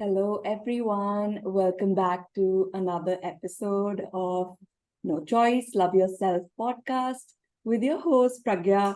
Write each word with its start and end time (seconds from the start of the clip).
Hello, 0.00 0.40
everyone. 0.44 1.40
Welcome 1.42 1.96
back 1.96 2.32
to 2.36 2.70
another 2.72 3.18
episode 3.20 4.06
of 4.14 4.54
No 5.02 5.24
Choice, 5.24 5.72
Love 5.74 5.96
Yourself 5.96 6.42
podcast 6.56 7.34
with 7.64 7.82
your 7.82 7.98
host, 7.98 8.44
Pragya. 8.46 8.94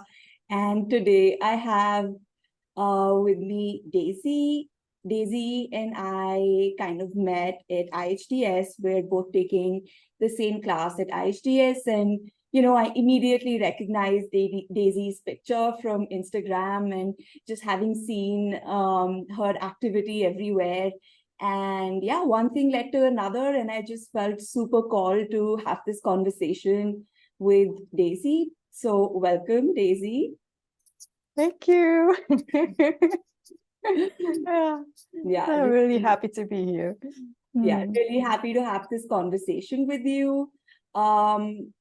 And 0.49 0.89
today 0.89 1.39
I 1.43 1.57
have 1.57 2.13
uh, 2.77 3.15
with 3.17 3.39
me 3.39 3.83
Daisy. 3.91 4.71
Daisy 5.05 5.69
and 5.73 5.93
I 5.97 6.75
kind 6.79 7.03
of 7.03 7.17
met 7.17 7.63
at 7.69 7.91
IHDS. 7.91 8.79
We're 8.79 9.03
both 9.03 9.33
taking 9.33 9.89
the 10.21 10.29
same 10.29 10.63
class 10.63 11.01
at 11.01 11.09
IHDS. 11.09 11.79
And, 11.87 12.31
you 12.53 12.61
know, 12.61 12.77
I 12.77 12.93
immediately 12.95 13.59
recognized 13.59 14.31
Daisy's 14.31 15.21
picture 15.21 15.73
from 15.81 16.07
Instagram 16.13 16.93
and 16.93 17.15
just 17.49 17.63
having 17.65 17.95
seen 17.95 18.61
um, 18.67 19.27
her 19.37 19.57
activity 19.63 20.27
everywhere. 20.27 20.91
And 21.41 22.05
yeah, 22.05 22.23
one 22.23 22.51
thing 22.51 22.71
led 22.71 22.93
to 22.93 23.07
another. 23.07 23.55
And 23.57 23.71
I 23.71 23.81
just 23.83 24.13
felt 24.13 24.41
super 24.43 24.83
called 24.83 25.31
to 25.31 25.57
have 25.65 25.81
this 25.87 26.01
conversation 26.05 27.07
with 27.39 27.71
Daisy. 27.97 28.51
So 28.71 29.11
welcome, 29.15 29.75
Daisy. 29.75 30.35
Thank 31.35 31.67
you. 31.67 32.15
yeah. 33.85 34.79
yeah, 35.25 35.47
I'm 35.49 35.71
really 35.71 35.99
happy 35.99 36.29
to 36.29 36.45
be 36.45 36.67
here. 36.67 36.97
Yeah, 37.55 37.85
hmm. 37.85 37.93
really 37.93 38.19
happy 38.19 38.53
to 38.53 38.63
have 38.63 38.87
this 38.91 39.07
conversation 39.09 39.87
with 39.87 40.03
you 40.03 40.53
um, 40.95 41.73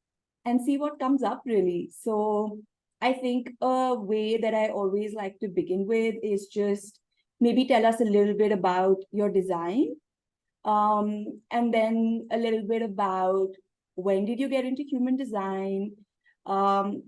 and 0.46 0.62
see 0.62 0.78
what 0.78 1.00
comes 1.00 1.24
up, 1.24 1.42
really. 1.46 1.90
So, 2.02 2.60
I 3.02 3.14
think 3.14 3.52
a 3.62 3.96
way 3.96 4.38
that 4.38 4.54
I 4.54 4.70
always 4.70 5.14
like 5.14 5.40
to 5.40 5.48
begin 5.48 5.88
with 5.88 6.16
is 6.22 6.48
just 6.48 7.00
maybe 7.40 7.66
tell 7.66 7.86
us 7.86 8.00
a 8.00 8.06
little 8.06 8.36
bit 8.36 8.52
about 8.52 8.98
your 9.12 9.30
design 9.30 9.96
um, 10.66 11.42
and 11.50 11.74
then 11.74 12.28
a 12.32 12.38
little 12.38 12.62
bit 12.68 12.84
about 12.84 13.50
when 13.96 14.26
did 14.26 14.40
you 14.40 14.48
get 14.48 14.66
into 14.66 14.84
human 14.84 15.18
design 15.18 15.94
um, 16.46 17.04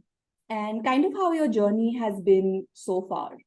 and 0.50 0.84
kind 0.84 1.06
of 1.06 1.14
how 1.14 1.32
your 1.32 1.48
journey 1.48 1.96
has 1.98 2.20
been 2.22 2.66
so 2.74 3.06
far. 3.08 3.38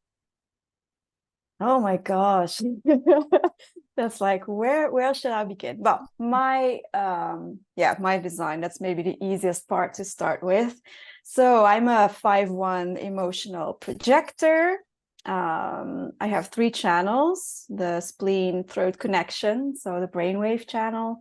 Oh 1.60 1.80
my 1.80 1.96
gosh. 1.96 2.60
that's 3.96 4.20
like 4.20 4.44
where 4.46 4.90
where 4.90 5.14
should 5.14 5.32
I 5.32 5.44
begin? 5.44 5.78
Well, 5.80 6.08
my 6.18 6.80
um 6.92 7.60
yeah, 7.76 7.96
my 7.98 8.18
design, 8.18 8.60
that's 8.60 8.80
maybe 8.80 9.02
the 9.02 9.16
easiest 9.24 9.68
part 9.68 9.94
to 9.94 10.04
start 10.04 10.42
with. 10.42 10.80
So 11.24 11.64
I'm 11.64 11.88
a 11.88 12.08
5-1 12.08 12.98
emotional 12.98 13.74
projector. 13.74 14.78
Um, 15.24 16.12
I 16.20 16.28
have 16.28 16.48
three 16.48 16.70
channels, 16.70 17.64
the 17.68 18.00
spleen 18.00 18.62
throat 18.62 18.98
connection, 18.98 19.74
so 19.74 20.00
the 20.00 20.06
brainwave 20.06 20.68
channel. 20.68 21.18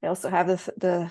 I 0.00 0.06
also 0.06 0.30
have 0.30 0.46
the, 0.46 0.72
the 0.76 1.10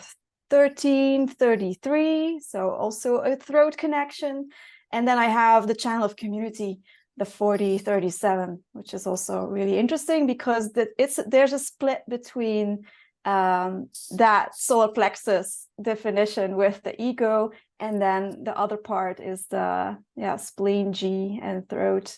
1333, 0.49 2.39
so 2.39 2.69
also 2.69 3.17
a 3.17 3.35
throat 3.35 3.77
connection. 3.77 4.47
And 4.93 5.05
then 5.05 5.17
I 5.17 5.25
have 5.25 5.67
the 5.67 5.75
channel 5.75 6.05
of 6.05 6.15
community, 6.15 6.79
the 7.17 7.25
4037, 7.25 8.63
which 8.73 8.93
is 8.93 9.07
also 9.07 9.45
really 9.45 9.77
interesting 9.77 10.27
because 10.27 10.71
the, 10.73 10.87
it's 10.97 11.19
there's 11.27 11.53
a 11.53 11.59
split 11.59 12.03
between 12.07 12.85
um, 13.25 13.89
that 14.11 14.55
solar 14.55 14.87
plexus 14.87 15.67
definition 15.81 16.55
with 16.55 16.81
the 16.83 16.99
ego, 17.01 17.51
and 17.79 18.01
then 18.01 18.43
the 18.43 18.57
other 18.57 18.77
part 18.77 19.19
is 19.19 19.47
the 19.47 19.97
yeah 20.15 20.37
spleen 20.37 20.93
G 20.93 21.39
and 21.41 21.67
throat. 21.67 22.17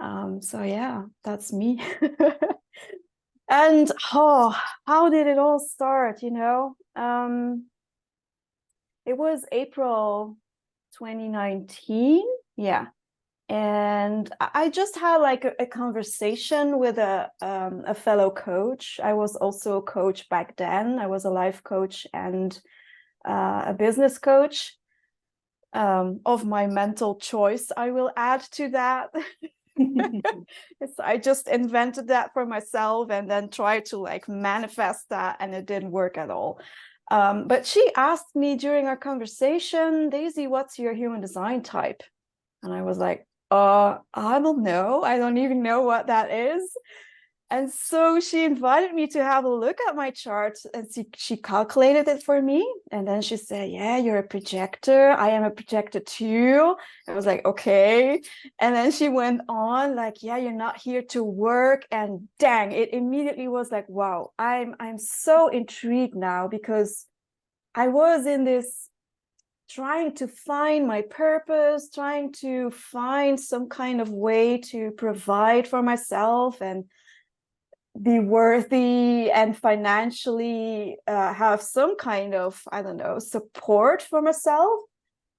Um, 0.00 0.40
so 0.42 0.62
yeah, 0.62 1.04
that's 1.24 1.52
me. 1.52 1.82
and 3.50 3.90
oh, 4.12 4.56
how 4.86 5.08
did 5.08 5.26
it 5.26 5.38
all 5.38 5.58
start? 5.58 6.22
You 6.22 6.30
know, 6.30 6.76
um, 6.94 7.64
it 9.06 9.16
was 9.16 9.44
April 9.50 10.36
2019. 10.98 12.22
Yeah, 12.56 12.86
and 13.48 14.30
I 14.40 14.68
just 14.68 14.96
had 14.96 15.18
like 15.18 15.44
a, 15.44 15.52
a 15.58 15.66
conversation 15.66 16.78
with 16.78 16.98
a 16.98 17.30
um, 17.40 17.82
a 17.86 17.94
fellow 17.94 18.30
coach. 18.30 19.00
I 19.02 19.14
was 19.14 19.36
also 19.36 19.78
a 19.78 19.82
coach 19.82 20.28
back 20.28 20.56
then. 20.56 20.98
I 20.98 21.06
was 21.06 21.24
a 21.24 21.30
life 21.30 21.62
coach 21.62 22.06
and 22.12 22.58
uh, 23.26 23.64
a 23.66 23.74
business 23.74 24.18
coach 24.18 24.76
um, 25.72 26.20
of 26.26 26.44
my 26.44 26.66
mental 26.66 27.16
choice. 27.16 27.72
I 27.76 27.90
will 27.90 28.10
add 28.16 28.42
to 28.52 28.68
that. 28.70 29.10
I 31.02 31.18
just 31.18 31.46
invented 31.46 32.08
that 32.08 32.32
for 32.32 32.44
myself 32.44 33.10
and 33.10 33.30
then 33.30 33.48
tried 33.48 33.86
to 33.86 33.98
like 33.98 34.28
manifest 34.28 35.08
that, 35.10 35.36
and 35.40 35.54
it 35.54 35.66
didn't 35.66 35.92
work 35.92 36.18
at 36.18 36.30
all. 36.30 36.60
Um, 37.10 37.48
but 37.48 37.64
she 37.64 37.90
asked 37.96 38.34
me 38.34 38.56
during 38.56 38.86
our 38.86 38.96
conversation, 38.96 40.10
Daisy, 40.10 40.46
what's 40.46 40.78
your 40.78 40.92
human 40.92 41.20
design 41.20 41.62
type? 41.62 42.02
And 42.62 42.72
I 42.72 42.82
was 42.82 42.98
like, 42.98 43.27
uh, 43.50 43.98
I 44.14 44.40
don't 44.40 44.62
know. 44.62 45.02
I 45.02 45.18
don't 45.18 45.38
even 45.38 45.62
know 45.62 45.82
what 45.82 46.08
that 46.08 46.30
is. 46.30 46.70
And 47.50 47.72
so 47.72 48.20
she 48.20 48.44
invited 48.44 48.92
me 48.92 49.06
to 49.08 49.24
have 49.24 49.44
a 49.44 49.48
look 49.48 49.78
at 49.88 49.96
my 49.96 50.10
chart 50.10 50.58
and 50.74 50.86
she, 50.94 51.06
she 51.16 51.38
calculated 51.38 52.06
it 52.06 52.22
for 52.22 52.42
me. 52.42 52.70
And 52.92 53.08
then 53.08 53.22
she 53.22 53.38
said, 53.38 53.70
Yeah, 53.70 53.96
you're 53.96 54.18
a 54.18 54.22
projector. 54.22 55.12
I 55.12 55.30
am 55.30 55.44
a 55.44 55.50
projector 55.50 56.00
too. 56.00 56.76
I 57.08 57.14
was 57.14 57.24
like, 57.24 57.46
Okay. 57.46 58.20
And 58.58 58.74
then 58.74 58.92
she 58.92 59.08
went 59.08 59.40
on, 59.48 59.96
like, 59.96 60.22
Yeah, 60.22 60.36
you're 60.36 60.52
not 60.52 60.76
here 60.78 61.00
to 61.10 61.24
work. 61.24 61.86
And 61.90 62.28
dang, 62.38 62.72
it 62.72 62.92
immediately 62.92 63.48
was 63.48 63.72
like, 63.72 63.88
Wow, 63.88 64.32
I'm 64.38 64.74
I'm 64.78 64.98
so 64.98 65.48
intrigued 65.48 66.16
now 66.16 66.48
because 66.48 67.06
I 67.74 67.88
was 67.88 68.26
in 68.26 68.44
this 68.44 68.87
trying 69.68 70.14
to 70.14 70.26
find 70.26 70.86
my 70.86 71.02
purpose, 71.02 71.90
trying 71.90 72.32
to 72.32 72.70
find 72.70 73.38
some 73.38 73.68
kind 73.68 74.00
of 74.00 74.08
way 74.08 74.58
to 74.58 74.90
provide 74.92 75.68
for 75.68 75.82
myself 75.82 76.60
and 76.62 76.84
be 78.00 78.18
worthy 78.18 79.30
and 79.30 79.56
financially 79.56 80.96
uh, 81.06 81.34
have 81.34 81.60
some 81.60 81.96
kind 81.96 82.34
of, 82.34 82.62
I 82.70 82.82
don't 82.82 82.96
know, 82.96 83.18
support 83.18 84.02
for 84.02 84.22
myself. 84.22 84.80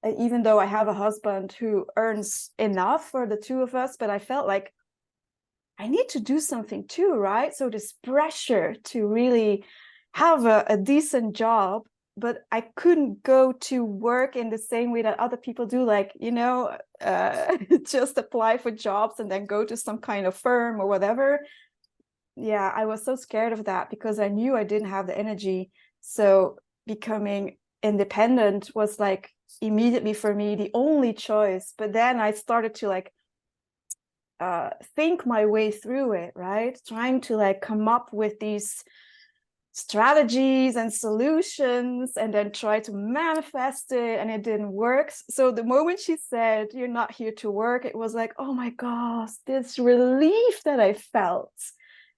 Uh, 0.04 0.12
even 0.18 0.44
though 0.44 0.60
I 0.60 0.66
have 0.66 0.88
a 0.88 0.94
husband 0.94 1.52
who 1.54 1.86
earns 1.98 2.52
enough 2.58 3.10
for 3.10 3.28
the 3.28 3.38
two 3.38 3.62
of 3.62 3.76
us, 3.76 3.98
but 3.98 4.10
I 4.10 4.20
felt 4.20 4.48
like 4.48 4.74
I 5.78 5.88
need 5.88 6.10
to 6.10 6.20
do 6.20 6.40
something 6.40 6.88
too, 6.88 7.14
right? 7.14 7.54
So 7.54 7.70
this 7.70 7.94
pressure 8.04 8.76
to 8.86 9.08
really 9.08 9.66
have 10.14 10.46
a, 10.46 10.66
a 10.68 10.78
decent 10.78 11.36
job 11.36 11.84
but 12.20 12.46
I 12.52 12.62
couldn't 12.62 13.24
go 13.24 13.52
to 13.52 13.84
work 13.84 14.36
in 14.36 14.50
the 14.50 14.58
same 14.58 14.92
way 14.92 15.02
that 15.02 15.20
other 15.20 15.38
people 15.38 15.66
do, 15.66 15.84
like, 15.84 16.12
you 16.20 16.32
know, 16.32 16.78
uh, 17.02 17.58
just 17.86 18.18
apply 18.18 18.58
for 18.58 18.72
jobs 18.72 19.20
and 19.20 19.32
then 19.32 19.46
go 19.46 19.66
to 19.66 19.78
some 19.78 20.00
kind 20.00 20.26
of 20.26 20.36
firm 20.36 20.80
or 20.80 20.88
whatever. 20.88 21.40
Yeah, 22.36 22.72
I 22.74 22.86
was 22.86 23.04
so 23.04 23.16
scared 23.16 23.54
of 23.54 23.66
that 23.66 23.90
because 23.90 24.20
I 24.20 24.30
knew 24.30 24.56
I 24.56 24.64
didn't 24.64 24.90
have 24.90 25.08
the 25.08 25.18
energy. 25.18 25.72
So 26.02 26.58
becoming 26.88 27.58
independent 27.84 28.72
was 28.74 29.00
like 29.00 29.32
immediately 29.62 30.14
for 30.14 30.34
me 30.34 30.56
the 30.56 30.72
only 30.74 31.14
choice. 31.14 31.74
But 31.78 31.94
then 31.94 32.20
I 32.20 32.32
started 32.32 32.76
to 32.76 32.88
like 32.88 33.12
uh, 34.40 34.70
think 34.96 35.26
my 35.26 35.46
way 35.46 35.72
through 35.72 36.14
it, 36.14 36.32
right? 36.36 36.80
Trying 36.88 37.22
to 37.22 37.36
like 37.36 37.62
come 37.62 37.88
up 37.88 38.14
with 38.14 38.40
these 38.40 38.84
strategies 39.80 40.76
and 40.76 40.92
solutions 40.92 42.18
and 42.18 42.34
then 42.34 42.52
try 42.52 42.80
to 42.82 42.92
manifest 42.92 43.92
it 43.92 44.20
and 44.20 44.30
it 44.30 44.44
didn't 44.44 44.72
work. 44.72 45.12
So 45.30 45.52
the 45.52 45.64
moment 45.64 46.00
she 46.00 46.18
said 46.18 46.68
you're 46.74 46.88
not 46.88 47.12
here 47.12 47.34
to 47.38 47.50
work 47.50 47.86
it 47.86 47.96
was 47.96 48.14
like 48.14 48.34
oh 48.38 48.54
my 48.54 48.70
gosh 48.72 49.32
this 49.46 49.80
relief 49.80 50.64
that 50.66 50.80
i 50.80 50.94
felt. 50.94 51.54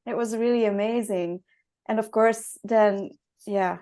It 0.06 0.18
was 0.18 0.36
really 0.36 0.66
amazing. 0.66 1.42
And 1.88 2.00
of 2.00 2.12
course 2.12 2.58
then 2.64 3.12
yeah 3.46 3.80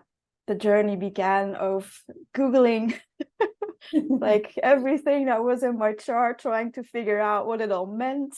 the 0.47 0.55
journey 0.55 0.95
began 0.95 1.55
of 1.55 2.03
googling 2.35 2.99
like 4.09 4.57
everything 4.61 5.25
that 5.25 5.43
was 5.43 5.63
in 5.63 5.77
my 5.77 5.93
chart 5.93 6.39
trying 6.39 6.71
to 6.73 6.83
figure 6.83 7.19
out 7.19 7.47
what 7.47 7.61
it 7.61 7.71
all 7.71 7.85
meant. 7.85 8.35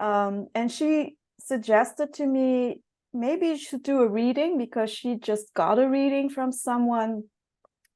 Um, 0.00 0.48
and 0.54 0.70
she 0.70 1.16
suggested 1.40 2.14
to 2.14 2.26
me 2.26 2.80
maybe 3.18 3.48
you 3.48 3.58
should 3.58 3.82
do 3.82 4.00
a 4.00 4.08
reading 4.08 4.56
because 4.58 4.90
she 4.90 5.16
just 5.16 5.52
got 5.54 5.78
a 5.78 5.88
reading 5.88 6.30
from 6.30 6.52
someone 6.52 7.24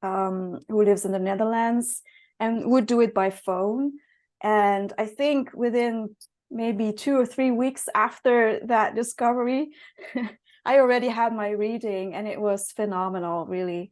um, 0.01 0.59
who 0.67 0.83
lives 0.83 1.05
in 1.05 1.11
the 1.11 1.19
Netherlands 1.19 2.01
and 2.39 2.69
would 2.69 2.85
do 2.85 2.99
it 3.01 3.13
by 3.13 3.29
phone. 3.29 3.93
And 4.41 4.91
I 4.97 5.05
think 5.05 5.51
within 5.53 6.15
maybe 6.51 6.91
two 6.91 7.17
or 7.17 7.25
three 7.25 7.51
weeks 7.51 7.87
after 7.95 8.59
that 8.65 8.95
discovery, 8.95 9.69
I 10.65 10.79
already 10.79 11.07
had 11.07 11.33
my 11.33 11.49
reading 11.49 12.13
and 12.13 12.27
it 12.27 12.39
was 12.39 12.71
phenomenal, 12.71 13.45
really. 13.45 13.91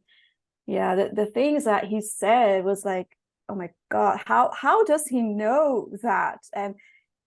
Yeah, 0.66 0.94
the, 0.94 1.10
the 1.12 1.26
things 1.26 1.64
that 1.64 1.84
he 1.84 2.00
said 2.00 2.64
was 2.64 2.84
like, 2.84 3.08
oh 3.48 3.54
my 3.54 3.70
God, 3.90 4.20
how 4.24 4.50
how 4.54 4.84
does 4.84 5.06
he 5.06 5.22
know 5.22 5.88
that? 6.02 6.38
And 6.54 6.76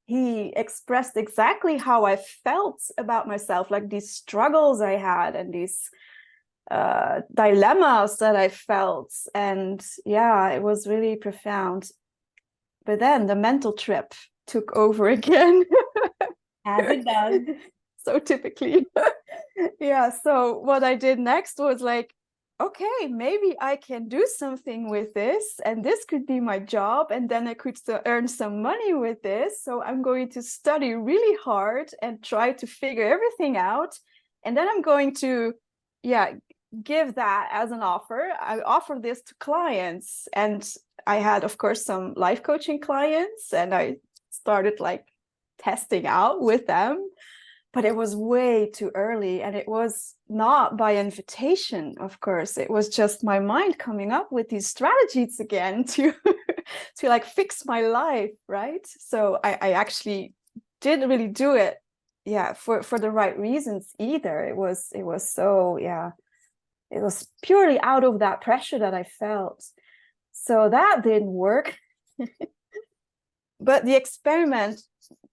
he 0.05 0.53
expressed 0.55 1.17
exactly 1.17 1.77
how 1.77 2.05
I 2.05 2.15
felt 2.15 2.81
about 2.97 3.27
myself, 3.27 3.71
like 3.71 3.89
these 3.89 4.11
struggles 4.11 4.79
I 4.79 4.93
had 4.93 5.35
and 5.35 5.53
these 5.53 5.89
uh, 6.69 7.21
dilemmas 7.33 8.17
that 8.17 8.35
I 8.35 8.49
felt. 8.49 9.11
And 9.33 9.83
yeah, 10.05 10.49
it 10.49 10.61
was 10.61 10.87
really 10.87 11.15
profound. 11.15 11.89
But 12.85 12.99
then 12.99 13.25
the 13.25 13.35
mental 13.35 13.73
trip 13.73 14.13
took 14.47 14.75
over 14.75 15.09
again. 15.19 15.65
As 16.65 16.87
it 16.87 17.05
does. 17.05 17.41
so 17.97 18.19
typically. 18.19 18.85
yeah. 19.79 20.11
So 20.23 20.59
what 20.59 20.83
I 20.83 20.95
did 20.95 21.19
next 21.19 21.57
was 21.57 21.81
like, 21.81 22.13
okay, 22.59 23.07
maybe 23.09 23.55
I 23.59 23.75
can 23.75 24.07
do 24.07 24.25
something 24.25 24.89
with 24.89 25.13
this, 25.13 25.59
and 25.65 25.83
this 25.83 26.05
could 26.05 26.25
be 26.25 26.39
my 26.39 26.59
job, 26.59 27.11
and 27.11 27.27
then 27.27 27.47
I 27.47 27.53
could 27.53 27.77
earn 28.05 28.27
some 28.27 28.61
money 28.61 28.93
with 28.93 29.21
this. 29.21 29.61
So 29.63 29.83
I'm 29.83 30.01
going 30.01 30.29
to 30.31 30.41
study 30.41 30.93
really 30.93 31.37
hard 31.43 31.89
and 32.01 32.23
try 32.23 32.53
to 32.53 32.67
figure 32.67 33.05
everything 33.05 33.57
out. 33.57 33.97
And 34.45 34.55
then 34.55 34.67
I'm 34.69 34.81
going 34.81 35.15
to, 35.15 35.53
yeah, 36.03 36.33
give 36.81 37.15
that 37.15 37.49
as 37.51 37.71
an 37.71 37.81
offer. 37.81 38.31
I 38.39 38.61
offer 38.61 38.97
this 39.01 39.21
to 39.23 39.35
clients. 39.39 40.27
And 40.33 40.67
I 41.05 41.17
had, 41.17 41.43
of 41.43 41.57
course, 41.57 41.83
some 41.85 42.13
life 42.15 42.41
coaching 42.41 42.79
clients, 42.79 43.53
and 43.53 43.73
I 43.75 43.97
started 44.29 44.79
like 44.79 45.05
testing 45.57 46.05
out 46.05 46.41
with 46.41 46.67
them 46.67 47.09
but 47.75 47.83
it 47.83 47.93
was 47.93 48.15
way 48.15 48.69
too 48.69 48.89
early 48.95 49.43
and 49.43 49.53
it 49.53 49.67
was 49.67 50.15
not 50.29 50.77
by 50.77 50.95
invitation 50.95 51.95
of 51.99 52.21
course. 52.21 52.57
It 52.57 52.71
was 52.71 52.87
just 52.87 53.21
my 53.21 53.39
mind 53.39 53.77
coming 53.77 54.13
up 54.13 54.31
with 54.31 54.47
these 54.47 54.65
strategies 54.65 55.41
again 55.41 55.83
to 55.93 56.13
to 56.99 57.09
like 57.09 57.25
fix 57.25 57.65
my 57.65 57.81
life 57.81 58.31
right? 58.47 58.87
So 58.87 59.37
i 59.43 59.57
i 59.61 59.71
actually 59.73 60.33
didn't 60.79 61.09
really 61.09 61.27
do 61.27 61.55
it 61.55 61.75
yeah 62.23 62.53
for 62.53 62.81
for 62.81 62.97
the 62.97 63.11
right 63.11 63.37
reasons 63.37 63.93
either. 63.99 64.39
It 64.45 64.55
was 64.55 64.87
it 64.95 65.03
was 65.03 65.29
so 65.29 65.77
yeah 65.77 66.11
it 66.89 67.01
was 67.01 67.27
purely 67.43 67.77
out 67.81 68.05
of 68.05 68.19
that 68.19 68.39
pressure 68.39 68.79
that 68.79 68.93
i 68.93 69.03
felt. 69.03 69.59
So 70.31 70.69
that 70.69 71.03
didn't 71.03 71.33
work. 71.47 71.77
But 73.57 73.85
the 73.85 73.95
experiment 73.95 74.81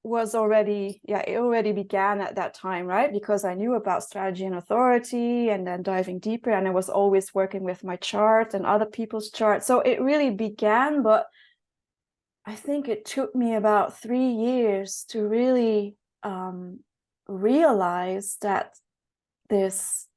was 0.05 0.35
already 0.35 1.01
yeah 1.05 1.23
it 1.27 1.37
already 1.37 1.73
began 1.73 2.21
at 2.21 2.35
that 2.35 2.55
time 2.55 2.87
right? 2.87 3.13
Because 3.13 3.45
i 3.45 3.55
knew 3.55 3.75
about 3.75 4.03
strategy 4.03 4.45
and 4.45 4.57
authority 4.57 5.49
and 5.51 5.67
then 5.67 5.83
diving 5.83 6.19
deeper 6.19 6.51
and 6.51 6.67
i 6.67 6.71
was 6.71 6.89
always 6.89 7.33
working 7.35 7.63
with 7.63 7.85
my 7.85 7.97
chart 7.97 8.55
and 8.55 8.67
other 8.67 8.87
people's 8.87 9.31
charts 9.31 9.67
so 9.67 9.81
it 9.81 10.01
really 10.01 10.31
began 10.31 11.03
but 11.03 11.27
i 12.45 12.55
think 12.55 12.89
it 12.89 13.05
took 13.05 13.35
me 13.35 13.55
about 13.55 14.01
three 14.01 14.31
years 14.31 15.05
to 15.09 15.23
really 15.23 15.97
um, 16.25 16.81
realize 17.29 18.37
that 18.41 18.73
this 19.49 20.09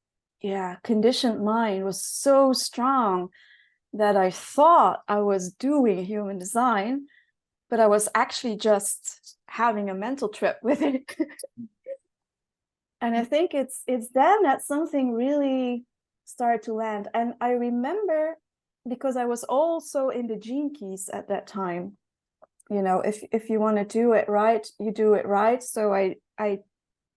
yeah 0.41 0.77
conditioned 0.83 1.43
mind 1.43 1.85
was 1.85 2.03
so 2.03 2.53
strong 2.53 3.29
that 3.93 4.17
i 4.17 4.31
thought 4.31 5.01
i 5.07 5.19
was 5.19 5.53
doing 5.53 6.03
human 6.03 6.39
design 6.39 7.05
but 7.69 7.79
i 7.79 7.85
was 7.85 8.09
actually 8.15 8.55
just 8.57 9.34
having 9.55 9.89
a 9.89 9.95
mental 9.95 10.27
trip 10.27 10.57
with 10.61 10.81
it. 10.81 11.15
And 13.01 13.15
i 13.15 13.23
think 13.23 13.53
it's 13.53 13.83
it's 13.87 14.09
then 14.09 14.43
that 14.43 14.63
something 14.63 15.13
really 15.13 15.85
started 16.25 16.63
to 16.63 16.73
land. 16.73 17.07
And 17.13 17.33
i 17.39 17.51
remember 17.51 18.37
because 18.87 19.15
i 19.17 19.25
was 19.25 19.43
also 19.43 20.09
in 20.09 20.27
the 20.27 20.37
gene 20.37 20.73
keys 20.73 21.09
at 21.17 21.27
that 21.29 21.47
time 21.47 21.97
you 22.69 22.81
know 22.81 22.99
if 23.01 23.23
if 23.31 23.49
you 23.49 23.59
want 23.59 23.77
to 23.77 23.99
do 23.99 24.13
it 24.13 24.27
right 24.27 24.65
you 24.79 24.91
do 24.91 25.13
it 25.13 25.25
right. 25.25 25.61
So 25.63 25.93
i 25.93 26.15
i 26.37 26.59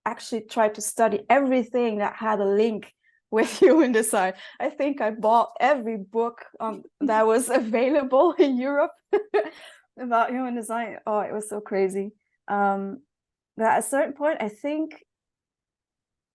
actually 0.05 0.43
tried 0.43 0.75
to 0.75 0.81
study 0.81 1.21
everything 1.29 1.99
that 1.99 2.15
had 2.17 2.41
a 2.41 2.53
link 2.63 2.95
with 3.37 3.51
human 3.65 3.93
design 3.93 4.33
i 4.67 4.71
think 4.71 5.03
i 5.03 5.11
bought 5.11 5.51
every 5.61 5.99
book 5.99 6.39
um, 6.61 6.83
that 7.11 7.27
was 7.27 7.51
available 7.63 8.33
in 8.39 8.57
europe 8.57 8.95
about 10.01 10.31
human 10.31 10.55
design. 10.55 10.99
Oh 11.07 11.21
it 11.21 11.33
was 11.33 11.49
so 11.49 11.61
crazy 11.61 12.13
um, 12.49 13.03
but 13.57 13.67
at 13.67 13.79
a 13.81 13.83
certain 13.83 14.15
point, 14.15 14.39
I 14.41 14.49
think 14.49 15.05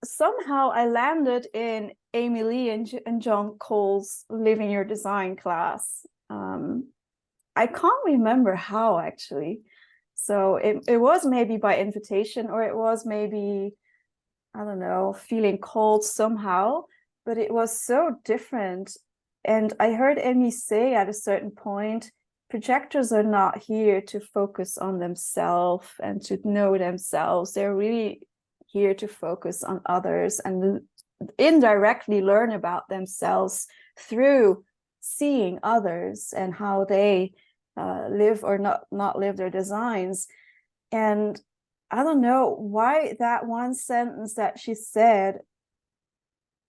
somehow 0.03 0.69
I 0.69 0.87
landed 0.87 1.47
in 1.53 1.93
Amy 2.13 2.43
Lee 2.43 2.69
and, 2.69 2.89
and 3.05 3.21
John 3.21 3.55
Cole's 3.59 4.25
Living 4.29 4.69
Your 4.69 4.83
Design 4.83 5.35
class. 5.35 6.05
Um, 6.29 6.89
I 7.55 7.67
can't 7.67 8.05
remember 8.05 8.55
how 8.55 8.99
actually. 8.99 9.61
So 10.15 10.57
it, 10.57 10.83
it 10.87 10.97
was 10.97 11.25
maybe 11.25 11.57
by 11.57 11.77
invitation 11.77 12.47
or 12.47 12.63
it 12.63 12.75
was 12.75 13.05
maybe, 13.05 13.73
I 14.53 14.63
don't 14.63 14.79
know, 14.79 15.13
feeling 15.13 15.57
called 15.57 16.03
somehow, 16.03 16.83
but 17.25 17.37
it 17.37 17.51
was 17.51 17.81
so 17.81 18.17
different. 18.23 18.95
And 19.43 19.73
I 19.79 19.91
heard 19.91 20.19
Amy 20.19 20.51
say 20.51 20.93
at 20.93 21.09
a 21.09 21.13
certain 21.13 21.51
point, 21.51 22.11
projectors 22.53 23.11
are 23.11 23.23
not 23.23 23.63
here 23.63 23.99
to 23.99 24.19
focus 24.19 24.77
on 24.77 24.99
themselves 24.99 25.87
and 25.99 26.21
to 26.21 26.37
know 26.43 26.77
themselves. 26.77 27.51
They're 27.51 27.75
really 27.75 28.21
here 28.67 28.93
to 28.93 29.07
focus 29.07 29.63
on 29.63 29.81
others 29.87 30.39
and 30.39 30.81
indirectly 31.39 32.21
learn 32.21 32.51
about 32.51 32.89
themselves 32.89 33.65
through 33.97 34.63
seeing 35.01 35.57
others 35.63 36.31
and 36.31 36.53
how 36.53 36.85
they 36.85 37.33
uh, 37.75 38.07
live 38.11 38.43
or 38.43 38.59
not 38.59 38.81
not 38.91 39.17
live 39.17 39.35
their 39.35 39.49
designs. 39.49 40.27
And 40.91 41.41
I 41.89 42.03
don't 42.03 42.21
know 42.21 42.55
why 42.55 43.15
that 43.17 43.47
one 43.47 43.73
sentence 43.73 44.35
that 44.35 44.59
she 44.59 44.75
said, 44.75 45.39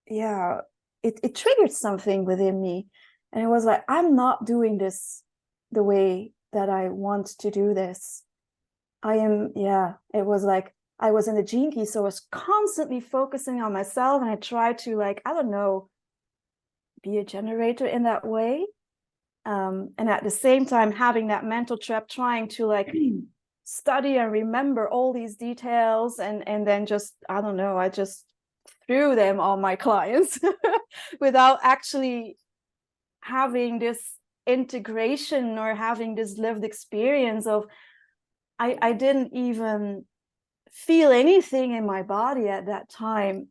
yeah, 0.06 0.62
it, 1.02 1.20
it 1.22 1.34
triggered 1.34 1.72
something 1.72 2.24
within 2.24 2.62
me. 2.62 2.86
And 3.34 3.44
it 3.44 3.48
was 3.48 3.66
like, 3.66 3.84
I'm 3.86 4.16
not 4.16 4.46
doing 4.46 4.78
this 4.78 5.23
the 5.74 5.82
way 5.82 6.32
that 6.52 6.68
I 6.68 6.88
want 6.88 7.26
to 7.40 7.50
do 7.50 7.74
this. 7.74 8.22
I 9.02 9.16
am, 9.16 9.52
yeah, 9.54 9.94
it 10.14 10.24
was 10.24 10.44
like 10.44 10.74
I 10.98 11.10
was 11.10 11.28
in 11.28 11.34
the 11.34 11.42
gene 11.42 11.70
key, 11.70 11.84
so 11.84 12.00
I 12.00 12.04
was 12.04 12.26
constantly 12.30 13.00
focusing 13.00 13.60
on 13.60 13.72
myself 13.72 14.22
and 14.22 14.30
I 14.30 14.36
tried 14.36 14.78
to 14.78 14.96
like, 14.96 15.20
I 15.26 15.34
don't 15.34 15.50
know, 15.50 15.90
be 17.02 17.18
a 17.18 17.24
generator 17.24 17.86
in 17.86 18.04
that 18.04 18.26
way. 18.26 18.66
Um, 19.44 19.92
and 19.98 20.08
at 20.08 20.24
the 20.24 20.30
same 20.30 20.64
time 20.64 20.90
having 20.90 21.26
that 21.26 21.44
mental 21.44 21.76
trap 21.76 22.08
trying 22.08 22.48
to 22.50 22.66
like 22.66 22.90
study 23.64 24.16
and 24.16 24.32
remember 24.32 24.88
all 24.88 25.12
these 25.12 25.36
details 25.36 26.18
and 26.18 26.46
and 26.48 26.66
then 26.66 26.86
just 26.86 27.14
I 27.28 27.42
don't 27.42 27.56
know, 27.56 27.76
I 27.76 27.90
just 27.90 28.24
threw 28.86 29.14
them 29.14 29.40
on 29.40 29.60
my 29.60 29.76
clients 29.76 30.38
without 31.20 31.58
actually 31.62 32.38
having 33.20 33.78
this 33.78 34.00
integration 34.46 35.58
or 35.58 35.74
having 35.74 36.14
this 36.14 36.38
lived 36.38 36.64
experience 36.64 37.46
of 37.46 37.66
I, 38.58 38.78
I 38.80 38.92
didn't 38.92 39.34
even 39.34 40.04
feel 40.70 41.10
anything 41.10 41.72
in 41.72 41.86
my 41.86 42.02
body 42.02 42.48
at 42.48 42.66
that 42.66 42.88
time. 42.88 43.48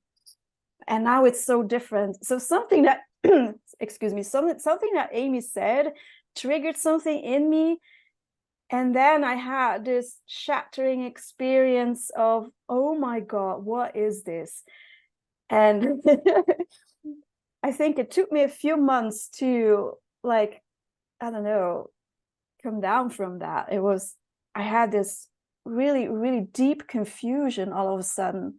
And 0.87 1.03
now 1.03 1.25
it's 1.25 1.43
so 1.43 1.63
different. 1.63 2.23
So 2.25 2.37
something 2.37 2.83
that 2.83 3.01
excuse 3.79 4.13
me 4.13 4.21
something 4.21 4.59
something 4.59 4.91
that 4.93 5.09
amy 5.13 5.41
said 5.41 5.93
triggered 6.35 6.77
something 6.77 7.19
in 7.19 7.49
me. 7.49 7.79
And 8.69 8.95
then 8.95 9.23
i 9.23 9.35
had 9.35 9.85
this 9.85 10.17
shattering 10.25 11.03
experience 11.03 12.09
of 12.15 12.49
oh 12.67 12.95
my 12.95 13.19
god 13.19 13.63
what 13.63 13.95
is 13.95 14.23
this? 14.23 14.63
And 15.49 16.01
i 17.63 17.71
think 17.71 17.99
it 17.99 18.11
took 18.11 18.31
me 18.31 18.43
a 18.43 18.49
few 18.49 18.77
months 18.77 19.29
to 19.39 19.93
like 20.23 20.62
I 21.23 21.31
don't 21.31 21.43
know, 21.43 21.87
come 22.61 22.81
down 22.81 23.09
from 23.09 23.39
that. 23.39 23.71
It 23.71 23.79
was, 23.79 24.15
I 24.53 24.61
had 24.61 24.91
this 24.91 25.29
really, 25.63 26.09
really 26.09 26.41
deep 26.51 26.85
confusion 26.87 27.71
all 27.71 27.93
of 27.93 27.99
a 27.99 28.03
sudden. 28.03 28.55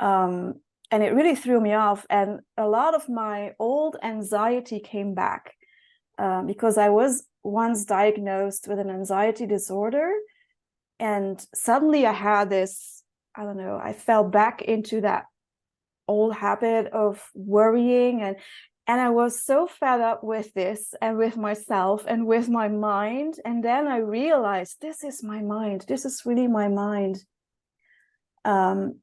Um, 0.00 0.54
and 0.90 1.02
it 1.02 1.12
really 1.12 1.34
threw 1.34 1.60
me 1.60 1.74
off. 1.74 2.06
And 2.08 2.40
a 2.56 2.66
lot 2.66 2.94
of 2.94 3.08
my 3.08 3.52
old 3.58 3.96
anxiety 4.02 4.80
came 4.80 5.14
back 5.14 5.52
um, 6.18 6.46
because 6.46 6.78
I 6.78 6.88
was 6.88 7.26
once 7.42 7.84
diagnosed 7.84 8.66
with 8.66 8.78
an 8.78 8.88
anxiety 8.88 9.46
disorder. 9.46 10.10
And 10.98 11.44
suddenly 11.54 12.06
I 12.06 12.12
had 12.12 12.48
this, 12.48 13.02
I 13.34 13.42
don't 13.44 13.58
know, 13.58 13.78
I 13.82 13.92
fell 13.92 14.24
back 14.24 14.62
into 14.62 15.02
that 15.02 15.24
old 16.08 16.34
habit 16.34 16.86
of 16.92 17.28
worrying 17.34 18.22
and 18.22 18.36
and 18.86 19.00
I 19.00 19.10
was 19.10 19.42
so 19.42 19.66
fed 19.66 20.00
up 20.00 20.22
with 20.22 20.52
this 20.52 20.94
and 21.00 21.16
with 21.16 21.36
myself 21.36 22.04
and 22.06 22.26
with 22.26 22.48
my 22.48 22.68
mind. 22.68 23.36
And 23.44 23.64
then 23.64 23.86
I 23.86 23.98
realized 23.98 24.80
this 24.80 25.02
is 25.02 25.22
my 25.22 25.40
mind. 25.40 25.86
This 25.88 26.04
is 26.04 26.22
really 26.26 26.48
my 26.48 26.68
mind. 26.68 27.24
Um, 28.44 29.00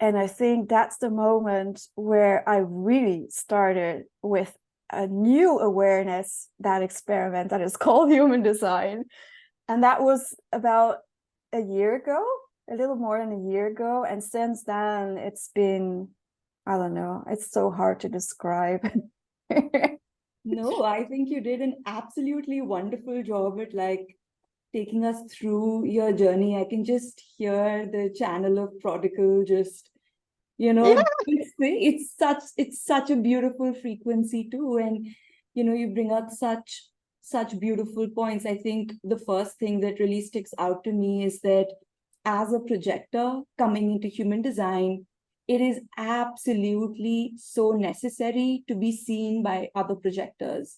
and 0.00 0.18
I 0.18 0.26
think 0.26 0.68
that's 0.68 0.98
the 0.98 1.10
moment 1.10 1.82
where 1.94 2.48
I 2.48 2.58
really 2.58 3.26
started 3.30 4.04
with 4.22 4.56
a 4.92 5.06
new 5.06 5.58
awareness, 5.58 6.48
that 6.60 6.82
experiment 6.82 7.50
that 7.50 7.60
is 7.60 7.76
called 7.84 8.10
human 8.10 8.42
design. 8.42 9.04
and 9.68 9.82
that 9.84 10.02
was 10.02 10.34
about 10.50 10.98
a 11.52 11.60
year 11.60 11.94
ago, 11.94 12.24
a 12.70 12.74
little 12.74 12.96
more 12.96 13.18
than 13.18 13.32
a 13.32 13.50
year 13.50 13.66
ago. 13.66 14.04
And 14.04 14.24
since 14.24 14.64
then, 14.64 15.18
it's 15.18 15.50
been, 15.54 16.08
I 16.68 16.76
don't 16.76 16.94
know, 16.94 17.24
it's 17.28 17.50
so 17.50 17.70
hard 17.70 18.00
to 18.00 18.08
describe. 18.08 18.86
no, 20.44 20.84
I 20.84 21.04
think 21.04 21.30
you 21.30 21.40
did 21.40 21.62
an 21.62 21.76
absolutely 21.86 22.60
wonderful 22.60 23.22
job 23.22 23.58
at 23.60 23.72
like 23.72 24.06
taking 24.74 25.04
us 25.04 25.32
through 25.32 25.86
your 25.86 26.12
journey. 26.12 26.56
I 26.56 26.64
can 26.64 26.84
just 26.84 27.22
hear 27.38 27.88
the 27.90 28.14
channel 28.14 28.58
of 28.58 28.78
prodigal 28.80 29.44
just 29.44 29.90
you 30.58 30.72
know 30.74 30.92
Yeah. 30.92 31.02
it's, 31.26 31.52
it's 31.58 32.14
such 32.18 32.42
it's 32.56 32.84
such 32.84 33.10
a 33.10 33.16
beautiful 33.16 33.72
frequency 33.72 34.48
too 34.50 34.76
and 34.76 35.06
you 35.54 35.64
know 35.64 35.72
you 35.72 35.88
bring 35.88 36.10
out 36.10 36.32
such 36.32 36.84
such 37.20 37.58
beautiful 37.58 38.08
points 38.08 38.44
i 38.44 38.56
think 38.56 38.92
the 39.04 39.18
first 39.18 39.58
thing 39.58 39.80
that 39.80 40.00
really 40.00 40.20
sticks 40.20 40.52
out 40.58 40.84
to 40.84 40.92
me 40.92 41.24
is 41.24 41.40
that 41.40 41.68
as 42.24 42.52
a 42.52 42.60
projector 42.60 43.40
coming 43.56 43.92
into 43.92 44.08
human 44.08 44.42
design 44.42 45.06
it 45.48 45.60
is 45.60 45.80
absolutely 45.96 47.32
so 47.36 47.72
necessary 47.72 48.64
to 48.68 48.74
be 48.74 48.92
seen 48.94 49.42
by 49.42 49.68
other 49.74 49.94
projectors 49.94 50.76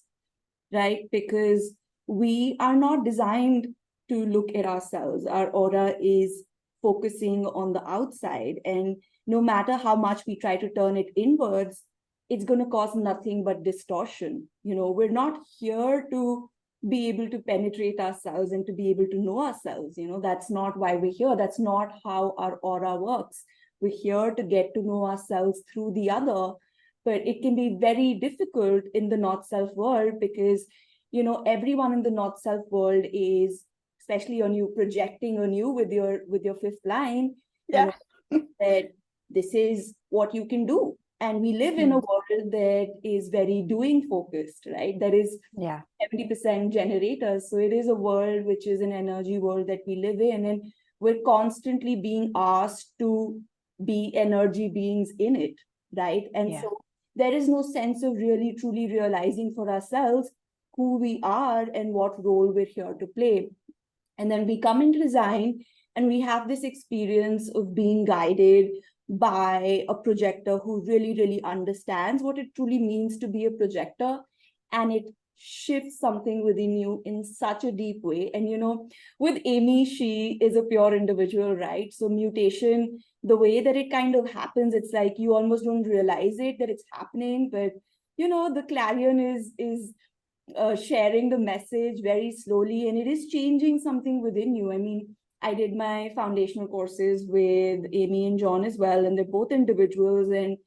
right 0.73 1.09
because 1.13 1.75
we 2.07 2.57
are 2.61 2.77
not 2.77 3.05
designed 3.05 3.69
to 4.09 4.25
look 4.27 4.55
at 4.55 4.67
ourselves 4.67 5.27
our 5.27 5.51
aura 5.51 5.95
is 6.01 6.45
focusing 6.83 7.45
on 7.47 7.73
the 7.73 7.87
outside 7.87 8.57
and 8.65 8.97
no 9.31 9.41
matter 9.41 9.77
how 9.77 9.95
much 9.95 10.23
we 10.27 10.37
try 10.37 10.57
to 10.57 10.71
turn 10.71 10.97
it 10.97 11.13
inwards, 11.17 11.85
it's 12.29 12.45
going 12.45 12.61
to 12.61 12.67
cause 12.67 12.95
nothing 12.95 13.45
but 13.45 13.63
distortion. 13.63 14.49
You 14.65 14.75
know, 14.75 14.91
we're 14.91 15.11
not 15.11 15.39
here 15.59 16.07
to 16.11 16.51
be 16.89 17.09
able 17.09 17.29
to 17.31 17.39
penetrate 17.39 18.01
ourselves 18.01 18.53
and 18.53 18.67
to 18.67 18.73
be 18.73 18.91
able 18.91 19.07
to 19.07 19.19
know 19.19 19.41
ourselves. 19.47 19.99
You 19.99 20.09
know, 20.09 20.21
that's 20.21 20.51
not 20.51 20.77
why 20.77 20.97
we're 20.97 21.13
here. 21.13 21.37
That's 21.37 21.61
not 21.61 21.93
how 22.05 22.35
our 22.39 22.57
aura 22.57 22.97
works. 22.97 23.45
We're 23.81 23.97
here 24.03 24.33
to 24.35 24.43
get 24.43 24.75
to 24.75 24.83
know 24.83 25.07
ourselves 25.07 25.63
through 25.73 25.93
the 25.95 26.11
other. 26.11 26.55
But 27.05 27.27
it 27.27 27.41
can 27.43 27.57
be 27.57 27.77
very 27.81 28.15
difficult 28.15 28.85
in 28.95 29.09
the 29.09 29.17
not 29.17 29.47
self 29.47 29.75
world 29.75 30.21
because, 30.21 30.67
you 31.11 31.23
know, 31.23 31.43
everyone 31.47 31.93
in 31.95 32.03
the 32.03 32.11
not 32.11 32.39
self 32.41 32.65
world 32.71 33.07
is, 33.13 33.65
especially 34.01 34.43
on 34.43 34.55
you 34.55 34.73
projecting 34.77 35.39
on 35.41 35.53
you 35.53 35.71
with 35.71 35.91
your 35.91 36.21
with 36.29 36.45
your 36.45 36.57
fifth 36.57 36.85
line, 36.85 37.35
Yeah. 37.69 37.93
that 38.61 38.93
this 39.31 39.55
is 39.55 39.95
what 40.11 40.35
you 40.35 40.45
can 40.45 40.67
do 40.67 40.97
and 41.21 41.41
we 41.41 41.53
live 41.53 41.79
in 41.79 41.93
a 41.93 42.01
Mm. 42.01 42.07
world 42.09 42.53
that 42.53 42.89
is 43.05 43.29
very 43.29 43.63
doing 43.63 44.09
focused 44.09 44.67
right 44.75 44.99
that 45.01 45.15
is 45.15 45.39
Yeah. 45.57 45.83
70% 46.03 46.73
generators 46.73 47.51
so 47.51 47.59
it 47.59 47.73
is 47.73 47.89
a 47.89 47.95
world 47.95 48.45
which 48.45 48.67
is 48.67 48.81
an 48.81 48.93
energy 48.93 49.39
world 49.39 49.67
that 49.69 49.83
we 49.87 49.97
live 49.97 50.21
in 50.21 50.47
and 50.47 50.73
we're 50.99 51.23
constantly 51.25 51.95
being 51.97 52.33
asked 52.35 52.93
to 52.99 53.41
be 53.85 54.13
energy 54.15 54.69
beings 54.69 55.13
in 55.19 55.37
it 55.37 55.55
right? 55.97 56.29
And 56.35 56.51
Yeah. 56.51 56.63
so 56.63 56.79
there 57.17 57.33
is 57.33 57.49
no 57.49 57.63
sense 57.63 58.03
of 58.03 58.15
really 58.15 58.55
truly 58.55 58.87
realizing 58.87 59.53
for 59.55 59.69
ourselves 59.69 60.31
who 60.77 60.99
we 60.99 61.21
are 61.23 61.67
and 61.75 61.93
what 61.93 62.25
role 62.25 62.53
we're 62.53 62.65
here 62.65 62.95
to 62.95 63.07
play. 63.07 63.51
And 64.19 64.31
then 64.31 64.47
we 64.47 64.59
come 64.59 64.83
into 64.83 65.01
design 65.01 65.65
and 65.97 66.07
we 66.07 66.21
have 66.21 66.49
this 66.49 66.63
experience 66.63 67.51
of 67.55 67.75
being 67.75 68.05
guided 68.05 68.71
by 69.09 69.85
a 69.89 69.95
projector 69.95 70.59
who 70.59 70.85
really 70.87 71.15
really 71.15 71.43
understands 71.43 72.23
what 72.23 72.39
it 72.39 72.55
truly 72.55 72.79
means 72.79 73.19
to 73.19 73.27
be 73.29 73.45
a 73.47 73.51
projector. 73.51 74.21
And 74.71 74.93
it 74.93 75.13
shifts 75.41 75.99
something 75.99 76.45
within 76.45 76.77
you 76.77 77.03
in 77.07 77.25
such 77.25 77.65
a 77.65 77.73
deep 77.73 78.03
way. 78.03 78.31
And 78.35 78.49
you 78.49 78.59
know 78.59 78.89
with 79.19 79.41
amy 79.45 79.85
she 79.85 80.39
is 80.41 80.55
a 80.55 80.63
pure 80.63 80.95
individual 80.95 81.57
right? 81.57 81.93
So 81.93 82.09
mutation 82.09 83.01
the 83.23 83.37
way 83.37 83.61
that 83.61 83.77
it 83.77 83.91
kind 83.91 84.15
of 84.15 84.31
happens 84.31 84.75
it's 84.75 84.93
like 84.93 85.15
you 85.19 85.35
almost 85.35 85.65
don't 85.65 85.83
realize 85.83 86.37
it 86.39 86.59
that 86.59 86.71
it's 86.71 86.85
happening 86.93 87.51
but 87.51 87.73
you 88.17 88.29
know 88.29 88.53
the 88.53 88.63
clarion 88.63 89.21
is 89.21 89.53
is 89.59 89.93
uh, 90.57 90.75
sharing 90.75 91.31
the 91.31 91.39
message 91.39 92.03
very 92.03 92.33
slowly 92.33 92.89
and 92.89 92.99
it 92.99 93.07
is 93.07 93.27
changing 93.29 93.79
something 93.79 94.21
within 94.23 94.55
you. 94.55 94.73
I 94.73 94.79
mean 94.79 95.17
i 95.43 95.55
did 95.55 95.75
my 95.75 96.13
foundational 96.15 96.69
courses 96.69 97.25
with 97.27 97.87
amy 97.93 98.27
and 98.27 98.39
john 98.39 98.63
as 98.63 98.77
well 98.77 99.07
and 99.07 99.17
they're 99.17 99.25
both 99.25 99.53
individuals 99.53 100.29
and 100.29 100.59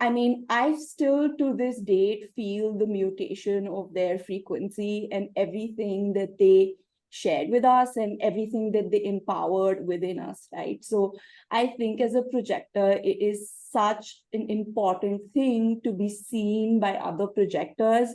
i 0.00 0.10
mean 0.10 0.46
i 0.48 0.74
still 0.76 1.36
to 1.36 1.54
this 1.56 1.80
date 1.80 2.30
feel 2.34 2.76
the 2.76 2.86
mutation 2.86 3.68
of 3.68 3.92
their 3.94 4.18
frequency 4.18 5.08
and 5.12 5.28
everything 5.36 6.12
that 6.12 6.38
they 6.38 6.74
shared 7.12 7.48
with 7.50 7.64
us 7.64 7.96
and 7.96 8.20
everything 8.22 8.70
that 8.70 8.90
they 8.90 9.04
empowered 9.04 9.84
within 9.86 10.18
us 10.18 10.46
right 10.52 10.84
so 10.84 11.12
i 11.50 11.66
think 11.66 12.00
as 12.00 12.14
a 12.14 12.22
projector 12.22 12.92
it 13.02 13.20
is 13.20 13.52
such 13.72 14.22
an 14.32 14.48
important 14.48 15.20
thing 15.32 15.80
to 15.82 15.92
be 15.92 16.08
seen 16.08 16.78
by 16.80 16.94
other 16.94 17.26
projectors 17.26 18.14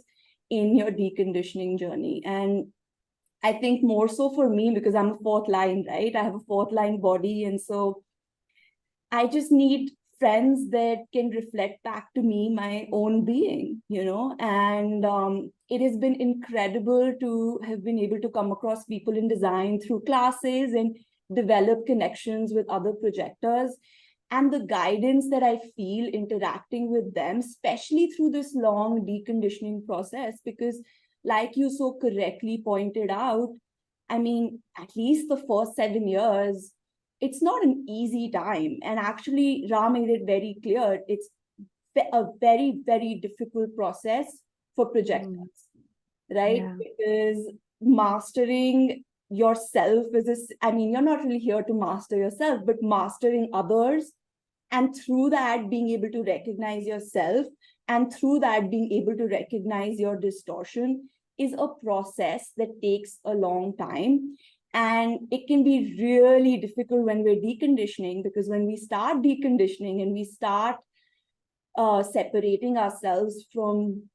in 0.50 0.76
your 0.76 0.92
deconditioning 0.92 1.80
journey. 1.80 2.22
And 2.26 2.68
I 3.44 3.54
think 3.54 3.84
more 3.84 4.08
so 4.08 4.34
for 4.34 4.50
me 4.50 4.72
because 4.74 4.96
I'm 4.96 5.12
a 5.12 5.18
fourth 5.18 5.48
line, 5.48 5.86
right? 5.88 6.16
I 6.16 6.24
have 6.24 6.36
a 6.36 6.40
fourth 6.48 6.72
line 6.72 7.00
body. 7.00 7.44
And 7.44 7.60
so 7.60 8.04
I 9.12 9.28
just 9.28 9.52
need 9.52 9.92
friends 10.20 10.70
that 10.72 11.00
can 11.14 11.30
reflect 11.30 11.84
back 11.84 12.14
to 12.16 12.22
me 12.22 12.50
my 12.50 12.88
own 12.92 13.26
being, 13.26 13.82
you 13.90 14.06
know? 14.06 14.36
And 14.40 15.06
um, 15.06 15.52
it 15.70 15.82
has 15.82 15.98
been 15.98 16.20
incredible 16.22 17.14
to 17.20 17.60
have 17.66 17.84
been 17.84 18.00
able 18.00 18.20
to 18.22 18.30
come 18.30 18.52
across 18.52 18.86
people 18.86 19.18
in 19.18 19.28
design 19.28 19.80
through 19.80 20.02
classes 20.02 20.74
and 20.74 20.98
develop 21.34 21.86
connections 21.86 22.54
with 22.54 22.70
other 22.70 22.94
projectors 22.94 23.76
and 24.32 24.52
the 24.52 24.60
guidance 24.60 25.30
that 25.30 25.44
I 25.44 25.60
feel 25.76 26.08
interacting 26.08 26.92
with 26.92 27.14
them, 27.14 27.40
especially 27.40 28.08
through 28.08 28.32
this 28.32 28.56
long 28.56 29.06
deconditioning 29.06 29.86
process, 29.86 30.40
because, 30.44 30.82
like 31.24 31.56
you 31.56 31.70
so 31.70 31.98
correctly 32.02 32.62
pointed 32.64 33.10
out, 33.12 33.50
I 34.10 34.20
mean, 34.20 34.62
at 34.78 34.96
least 34.96 35.30
the 35.30 35.44
first 35.48 35.76
seven 35.76 36.08
years, 36.08 36.72
it's 37.22 37.42
not 37.42 37.64
an 37.64 37.86
easy 37.88 38.30
time. 38.30 38.80
And 38.84 39.00
actually, 39.00 39.68
Ra 39.70 39.90
made 39.90 40.10
it 40.10 40.26
very 40.26 40.58
clear 40.62 41.02
it's 41.08 41.30
a 41.98 42.26
very, 42.40 42.80
very 42.86 43.16
difficult 43.16 43.76
process 43.76 44.26
for 44.76 44.88
projectors, 44.88 45.32
mm. 45.32 46.36
right? 46.36 46.58
Yeah. 46.58 46.76
Because 46.78 47.54
mastering 47.82 49.04
yourself 49.30 50.08
is 50.14 50.28
a, 50.28 50.66
I 50.66 50.72
mean, 50.72 50.92
you're 50.92 51.02
not 51.02 51.24
really 51.24 51.40
here 51.40 51.64
to 51.64 51.74
master 51.74 52.18
yourself, 52.18 52.62
but 52.66 52.82
mastering 52.82 53.50
others. 53.54 54.12
And 54.72 54.96
through 54.96 55.30
that, 55.30 55.70
being 55.70 55.90
able 55.92 56.10
to 56.10 56.24
recognize 56.24 56.86
yourself, 56.86 57.48
and 57.88 58.12
through 58.14 58.40
that, 58.40 58.72
being 58.72 58.92
able 58.92 59.16
to 59.16 59.28
recognize 59.28 60.00
your 60.00 60.18
distortion 60.18 61.10
is 61.38 61.54
a 61.54 61.68
process 61.84 62.52
that 62.58 62.82
takes 62.82 63.20
a 63.26 63.34
long 63.34 63.76
time. 63.78 64.38
And 64.76 65.30
it 65.32 65.48
can 65.48 65.64
be 65.64 65.96
really 65.98 66.58
difficult 66.58 67.06
when 67.06 67.24
we're 67.24 67.38
deconditioning 67.38 68.24
because 68.24 68.50
when 68.50 68.66
we 68.66 68.76
start 68.76 69.22
deconditioning 69.22 70.02
and 70.02 70.12
we 70.12 70.26
start 70.26 70.76
uh, 71.78 72.04
separating 72.04 72.78
ourselves 72.78 73.46
from 73.54 74.10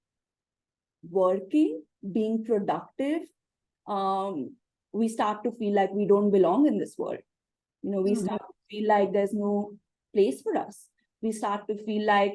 working, 1.09 1.83
being 2.13 2.45
productive, 2.45 3.23
um, 3.87 4.55
we 4.93 5.09
start 5.09 5.43
to 5.45 5.53
feel 5.53 5.75
like 5.75 5.93
we 5.93 6.07
don't 6.07 6.31
belong 6.31 6.67
in 6.67 6.77
this 6.79 6.95
world. 6.99 7.23
You 7.83 7.93
know, 7.93 8.03
we 8.03 8.15
Mhm. 8.15 8.25
start 8.27 8.43
to 8.43 8.55
feel 8.71 8.87
like 8.87 9.15
there's 9.15 9.33
no 9.33 9.79
place 10.15 10.43
for 10.43 10.59
us. 10.59 10.89
We 11.23 11.33
start 11.33 11.69
to 11.69 11.77
feel 11.87 12.05
like, 12.05 12.35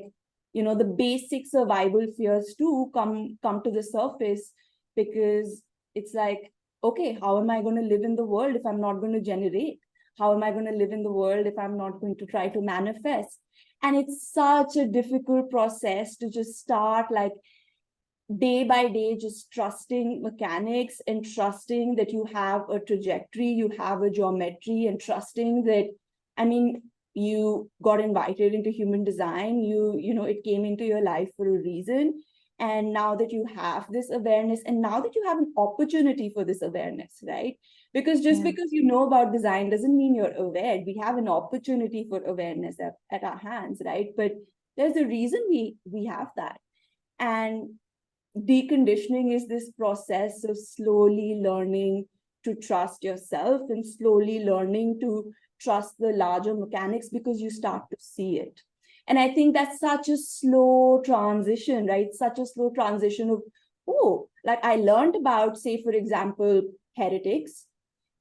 you 0.54 0.64
know, 0.64 0.74
the 0.74 0.86
basic 0.86 1.46
survival 1.46 2.08
fears 2.18 2.56
too 2.58 2.90
come 2.92 3.38
come 3.44 3.62
to 3.62 3.70
the 3.70 3.84
surface 3.84 4.52
because 4.96 5.62
it's 5.94 6.16
like, 6.16 6.52
okay, 6.86 7.18
how 7.22 7.38
am 7.40 7.50
I 7.50 7.62
going 7.62 7.76
to 7.76 7.82
live 7.82 8.04
in 8.04 8.16
the 8.16 8.26
world 8.26 8.56
if 8.56 8.66
I'm 8.66 8.82
not 8.82 9.00
going 9.00 9.14
to 9.14 9.22
generate? 9.22 9.80
How 10.18 10.34
am 10.34 10.44
I 10.44 10.52
going 10.52 10.66
to 10.66 10.72
live 10.72 10.92
in 10.92 11.04
the 11.04 11.12
world 11.12 11.46
if 11.46 11.58
I'm 11.58 11.78
not 11.78 12.00
going 12.00 12.16
to 12.18 12.26
try 12.26 12.48
to 12.50 12.62
manifest? 12.62 13.40
And 13.82 13.96
it's 13.96 14.32
such 14.32 14.78
a 14.78 14.88
difficult 14.88 15.50
process 15.50 16.16
to 16.18 16.30
just 16.30 16.58
start 16.58 17.12
like 17.12 17.34
day 18.40 18.64
by 18.64 18.88
day 18.88 19.16
just 19.16 19.52
trusting 19.52 20.22
mechanics 20.22 21.00
and 21.06 21.26
trusting 21.34 21.96
that 21.96 22.12
you 22.12 22.26
have 22.34 22.68
a 22.72 22.80
trajectory 22.80 23.50
you 23.50 23.70
have 23.78 24.02
a 24.02 24.10
geometry 24.10 24.88
and 24.88 25.00
trusting 25.00 25.64
that 25.64 25.86
i 26.36 26.44
mean 26.44 26.82
you 27.14 27.70
got 27.84 28.02
invited 28.02 28.56
into 28.56 28.72
human 28.72 29.04
design 29.04 29.60
you 29.60 29.96
you 30.00 30.12
know 30.14 30.24
it 30.24 30.44
came 30.44 30.66
into 30.66 30.84
your 30.84 31.04
life 31.04 31.30
for 31.38 31.48
a 31.48 31.62
reason 31.62 32.20
and 32.60 32.94
now 32.94 33.16
that 33.16 33.32
you 33.32 33.46
have 33.54 33.86
this 33.92 34.10
awareness 34.10 34.62
and 34.66 34.82
now 34.82 35.02
that 35.02 35.14
you 35.16 35.24
have 35.26 35.38
an 35.38 35.54
opportunity 35.58 36.32
for 36.34 36.46
this 36.46 36.62
awareness 36.62 37.22
right 37.28 37.58
because 37.94 38.22
just 38.22 38.42
Yeah. 38.44 38.52
because 38.52 38.72
you 38.72 38.84
know 38.84 39.06
about 39.08 39.34
design 39.34 39.70
doesn't 39.70 39.98
mean 39.98 40.16
you're 40.16 40.36
aware 40.36 40.82
we 40.86 40.98
have 41.02 41.18
an 41.18 41.28
opportunity 41.28 42.06
for 42.10 42.24
awareness 42.24 42.80
at, 42.80 42.94
at 43.12 43.24
our 43.24 43.38
hands 43.38 43.82
right 43.86 44.10
but 44.16 44.32
there's 44.78 44.96
a 44.96 45.06
reason 45.06 45.42
we 45.50 45.76
we 45.86 46.06
have 46.06 46.30
that 46.38 46.60
and 47.20 47.76
deconditioning 48.38 49.34
is 49.34 49.48
this 49.48 49.72
process 49.72 50.44
of 50.44 50.58
slowly 50.58 51.40
learning 51.42 52.06
to 52.44 52.56
trust 52.56 53.04
yourself 53.04 53.62
and 53.70 53.86
slowly 53.86 54.44
learning 54.44 55.00
to 55.00 55.34
trust 55.60 55.96
the 56.00 56.10
larger 56.12 56.54
mechanics 56.54 57.10
because 57.10 57.40
you 57.40 57.50
start 57.50 57.84
to 57.90 57.98
see 57.98 58.40
it. 58.40 58.62
And 59.08 59.20
I 59.20 59.30
think 59.30 59.54
that's 59.54 59.80
such 59.80 60.10
a 60.10 60.18
slow 60.18 61.02
transition, 61.06 61.86
right? 61.86 62.08
Such 62.12 62.40
a 62.40 62.46
slow 62.46 62.72
transition 62.72 63.30
of, 63.30 63.42
oh, 63.88 64.30
like 64.44 64.64
I 64.64 64.78
learned 64.78 65.16
about, 65.16 65.58
say, 65.58 65.82
for 65.84 65.92
example, 65.92 66.64
heretics, 66.96 67.66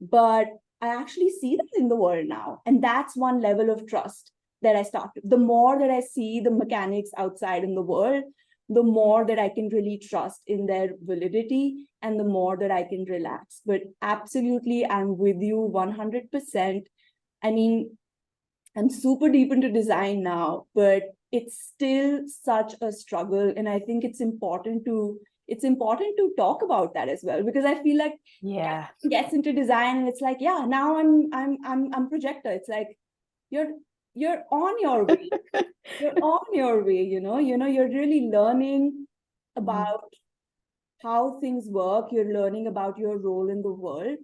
but 0.00 0.48
I 0.80 0.88
actually 0.88 1.30
see 1.30 1.56
that 1.56 1.80
in 1.80 1.88
the 1.88 1.96
world 1.96 2.26
now. 2.26 2.60
And 2.66 2.82
that's 2.84 3.16
one 3.16 3.40
level 3.40 3.70
of 3.70 3.86
trust 3.86 4.32
that 4.60 4.76
I 4.76 4.82
start. 4.82 5.10
The 5.22 5.38
more 5.38 5.78
that 5.78 5.90
I 5.90 6.00
see 6.00 6.40
the 6.40 6.50
mechanics 6.50 7.10
outside 7.16 7.64
in 7.64 7.74
the 7.74 7.82
world, 7.82 8.24
the 8.68 8.82
more 8.82 9.26
that 9.26 9.38
I 9.38 9.48
can 9.50 9.68
really 9.68 9.98
trust 9.98 10.40
in 10.46 10.66
their 10.66 10.90
validity 11.02 11.86
and 12.02 12.18
the 12.18 12.24
more 12.24 12.56
that 12.56 12.70
I 12.70 12.82
can 12.82 13.04
relax. 13.04 13.60
But 13.64 13.82
absolutely, 14.02 14.86
I'm 14.86 15.16
with 15.16 15.40
you 15.40 15.70
100%. 15.72 16.82
I 17.42 17.50
mean, 17.50 17.96
I'm 18.76 18.90
super 18.90 19.28
deep 19.28 19.52
into 19.52 19.70
design 19.70 20.22
now, 20.22 20.66
but 20.74 21.02
it's 21.30 21.60
still 21.60 22.22
such 22.26 22.74
a 22.80 22.92
struggle. 22.92 23.52
And 23.56 23.68
I 23.68 23.78
think 23.78 24.04
it's 24.04 24.20
important 24.20 24.84
to 24.86 25.18
it's 25.46 25.64
important 25.64 26.16
to 26.16 26.32
talk 26.38 26.62
about 26.62 26.94
that 26.94 27.10
as 27.10 27.20
well 27.22 27.42
because 27.42 27.66
I 27.66 27.82
feel 27.82 27.98
like 27.98 28.14
yeah. 28.40 28.88
gets 29.10 29.34
into 29.34 29.52
design 29.52 29.98
and 29.98 30.08
it's 30.08 30.22
like 30.22 30.38
yeah 30.40 30.64
now 30.66 30.98
I'm 30.98 31.28
I'm 31.32 31.58
I'm 31.64 31.94
I'm 31.94 32.08
projector. 32.08 32.50
It's 32.50 32.68
like 32.68 32.96
you're 33.50 33.72
you're 34.14 34.44
on 34.50 34.80
your 34.80 35.04
way. 35.04 35.28
You're 36.00 36.18
on 36.22 36.46
your 36.54 36.82
way 36.82 37.02
you 37.02 37.20
know? 37.20 37.38
You 37.38 37.58
know 37.58 37.66
you're 37.66 37.88
really 37.88 38.28
learning 38.32 38.92
mm-hmm. 38.92 39.62
about 39.62 40.14
how 41.02 41.38
things 41.40 41.68
work. 41.68 42.06
You're 42.10 42.32
learning 42.32 42.66
about 42.66 42.96
your 42.96 43.18
role 43.18 43.50
in 43.50 43.60
the 43.60 43.72
world. 43.72 44.16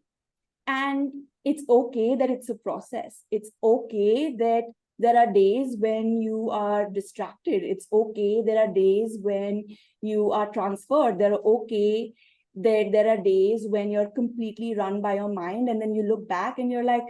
And 0.67 1.13
it's 1.45 1.65
okay 1.69 2.15
that 2.17 2.31
it's 2.31 2.49
a 2.49 2.55
process. 2.55 3.25
It's 3.31 3.51
okay 3.63 4.35
that 4.39 4.65
there 4.99 5.17
are 5.17 5.33
days 5.33 5.77
when 5.79 6.21
you 6.21 6.51
are 6.51 6.89
distracted. 6.91 7.63
It's 7.63 7.87
okay 7.93 8.43
there 8.45 8.59
are 8.59 8.73
days 8.73 9.19
when 9.21 9.65
you 10.03 10.33
are 10.33 10.51
transferred. 10.53 11.19
There 11.19 11.33
are 11.33 11.41
okay 11.45 12.13
that 12.57 12.91
there 12.93 13.09
are 13.09 13.17
days 13.17 13.65
when 13.67 13.91
you're 13.91 14.11
completely 14.11 14.75
run 14.75 15.01
by 15.01 15.15
your 15.15 15.33
mind 15.33 15.69
and 15.69 15.81
then 15.81 15.95
you 15.95 16.03
look 16.03 16.29
back 16.29 16.59
and 16.59 16.71
you're 16.71 16.85
like 16.85 17.05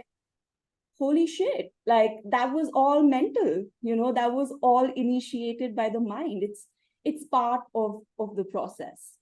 holy 0.97 1.27
shit. 1.27 1.73
Like 1.85 2.11
that 2.29 2.53
was 2.53 2.69
all 2.73 3.03
mental 3.03 3.65
you 3.81 3.95
know? 3.95 4.13
That 4.13 4.31
was 4.31 4.53
all 4.61 4.89
initiated 4.95 5.75
by 5.75 5.89
the 5.89 5.99
mind. 5.99 6.43
It's 6.43 6.67
it's 7.03 7.25
part 7.25 7.61
of 7.75 8.03
of 8.17 8.35
the 8.35 8.45
process 8.45 9.17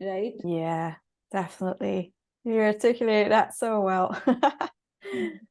right? 0.00 0.34
Yeah 0.44 0.94
definitely 1.32 2.12
you 2.44 2.58
articulate 2.60 3.28
that 3.30 3.54
so 3.54 3.80
well. 3.80 4.20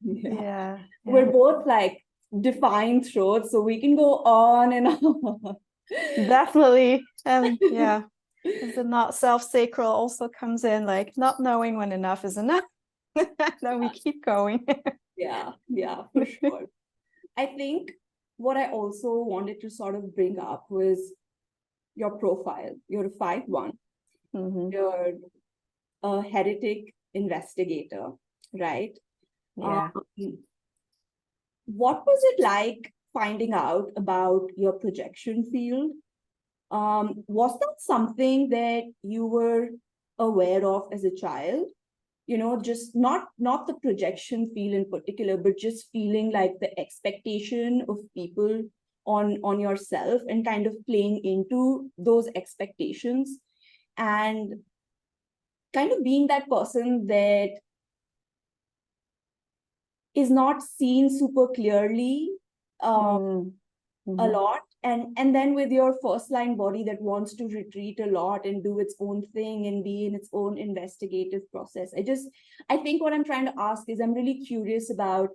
Yeah. 0.02 0.30
yeah, 0.32 0.78
we're 1.04 1.30
both 1.30 1.66
like 1.66 2.02
defined 2.40 3.04
throats 3.04 3.50
so 3.50 3.60
we 3.60 3.80
can 3.80 3.96
go 3.96 4.22
on 4.24 4.72
and 4.72 4.86
on. 5.02 5.56
Definitely. 6.16 7.02
And 7.26 7.58
yeah. 7.60 8.02
The 8.44 8.84
not 8.84 9.14
self-sacral 9.14 9.90
also 9.90 10.28
comes 10.28 10.64
in 10.64 10.86
like 10.86 11.12
not 11.18 11.40
knowing 11.40 11.76
when 11.76 11.92
enough 11.92 12.24
is 12.24 12.38
enough 12.38 12.64
then 13.60 13.80
we 13.80 13.90
keep 13.90 14.24
going. 14.24 14.64
Yeah 15.16 15.50
yeah 15.68 16.04
for 16.14 16.24
sure. 16.24 16.64
I 17.36 17.46
think 17.46 17.90
what 18.38 18.56
i 18.56 18.70
also 18.70 19.12
wanted 19.18 19.60
to 19.60 19.68
sort 19.68 19.94
of 19.94 20.14
bring 20.14 20.38
up 20.38 20.64
was 20.70 21.12
your 21.96 22.12
profile 22.12 22.74
you're 22.88 23.06
a 23.06 23.10
5-1 23.10 23.72
Mhm. 24.34 24.72
you're 24.72 25.12
a 26.02 26.22
heretic 26.22 26.94
investigator 27.14 28.12
right? 28.52 28.98
Yeah. 29.56 29.90
Um, 29.94 30.38
what 31.66 32.04
was 32.06 32.20
it 32.24 32.42
like 32.42 32.92
finding 33.12 33.52
out 33.52 33.90
about 33.96 34.50
your 34.56 34.72
projection 34.72 35.44
field? 35.50 35.92
Um, 36.70 37.24
was 37.26 37.58
that 37.58 37.74
something 37.78 38.48
that 38.50 38.84
you 39.02 39.26
were 39.26 39.68
aware 40.18 40.64
of 40.64 40.88
as 40.92 41.04
a 41.04 41.14
child? 41.14 41.68
You 42.26 42.38
know 42.38 42.60
just 42.60 42.94
not 42.94 43.28
not 43.40 43.66
the 43.66 43.74
projection 43.74 44.52
field 44.54 44.74
in 44.74 44.88
particular 44.88 45.36
but 45.36 45.58
just 45.58 45.90
feeling 45.90 46.30
like 46.30 46.52
the 46.60 46.78
expectation 46.78 47.84
of 47.88 47.98
people 48.14 48.62
on 49.04 49.38
on 49.42 49.58
yourself 49.58 50.22
and 50.28 50.46
kind 50.46 50.68
of 50.68 50.76
playing 50.86 51.24
into 51.24 51.90
those 51.98 52.28
expectations. 52.36 53.40
And 53.96 54.60
kind 55.72 55.92
of 55.92 56.02
being 56.02 56.26
that 56.28 56.48
person 56.48 57.06
that 57.06 57.50
is 60.14 60.30
not 60.30 60.62
seen 60.62 61.08
super 61.10 61.48
clearly 61.48 62.30
uh, 62.80 63.18
Mm. 64.08 64.18
a 64.18 64.26
lot. 64.28 64.60
And 64.82 65.16
and 65.18 65.34
then 65.34 65.54
with 65.54 65.70
your 65.70 65.94
first 66.02 66.30
line 66.30 66.56
body 66.56 66.82
that 66.84 67.00
wants 67.02 67.34
to 67.34 67.46
retreat 67.48 68.00
a 68.00 68.06
lot 68.06 68.46
and 68.46 68.64
do 68.64 68.78
its 68.80 68.94
own 68.98 69.22
thing 69.34 69.66
and 69.66 69.84
be 69.84 70.06
in 70.06 70.14
its 70.14 70.30
own 70.32 70.56
investigative 70.56 71.42
process. 71.52 71.92
I 71.96 72.02
just 72.02 72.26
i 72.70 72.78
think 72.78 73.02
what 73.02 73.12
i'm 73.12 73.24
trying 73.24 73.44
to 73.46 73.54
ask 73.58 73.88
is 73.88 74.00
i'm 74.00 74.14
really 74.14 74.44
curious 74.46 74.90
about 74.90 75.30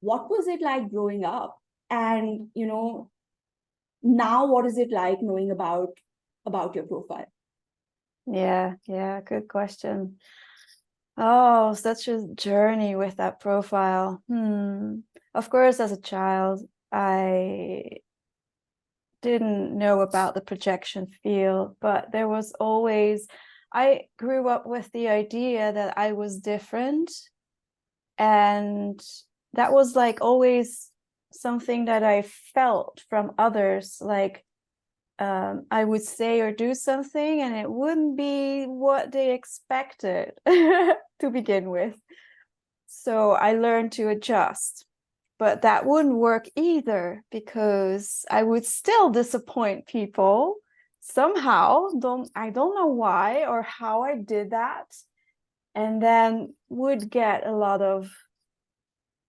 what 0.00 0.28
was 0.30 0.46
it 0.48 0.60
like 0.60 0.90
growing 0.90 1.24
up? 1.24 1.56
And 1.90 2.48
you 2.54 2.66
know 2.66 3.10
now 4.02 4.46
what 4.46 4.66
is 4.66 4.78
it 4.78 4.90
like 4.92 5.22
knowing 5.22 5.50
about 5.50 5.90
about 6.46 6.74
your 6.74 6.84
profile 6.84 7.26
Yeah, 8.30 8.74
yeah, 8.86 9.20
good 9.20 9.48
question. 9.48 10.18
Oh, 11.16 11.74
such 11.74 12.08
a 12.08 12.26
journey 12.34 12.94
with 12.94 13.16
that 13.16 13.40
profile. 13.40 14.22
Hmm. 14.28 15.00
Of 15.34 15.50
course, 15.50 15.80
as 15.80 15.92
a 15.92 16.00
child, 16.00 16.62
I 16.92 18.00
didn't 19.22 19.76
know 19.76 20.00
about 20.00 20.34
the 20.34 20.40
projection 20.40 21.06
field, 21.22 21.76
but 21.80 22.12
there 22.12 22.28
was 22.28 22.52
always, 22.60 23.26
I 23.72 24.02
grew 24.16 24.48
up 24.48 24.66
with 24.66 24.90
the 24.92 25.08
idea 25.08 25.72
that 25.72 25.98
I 25.98 26.12
was 26.12 26.38
different. 26.38 27.10
And 28.16 29.00
that 29.54 29.72
was 29.72 29.96
like 29.96 30.20
always 30.20 30.90
something 31.32 31.86
that 31.86 32.04
I 32.04 32.22
felt 32.22 33.02
from 33.08 33.32
others. 33.38 33.98
Like, 34.00 34.44
um, 35.18 35.66
I 35.70 35.84
would 35.84 36.02
say 36.02 36.40
or 36.40 36.52
do 36.52 36.74
something 36.74 37.40
and 37.40 37.54
it 37.54 37.70
wouldn't 37.70 38.16
be 38.16 38.64
what 38.64 39.10
they 39.10 39.34
expected 39.34 40.32
to 40.46 41.30
begin 41.32 41.70
with. 41.70 41.96
So 42.86 43.32
I 43.32 43.52
learned 43.52 43.92
to 43.92 44.08
adjust. 44.08 44.84
But 45.38 45.62
that 45.62 45.86
wouldn't 45.86 46.16
work 46.16 46.46
either 46.56 47.22
because 47.30 48.24
I 48.28 48.42
would 48.42 48.66
still 48.66 49.10
disappoint 49.10 49.86
people 49.86 50.56
somehow. 51.00 51.88
Don't 51.96 52.28
I 52.34 52.50
don't 52.50 52.74
know 52.74 52.88
why 52.88 53.46
or 53.46 53.62
how 53.62 54.02
I 54.02 54.16
did 54.16 54.50
that. 54.50 54.86
And 55.76 56.02
then 56.02 56.54
would 56.68 57.08
get 57.08 57.46
a 57.46 57.52
lot 57.52 57.82
of 57.82 58.10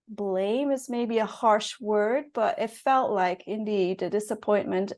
blame 0.07 0.71
is 0.71 0.89
maybe 0.89 1.19
a 1.19 1.27
harsh 1.27 1.79
word, 1.79 2.25
but 2.33 2.57
it 2.57 2.71
felt 2.71 3.11
like 3.11 3.43
indeed 3.45 3.99
the 3.99 4.09
disappointment 4.09 4.93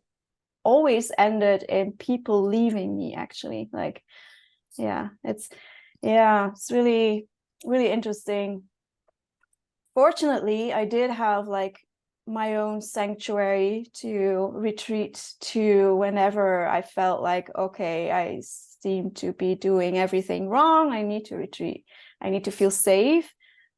always 0.63 1.12
ended 1.17 1.63
in 1.63 1.93
people 1.93 2.43
leaving 2.43 2.97
me 2.97 3.15
actually. 3.15 3.69
Like 3.71 4.04
yeah 4.78 5.10
it's 5.24 5.50
yeah 6.02 6.50
it's 6.50 6.71
really 6.71 7.28
really 7.65 7.89
interesting. 7.89 8.63
Fortunately 9.93 10.71
i 10.74 10.86
did 10.86 11.12
have 11.12 11.47
like 11.47 11.80
my 12.26 12.56
own 12.56 12.82
sanctuary 12.82 13.88
to 13.93 14.52
retreat 14.54 15.34
to 15.41 15.95
whenever 15.97 16.65
i 16.67 16.82
felt 16.82 17.21
like 17.21 17.50
okay 17.58 18.12
i 18.12 18.39
seem 18.82 19.12
to 19.12 19.32
be 19.34 19.56
doing 19.56 19.97
everything 19.97 20.50
wrong. 20.50 20.91
I 20.91 21.04
need 21.04 21.26
to 21.26 21.36
retreat. 21.36 21.86
I 22.19 22.30
need 22.30 22.45
to 22.45 22.52
feel 22.52 22.71
safe. 22.71 23.32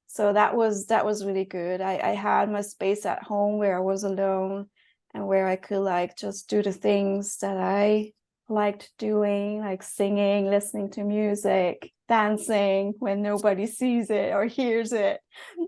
So 0.07 0.33
that 0.33 0.55
was 0.55 0.87
that 0.87 1.05
was 1.05 1.25
really 1.25 1.45
good. 1.45 1.81
I 1.81 1.99
i 2.03 2.11
had 2.11 2.49
my 2.51 2.61
space 2.61 3.05
at 3.05 3.23
home 3.23 3.57
where 3.57 3.77
i 3.77 3.81
was 3.81 4.03
alone 4.03 4.69
and 5.13 5.27
where 5.27 5.47
I 5.47 5.55
could 5.55 5.79
like 5.79 6.17
just 6.17 6.49
do 6.49 6.61
the 6.63 6.71
things 6.71 7.37
that 7.37 7.57
I 7.57 8.13
liked 8.49 8.91
doing, 8.97 9.59
like 9.59 9.83
singing, 9.83 10.47
listening 10.47 10.91
to 10.91 11.03
music, 11.03 11.91
dancing 12.09 12.93
when 12.99 13.21
nobody 13.21 13.65
sees 13.65 14.09
it 14.09 14.33
or 14.33 14.45
hears 14.45 14.91
it. 14.91 15.19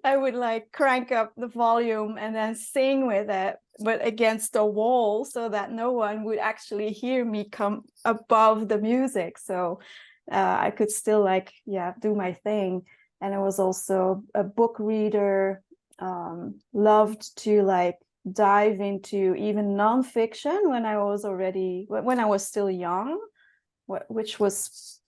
I 0.03 0.17
would 0.17 0.35
like 0.35 0.71
crank 0.71 1.11
up 1.11 1.31
the 1.37 1.47
volume 1.47 2.17
and 2.19 2.35
then 2.35 2.55
sing 2.55 3.07
with 3.07 3.29
it, 3.29 3.55
but 3.79 4.05
against 4.05 4.53
the 4.53 4.65
wall 4.65 5.25
so 5.25 5.49
that 5.49 5.71
no 5.71 5.91
one 5.91 6.23
would 6.25 6.39
actually 6.39 6.91
hear 6.91 7.23
me 7.23 7.49
come 7.49 7.83
above 8.03 8.67
the 8.67 8.79
music. 8.79 9.37
So 9.37 9.79
uh, 10.31 10.57
I 10.59 10.71
could 10.71 10.91
still 10.91 11.23
like, 11.23 11.53
yeah, 11.65 11.93
do 11.99 12.15
my 12.15 12.33
thing. 12.33 12.83
And 13.21 13.33
I 13.33 13.39
was 13.39 13.59
also 13.59 14.23
a 14.33 14.43
book 14.43 14.75
reader, 14.79 15.61
um, 15.99 16.59
loved 16.73 17.37
to 17.37 17.63
like 17.63 17.95
dive 18.31 18.79
into 18.79 19.35
even 19.35 19.75
nonfiction 19.75 20.69
when 20.69 20.85
I 20.85 20.97
was 20.97 21.25
already 21.25 21.85
when 21.89 22.19
I 22.19 22.25
was 22.25 22.45
still 22.45 22.69
young, 22.69 23.19
which 23.87 24.39
was 24.39 24.99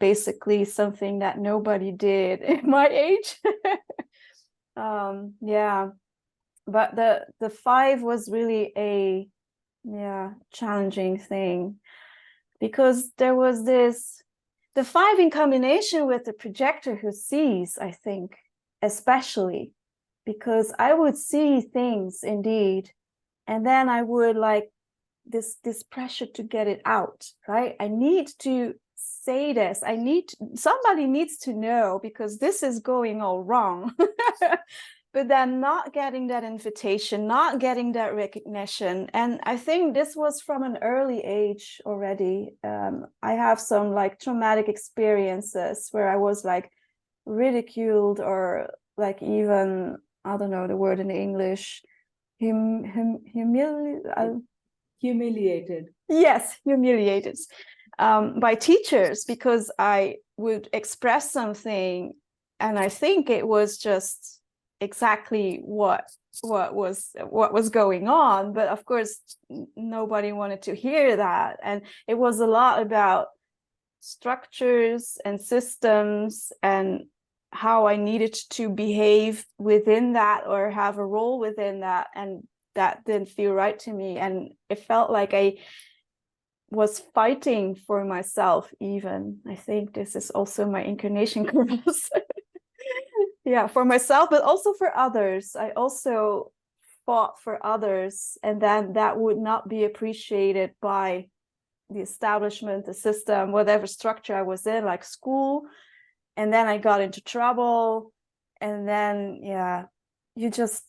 basically 0.00 0.64
something 0.64 1.20
that 1.20 1.38
nobody 1.38 1.92
did 1.92 2.42
in 2.42 2.68
my 2.70 2.86
age. 2.86 3.40
um, 4.76 5.34
yeah, 5.40 5.88
but 6.66 6.94
the 6.94 7.26
the 7.40 7.50
five 7.50 8.02
was 8.02 8.28
really 8.28 8.72
a 8.76 9.28
yeah 9.84 10.32
challenging 10.52 11.18
thing 11.18 11.76
because 12.60 13.10
there 13.16 13.34
was 13.34 13.64
this 13.64 14.22
the 14.74 14.84
five 14.84 15.18
in 15.18 15.30
combination 15.30 16.06
with 16.06 16.24
the 16.24 16.32
projector 16.32 16.96
who 16.96 17.12
sees 17.12 17.78
i 17.80 17.90
think 17.90 18.36
especially 18.82 19.72
because 20.28 20.68
i 20.78 20.90
would 20.92 21.16
see 21.16 21.60
things 21.60 22.20
indeed 22.22 22.90
and 23.46 23.64
then 23.64 23.88
i 23.88 24.02
would 24.02 24.36
like 24.36 24.68
this 25.24 25.56
this 25.64 25.82
pressure 25.82 26.26
to 26.26 26.42
get 26.42 26.66
it 26.66 26.80
out 26.84 27.20
right 27.46 27.74
i 27.80 27.88
need 27.88 28.26
to 28.38 28.74
say 28.96 29.52
this 29.52 29.80
i 29.86 29.96
need 29.96 30.24
somebody 30.54 31.06
needs 31.06 31.38
to 31.38 31.52
know 31.52 31.98
because 32.02 32.38
this 32.38 32.62
is 32.62 32.78
going 32.80 33.22
all 33.22 33.42
wrong 33.42 33.94
but 35.14 35.28
then 35.28 35.60
not 35.60 35.92
getting 35.92 36.26
that 36.28 36.44
invitation, 36.44 37.26
not 37.26 37.58
getting 37.58 37.92
that 37.92 38.14
recognition. 38.14 39.08
And 39.14 39.40
I 39.42 39.56
think 39.56 39.94
this 39.94 40.14
was 40.14 40.40
from 40.40 40.62
an 40.62 40.78
early 40.82 41.20
age 41.20 41.80
already. 41.86 42.50
Um, 42.62 43.06
I 43.22 43.32
have 43.32 43.58
some 43.58 43.92
like 43.92 44.20
traumatic 44.20 44.68
experiences 44.68 45.88
where 45.92 46.08
I 46.08 46.16
was 46.16 46.44
like 46.44 46.70
ridiculed 47.24 48.20
or 48.20 48.70
like 48.96 49.22
even, 49.22 49.98
I 50.28 50.36
don't 50.36 50.50
know 50.50 50.66
the 50.66 50.76
word 50.76 51.00
in 51.00 51.10
English, 51.10 51.82
hum, 52.40 52.84
hum, 52.84 53.18
humili- 53.34 54.00
uh, 54.16 54.34
humiliated. 55.00 55.86
Yes, 56.08 56.56
humiliated 56.64 57.38
um, 57.98 58.40
by 58.40 58.54
teachers 58.54 59.24
because 59.24 59.70
I 59.78 60.16
would 60.36 60.68
express 60.72 61.32
something 61.32 62.12
and 62.60 62.78
I 62.78 62.88
think 62.88 63.30
it 63.30 63.46
was 63.46 63.78
just 63.78 64.40
exactly 64.80 65.60
what 65.64 66.04
what 66.42 66.72
was 66.72 67.10
what 67.28 67.52
was 67.52 67.68
going 67.68 68.06
on 68.06 68.52
but 68.52 68.68
of 68.68 68.84
course 68.84 69.18
nobody 69.74 70.30
wanted 70.30 70.62
to 70.62 70.74
hear 70.74 71.16
that 71.16 71.58
and 71.64 71.82
it 72.06 72.14
was 72.14 72.38
a 72.38 72.46
lot 72.46 72.80
about 72.80 73.26
structures 73.98 75.18
and 75.24 75.40
systems 75.40 76.52
and 76.62 77.06
how 77.50 77.86
i 77.86 77.96
needed 77.96 78.34
to 78.50 78.68
behave 78.68 79.44
within 79.58 80.12
that 80.12 80.44
or 80.46 80.70
have 80.70 80.98
a 80.98 81.06
role 81.06 81.38
within 81.38 81.80
that 81.80 82.08
and 82.14 82.42
that 82.78 83.04
didn't 83.04 83.28
feel 83.28 83.52
right 83.52 83.78
to 83.80 83.92
me. 83.92 84.18
And 84.18 84.52
it 84.70 84.86
felt 84.86 85.10
like 85.10 85.34
i 85.34 85.56
was 86.70 87.02
fighting 87.14 87.74
for 87.74 88.04
myself 88.04 88.70
even. 88.78 89.38
I 89.48 89.54
think 89.56 89.94
this 89.94 90.14
is 90.14 90.30
also 90.30 90.66
my 90.66 90.82
incarnation 90.82 91.44
cross 91.50 92.10
yeah 93.44 93.66
for 93.66 93.84
myself 93.84 94.28
but 94.30 94.42
also 94.42 94.74
for 94.74 94.96
others. 94.96 95.56
I 95.56 95.70
also 95.70 96.52
fought 97.04 97.40
for 97.40 97.54
others 97.64 98.38
and 98.42 98.60
then 98.60 98.92
that 98.92 99.18
would 99.18 99.38
not 99.38 99.68
be 99.68 99.84
appreciated 99.84 100.72
by 100.80 101.28
the 101.90 102.00
establishment 102.00 102.84
the 102.84 102.92
system 102.92 103.50
whatever 103.50 103.86
structure 103.86 104.34
i 104.34 104.42
was 104.42 104.66
in 104.66 104.84
like 104.84 105.02
school 105.02 105.62
and 106.38 106.52
then 106.52 106.66
i 106.66 106.78
got 106.78 107.02
into 107.02 107.20
trouble 107.20 108.12
and 108.60 108.88
then 108.88 109.40
yeah 109.42 109.84
you 110.34 110.48
just 110.50 110.82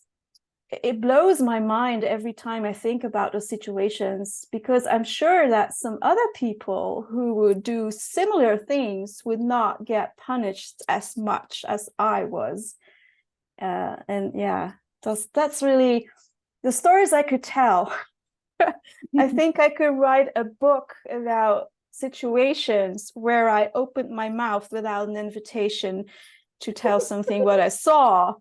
it 0.72 1.02
blows 1.02 1.42
my 1.42 1.60
mind 1.60 2.04
every 2.04 2.34
time 2.34 2.64
I 2.64 2.74
think 2.74 3.04
about 3.04 3.34
those 3.34 3.50
situations 3.50 4.46
because 4.52 4.86
I'm 4.86 5.04
sure 5.04 5.50
that 5.50 5.74
some 5.74 5.98
other 6.04 6.28
people 6.36 7.08
who 7.10 7.34
would 7.36 7.64
do 7.64 7.90
similar 7.90 8.56
things 8.56 9.24
would 9.26 9.40
not 9.40 9.84
get 9.84 10.16
punished 10.18 10.84
as 10.88 11.18
much 11.18 11.66
as 11.68 11.90
I 11.98 12.26
was. 12.26 12.76
Uh, 13.60 13.96
and 14.08 14.34
yeah, 14.36 14.74
that's 15.02 15.28
that's 15.34 15.64
really 15.64 16.08
the 16.62 16.72
stories 16.72 17.14
I 17.14 17.24
could 17.24 17.44
tell. 17.44 17.92
I 19.18 19.28
think 19.36 19.60
I 19.60 19.70
could 19.70 19.98
write 19.98 20.28
a 20.36 20.44
book 20.44 20.94
about 21.10 21.70
situations 21.92 23.12
where 23.14 23.50
I 23.50 23.70
opened 23.74 24.12
my 24.12 24.30
mouth 24.30 24.72
without 24.72 25.10
an 25.10 25.18
invitation 25.18 26.06
to 26.62 26.72
tell 26.72 27.00
something 27.12 27.44
what 27.44 27.60
I 27.60 27.70
saw 27.70 28.34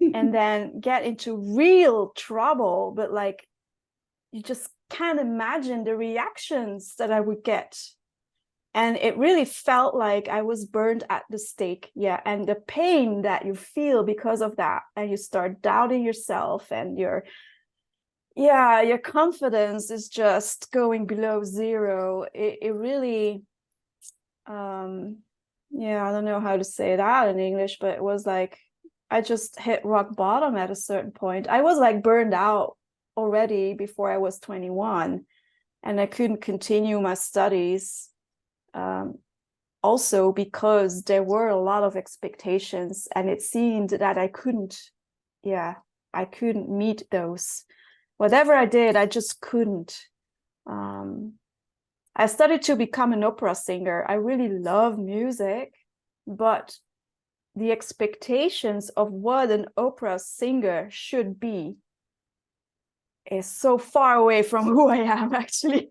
and 0.00 0.34
then 0.34 0.80
get 0.80 1.04
into 1.04 1.36
real 1.56 2.10
trouble 2.16 2.92
but 2.96 3.12
like 3.12 3.46
you 4.32 4.42
just 4.42 4.68
can't 4.92 5.20
imagine 5.20 5.84
the 5.84 5.96
reactions 5.96 6.94
that 6.98 7.10
i 7.10 7.20
would 7.20 7.42
get. 7.44 7.78
And 8.74 8.96
it 8.96 9.18
really 9.18 9.44
felt 9.44 9.94
like 9.94 10.28
i 10.28 10.40
was 10.42 10.64
burned 10.64 11.04
at 11.10 11.24
the 11.28 11.38
stake 11.38 11.90
yeah 11.94 12.20
and 12.24 12.46
the 12.46 12.54
pain 12.54 13.22
that 13.22 13.44
you 13.44 13.54
feel 13.54 14.02
because 14.02 14.40
of 14.40 14.56
that 14.56 14.82
and 14.96 15.10
you 15.10 15.18
start 15.18 15.60
doubting 15.60 16.02
yourself 16.02 16.72
and 16.72 16.98
your 16.98 17.24
yeah 18.36 18.80
your 18.82 18.98
confidence 18.98 19.90
is 19.90 20.08
just 20.08 20.70
going 20.72 21.06
below 21.06 21.44
zero 21.44 22.24
it, 22.34 22.58
it 22.62 22.74
really 22.74 23.42
um 24.46 25.18
yeah 25.70 26.06
i 26.06 26.10
don't 26.10 26.24
know 26.24 26.40
how 26.40 26.56
to 26.56 26.64
say 26.64 26.96
that 26.96 27.28
in 27.28 27.38
english 27.38 27.78
but 27.80 27.94
it 27.94 28.02
was 28.02 28.26
like 28.26 28.58
I 29.12 29.20
just 29.20 29.60
hit 29.60 29.84
rock 29.84 30.16
bottom 30.16 30.56
at 30.56 30.70
a 30.70 30.74
certain 30.74 31.10
point. 31.10 31.46
I 31.46 31.60
was 31.60 31.78
like 31.78 32.02
burned 32.02 32.32
out 32.32 32.78
already 33.14 33.74
before 33.74 34.10
I 34.10 34.16
was 34.16 34.38
21 34.38 35.26
and 35.82 36.00
I 36.00 36.06
couldn't 36.06 36.40
continue 36.40 36.98
my 36.98 37.12
studies. 37.12 38.08
Um, 38.72 39.18
also 39.82 40.32
because 40.32 41.02
there 41.02 41.22
were 41.22 41.48
a 41.48 41.60
lot 41.60 41.82
of 41.82 41.94
expectations 41.94 43.06
and 43.14 43.28
it 43.28 43.42
seemed 43.42 43.90
that 43.90 44.16
I 44.16 44.28
couldn't, 44.28 44.80
yeah, 45.42 45.74
I 46.14 46.24
couldn't 46.24 46.70
meet 46.70 47.02
those. 47.10 47.66
Whatever 48.16 48.54
I 48.54 48.66
did, 48.66 48.96
I 48.96 49.06
just 49.06 49.40
couldn't. 49.40 49.98
Um, 50.66 51.34
I 52.14 52.26
started 52.26 52.62
to 52.62 52.76
become 52.76 53.12
an 53.12 53.24
opera 53.24 53.54
singer. 53.54 54.04
I 54.08 54.14
really 54.14 54.48
love 54.48 54.98
music, 54.98 55.74
but 56.26 56.76
the 57.54 57.72
expectations 57.72 58.90
of 58.90 59.12
what 59.12 59.50
an 59.50 59.66
opera 59.76 60.18
singer 60.18 60.88
should 60.90 61.38
be 61.40 61.76
is 63.30 63.46
so 63.46 63.78
far 63.78 64.16
away 64.16 64.42
from 64.42 64.64
who 64.66 64.88
I 64.88 64.98
am 64.98 65.34
actually. 65.34 65.90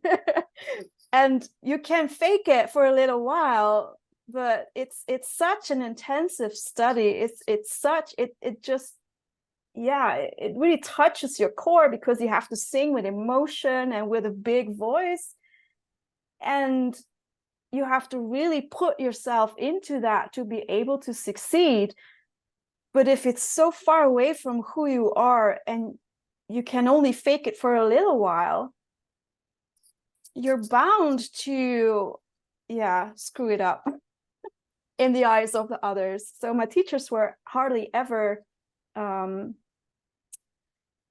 and 1.14 1.48
you 1.62 1.80
can 1.80 2.08
fake 2.08 2.48
it 2.48 2.70
for 2.70 2.86
a 2.86 2.94
little 2.94 3.24
while, 3.24 4.00
but 4.30 4.68
it's 4.76 5.04
it's 5.08 5.36
such 5.36 5.72
an 5.72 5.82
intensive 5.82 6.54
study. 6.54 7.10
It's 7.10 7.42
it's 7.48 7.76
such 7.76 8.14
it 8.18 8.36
it 8.42 8.62
just 8.62 8.94
yeah, 9.74 10.16
it 10.16 10.54
really 10.56 10.80
touches 10.80 11.40
your 11.40 11.50
core 11.50 11.90
because 11.90 12.20
you 12.20 12.28
have 12.28 12.50
to 12.50 12.56
sing 12.56 12.94
with 12.94 13.06
emotion 13.06 13.94
and 13.94 14.10
with 14.10 14.26
a 14.26 14.32
big 14.32 14.76
voice. 14.76 15.36
And 16.42 16.96
you 17.72 17.86
have 17.86 18.10
to 18.10 18.20
really 18.20 18.62
put 18.62 19.00
yourself 19.00 19.54
into 19.58 20.02
that 20.02 20.34
to 20.34 20.44
be 20.44 20.60
able 20.70 20.98
to 21.00 21.14
succeed 21.14 21.96
but 22.94 23.08
if 23.08 23.26
it's 23.26 23.44
so 23.44 23.72
far 23.72 24.04
away 24.04 24.34
from 24.34 24.62
who 24.62 24.86
you 24.86 25.14
are 25.14 25.60
and 25.66 25.98
you 26.50 26.64
can 26.64 26.88
only 26.88 27.14
fake 27.14 27.48
it 27.48 27.58
for 27.58 27.76
a 27.76 27.88
little 27.88 28.20
while 28.20 28.74
you're 30.36 30.64
bound 30.68 31.22
to 31.34 32.16
yeah 32.68 33.12
screw 33.16 33.50
it 33.50 33.62
up 33.62 33.86
in 34.98 35.14
the 35.14 35.26
eyes 35.26 35.56
of 35.56 35.70
the 35.70 35.80
others 35.84 36.32
so 36.40 36.54
my 36.54 36.66
teachers 36.66 37.10
were 37.10 37.38
hardly 37.44 37.90
ever 37.94 38.44
um 38.96 39.56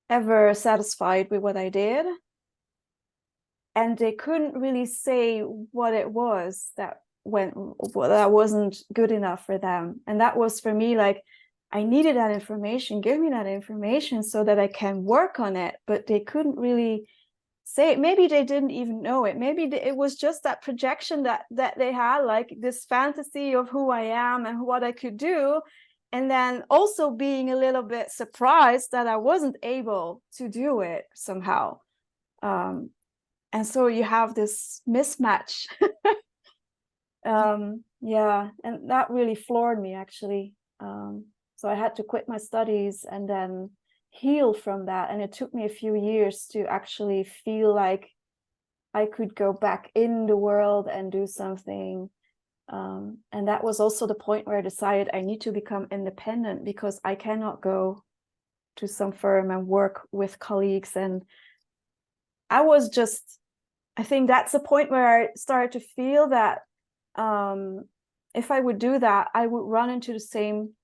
ever 0.08 0.52
satisfied 0.54 1.30
with 1.30 1.40
what 1.40 1.56
i 1.56 1.68
did. 1.68 2.04
And 3.76 3.96
they 3.96 4.12
couldn't 4.12 4.60
really 4.60 4.84
say 4.84 5.40
what 5.40 5.94
it 5.94 6.10
was 6.10 6.72
that 6.76 7.02
went 7.24 7.54
that 7.94 8.32
wasn't 8.32 8.76
good 8.92 9.12
enough 9.12 9.46
for 9.46 9.58
them. 9.58 10.00
And 10.06 10.20
that 10.20 10.36
was 10.36 10.60
for 10.60 10.74
me 10.74 10.96
like 10.96 11.22
i 11.72 11.84
needed 11.84 12.16
that 12.16 12.32
information. 12.32 13.00
Give 13.00 13.20
me 13.20 13.30
that 13.30 13.46
information 13.46 14.22
so 14.22 14.44
that 14.44 14.58
i 14.58 14.66
can 14.66 15.04
work 15.04 15.38
on 15.38 15.56
it. 15.56 15.76
But 15.86 16.06
they 16.06 16.20
couldn't 16.20 16.58
really 16.58 17.06
say 17.64 17.92
it. 17.92 18.00
Maybe 18.00 18.26
they 18.26 18.44
didn't 18.44 18.72
even 18.72 19.02
know 19.02 19.24
it. 19.24 19.36
Maybe 19.36 19.62
it 19.64 19.96
was 19.96 20.16
just 20.16 20.42
that 20.42 20.62
projection 20.62 21.22
that 21.22 21.44
that 21.52 21.78
they 21.78 21.92
had 21.92 22.22
like 22.24 22.52
this 22.58 22.84
fantasy 22.84 23.54
of 23.54 23.68
who 23.68 23.90
i 23.90 24.02
am 24.02 24.44
and 24.46 24.60
what 24.60 24.82
i 24.82 24.92
could 24.92 25.16
do 25.16 25.60
and 26.12 26.30
then 26.30 26.64
also 26.70 27.10
being 27.10 27.50
a 27.50 27.56
little 27.56 27.82
bit 27.82 28.10
surprised 28.10 28.90
that 28.92 29.06
i 29.06 29.16
wasn't 29.16 29.56
able 29.62 30.22
to 30.36 30.48
do 30.48 30.80
it 30.80 31.04
somehow. 31.14 31.78
Um, 32.42 32.90
and 33.52 33.66
so 33.66 33.86
you 33.88 34.04
have 34.04 34.34
this 34.34 34.82
mismatch. 34.88 35.66
Um 37.26 37.84
yeah 38.00 38.48
and 38.64 38.90
that 38.90 39.10
really 39.10 39.34
floored 39.34 39.80
me 39.80 39.94
actually. 39.94 40.54
Um 40.80 41.26
so 41.56 41.68
i 41.68 41.74
had 41.74 41.96
to 41.96 42.02
quit 42.02 42.28
my 42.28 42.38
studies 42.38 43.04
and 43.10 43.28
then 43.28 43.70
heal 44.08 44.54
from 44.54 44.86
that. 44.86 45.10
And 45.10 45.20
it 45.20 45.32
took 45.32 45.52
me 45.52 45.66
a 45.66 45.68
few 45.82 45.94
years 45.94 46.46
to 46.52 46.64
actually 46.64 47.24
feel 47.24 47.74
like 47.74 48.08
i 48.94 49.06
could 49.06 49.34
go 49.34 49.52
back 49.52 49.90
in 49.94 50.26
the 50.26 50.36
world 50.36 50.88
and 50.88 51.12
do 51.12 51.26
something 51.26 52.08
Um, 52.70 53.18
and 53.32 53.48
that 53.48 53.64
was 53.64 53.80
also 53.80 54.06
the 54.06 54.14
point 54.14 54.46
where 54.46 54.58
I 54.58 54.62
decided 54.62 55.10
I 55.12 55.22
need 55.22 55.40
to 55.42 55.52
become 55.52 55.88
independent 55.90 56.64
because 56.64 57.00
I 57.04 57.16
cannot 57.16 57.60
go 57.60 58.04
to 58.76 58.86
some 58.86 59.12
firm 59.12 59.50
and 59.50 59.66
work 59.66 60.06
with 60.12 60.38
colleagues. 60.38 60.96
And 60.96 61.22
I 62.48 62.62
was 62.62 62.88
just, 62.88 63.38
I 63.96 64.04
think 64.04 64.28
that's 64.28 64.52
the 64.52 64.60
point 64.60 64.90
where 64.90 65.22
I 65.22 65.28
started 65.34 65.72
to 65.72 65.86
feel 65.96 66.28
that 66.28 66.60
um, 67.16 67.84
if 68.34 68.52
I 68.52 68.60
would 68.60 68.78
do 68.78 68.98
that, 69.00 69.28
I 69.34 69.46
would 69.46 69.68
run 69.68 69.90
into 69.90 70.12
the 70.12 70.20
same 70.20 70.74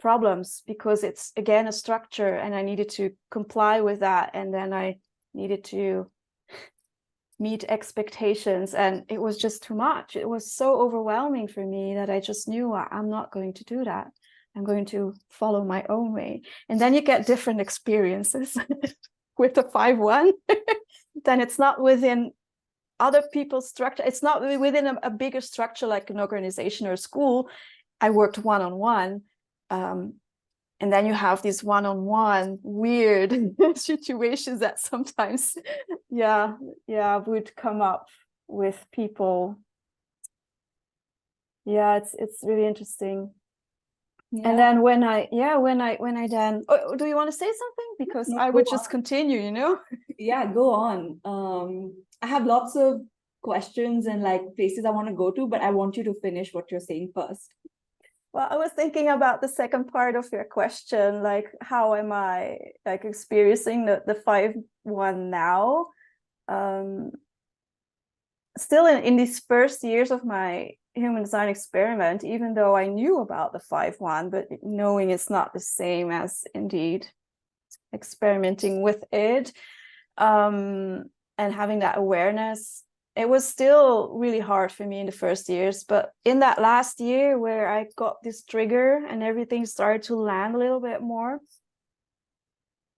problems 0.00 0.62
because 0.66 1.04
it's 1.04 1.30
again 1.36 1.68
a 1.68 1.72
structure 1.72 2.34
and 2.34 2.54
I 2.54 2.62
needed 2.62 2.88
to 2.90 3.10
comply 3.30 3.82
with 3.82 4.00
that. 4.00 4.30
And 4.34 4.52
then 4.52 4.72
I 4.72 4.98
needed 5.32 5.64
to 5.64 6.10
meet 7.40 7.64
expectations 7.64 8.74
and 8.74 9.04
it 9.08 9.20
was 9.20 9.38
just 9.38 9.62
too 9.62 9.74
much. 9.74 10.14
It 10.14 10.28
was 10.28 10.52
so 10.52 10.80
overwhelming 10.80 11.48
for 11.48 11.64
me 11.64 11.94
that 11.94 12.10
i 12.10 12.20
just 12.20 12.48
knew 12.48 12.74
i'm 12.74 13.08
not 13.08 13.32
going 13.32 13.54
to 13.54 13.64
do 13.64 13.84
that. 13.84 14.08
I'm 14.54 14.64
going 14.64 14.86
to 14.86 15.14
follow 15.30 15.64
my 15.64 15.84
own 15.88 16.12
way. 16.12 16.42
And 16.68 16.80
then 16.80 16.92
you 16.92 17.00
get 17.00 17.26
different 17.26 17.60
experiences 17.60 18.56
with 19.38 19.54
the 19.54 19.64
5-1 19.64 20.32
then 21.24 21.40
it's 21.40 21.58
not 21.58 21.80
within 21.80 22.32
other 22.98 23.22
people's 23.32 23.68
structure. 23.68 24.02
It's 24.06 24.22
not 24.22 24.42
within 24.42 24.86
a, 24.86 24.98
a 25.04 25.10
bigger 25.10 25.40
structure 25.40 25.86
like 25.86 26.10
an 26.10 26.20
organization 26.20 26.86
or 26.86 26.92
a 26.92 26.96
school. 26.96 27.48
I 28.00 28.10
worked 28.10 28.38
one-on-one 28.38 29.22
um, 29.70 30.14
and 30.80 30.92
then 30.92 31.06
you 31.06 31.12
have 31.12 31.42
these 31.42 31.62
one-on-one 31.62 32.58
weird 32.62 33.54
situations 33.76 34.60
that 34.60 34.78
sometimes 34.80 35.56
yeah 36.10 36.54
yeah 36.86 37.16
would 37.16 37.54
come 37.56 37.80
up 37.82 38.06
with 38.48 38.84
people 38.92 39.58
yeah 41.64 41.96
it's 41.96 42.14
it's 42.18 42.38
really 42.42 42.66
interesting 42.66 43.30
Yeah. 44.32 44.48
and 44.48 44.58
then 44.58 44.80
when 44.82 45.02
i 45.04 45.28
yeah 45.32 45.56
when 45.58 45.80
i 45.80 45.96
when 45.96 46.16
i 46.16 46.26
then 46.28 46.62
oh, 46.68 46.94
do 46.96 47.04
you 47.06 47.16
want 47.16 47.30
to 47.30 47.36
say 47.36 47.50
something 47.62 47.90
because 47.98 48.32
i 48.38 48.48
would 48.50 48.66
go 48.66 48.70
just 48.70 48.90
continue 48.90 49.40
you 49.40 49.52
know 49.52 49.78
yeah, 50.20 50.52
go 50.52 50.70
on. 50.74 51.18
Um, 51.24 51.94
I 52.20 52.26
have 52.26 52.44
lots 52.44 52.76
of 52.76 53.00
questions 53.42 54.06
and 54.06 54.22
like 54.22 54.42
places 54.54 54.84
I 54.84 54.90
want 54.90 55.08
to 55.08 55.14
go 55.14 55.30
to, 55.30 55.48
but 55.48 55.62
I 55.62 55.70
want 55.70 55.96
you 55.96 56.04
to 56.04 56.14
finish 56.20 56.52
what 56.52 56.70
you're 56.70 56.78
saying 56.80 57.12
first. 57.14 57.48
Well, 58.32 58.46
I 58.48 58.56
was 58.56 58.70
thinking 58.70 59.08
about 59.08 59.40
the 59.40 59.48
second 59.48 59.86
part 59.88 60.14
of 60.14 60.28
your 60.32 60.44
question, 60.44 61.22
like 61.22 61.52
how 61.60 61.94
am 61.94 62.12
I 62.12 62.58
like 62.86 63.04
experiencing 63.04 63.86
the 63.86 64.02
the 64.06 64.14
five 64.14 64.54
one 64.84 65.30
now? 65.30 65.88
Um, 66.46 67.10
still 68.56 68.86
in, 68.86 69.02
in 69.02 69.16
these 69.16 69.40
first 69.40 69.82
years 69.82 70.12
of 70.12 70.24
my 70.24 70.72
human 70.94 71.22
design 71.22 71.48
experiment, 71.48 72.22
even 72.22 72.54
though 72.54 72.76
I 72.76 72.86
knew 72.86 73.20
about 73.20 73.52
the 73.52 73.60
five 73.60 73.96
one, 73.98 74.30
but 74.30 74.46
knowing 74.62 75.10
it's 75.10 75.30
not 75.30 75.52
the 75.52 75.60
same 75.60 76.10
as 76.12 76.44
indeed 76.54 77.06
experimenting 77.92 78.82
with 78.82 79.02
it, 79.12 79.52
um, 80.18 81.04
and 81.36 81.52
having 81.52 81.80
that 81.80 81.98
awareness, 81.98 82.84
it 83.20 83.28
was 83.28 83.46
still 83.46 84.10
really 84.14 84.40
hard 84.40 84.72
for 84.72 84.86
me 84.86 85.00
in 85.00 85.06
the 85.06 85.12
first 85.12 85.48
years. 85.48 85.84
But 85.84 86.12
in 86.24 86.40
that 86.40 86.60
last 86.60 87.00
year 87.00 87.38
where 87.38 87.68
I 87.68 87.86
got 87.94 88.22
this 88.22 88.42
trigger 88.42 89.04
and 89.06 89.22
everything 89.22 89.66
started 89.66 90.04
to 90.04 90.16
land 90.16 90.54
a 90.54 90.58
little 90.58 90.80
bit 90.80 91.02
more, 91.02 91.40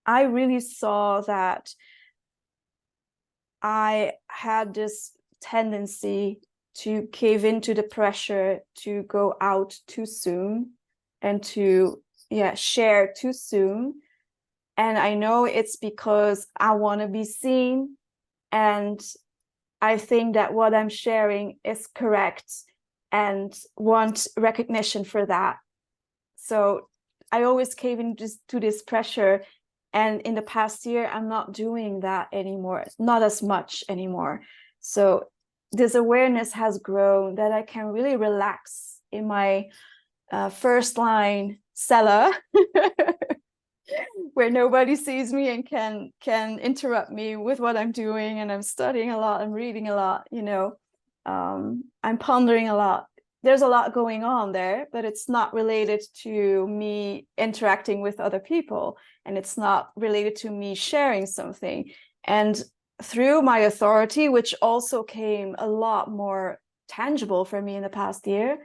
I 0.05 0.23
really 0.23 0.61
saw 0.61 1.21
that 1.21 1.69
I 3.61 4.13
had 4.27 4.73
this 4.73 5.11
tendency 5.41 6.39
to 6.75 7.07
cave 7.11 7.43
into 7.43 7.73
the 7.73 7.83
pressure 7.83 8.59
to 8.75 9.03
go 9.03 9.35
out 9.41 9.77
too 9.87 10.05
soon 10.05 10.71
and 11.21 11.43
to 11.43 12.01
yeah 12.29 12.55
share 12.55 13.13
too 13.15 13.31
soon 13.31 13.93
and 14.75 14.97
i 14.97 15.13
know 15.13 15.45
it's 15.45 15.75
because 15.75 16.47
i 16.57 16.73
want 16.73 16.99
to 17.01 17.07
be 17.07 17.23
seen 17.23 17.95
and 18.51 19.01
i 19.83 19.97
think 19.97 20.33
that 20.33 20.53
what 20.53 20.73
i'm 20.73 20.89
sharing 20.89 21.57
is 21.63 21.87
correct 21.87 22.49
and 23.11 23.53
want 23.77 24.27
recognition 24.37 25.03
for 25.03 25.23
that. 25.25 25.57
So 26.35 26.89
i 27.31 27.43
always 27.43 27.75
cave 27.75 27.99
into 27.99 28.27
to 28.47 28.59
this 28.59 28.81
pressure 28.81 29.43
and 29.91 30.21
in 30.21 30.33
the 30.35 30.41
past 30.55 30.85
year 30.85 31.05
i'm 31.13 31.27
not 31.27 31.53
doing 31.53 31.99
that 31.99 32.27
anymore 32.33 32.85
not 32.97 33.21
as 33.21 33.43
much 33.43 33.83
anymore. 33.87 34.41
So 34.79 35.27
this 35.71 35.95
awareness 35.95 36.53
has 36.53 36.77
grown 36.79 37.35
that 37.35 37.51
i 37.51 37.61
can 37.61 37.85
really 37.87 38.15
relax 38.15 38.99
in 39.11 39.27
my 39.27 39.69
uh, 40.31 40.49
first 40.49 40.97
line 40.97 41.59
cellar 41.73 42.31
where 44.33 44.49
nobody 44.49 44.95
sees 44.95 45.31
me 45.31 45.49
and 45.49 45.65
can 45.65 46.11
can 46.21 46.59
interrupt 46.59 47.11
me 47.11 47.35
with 47.35 47.59
what 47.59 47.77
i'm 47.77 47.91
doing 47.91 48.39
and 48.39 48.51
i'm 48.51 48.61
studying 48.61 49.11
a 49.11 49.17
lot 49.17 49.41
i'm 49.41 49.51
reading 49.51 49.87
a 49.87 49.95
lot 49.95 50.27
you 50.31 50.41
know 50.41 50.73
um, 51.25 51.85
i'm 52.03 52.17
pondering 52.17 52.67
a 52.67 52.75
lot. 52.75 53.05
There's 53.43 53.61
a 53.61 53.67
lot 53.67 53.93
going 53.93 54.23
on 54.23 54.51
there 54.51 54.87
but 54.91 55.05
it's 55.05 55.27
not 55.27 55.53
related 55.53 56.01
to 56.23 56.67
me 56.67 57.27
interacting 57.37 58.01
with 58.01 58.19
other 58.19 58.39
people 58.39 58.97
and 59.25 59.37
it's 59.37 59.57
not 59.57 59.91
related 59.95 60.35
to 60.37 60.49
me 60.49 60.75
sharing 60.75 61.25
something. 61.25 61.91
And 62.25 62.61
through 63.01 63.41
my 63.41 63.59
authority 63.59 64.29
which 64.29 64.55
also 64.61 65.03
came 65.03 65.55
a 65.57 65.67
lot 65.67 66.11
more 66.11 66.59
tangible 66.87 67.43
for 67.45 67.61
me 67.61 67.75
in 67.75 67.83
the 67.83 67.89
past 67.89 68.27
year 68.27 68.57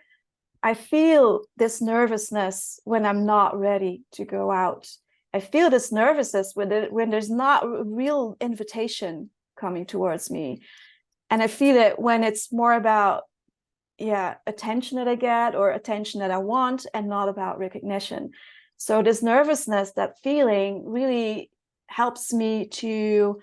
i 0.62 0.74
feel 0.74 1.42
this 1.56 1.80
nervousness 1.80 2.78
when 2.84 3.06
i'm 3.06 3.24
not 3.24 3.58
ready 3.58 4.02
to 4.12 4.24
go 4.24 4.50
out 4.50 4.86
I 5.34 5.40
feel 5.40 5.70
this 5.70 5.92
nervousness 5.92 6.52
when 6.54 6.70
when 6.90 7.10
there's 7.10 7.30
not 7.30 7.64
a 7.64 7.84
real 7.84 8.36
invitation 8.40 9.30
coming 9.58 9.86
towards 9.86 10.30
me, 10.30 10.62
and 11.30 11.42
I 11.42 11.46
feel 11.48 11.76
it 11.76 11.98
when 11.98 12.24
it's 12.24 12.52
more 12.52 12.72
about 12.72 13.24
yeah 13.98 14.36
attention 14.46 14.96
that 14.98 15.08
I 15.08 15.16
get 15.16 15.54
or 15.54 15.70
attention 15.70 16.20
that 16.20 16.30
I 16.30 16.38
want, 16.38 16.86
and 16.94 17.08
not 17.08 17.28
about 17.28 17.58
recognition. 17.58 18.30
So 18.78 19.02
this 19.02 19.22
nervousness, 19.22 19.92
that 19.92 20.18
feeling, 20.22 20.84
really 20.86 21.50
helps 21.88 22.32
me 22.32 22.68
to 22.68 23.40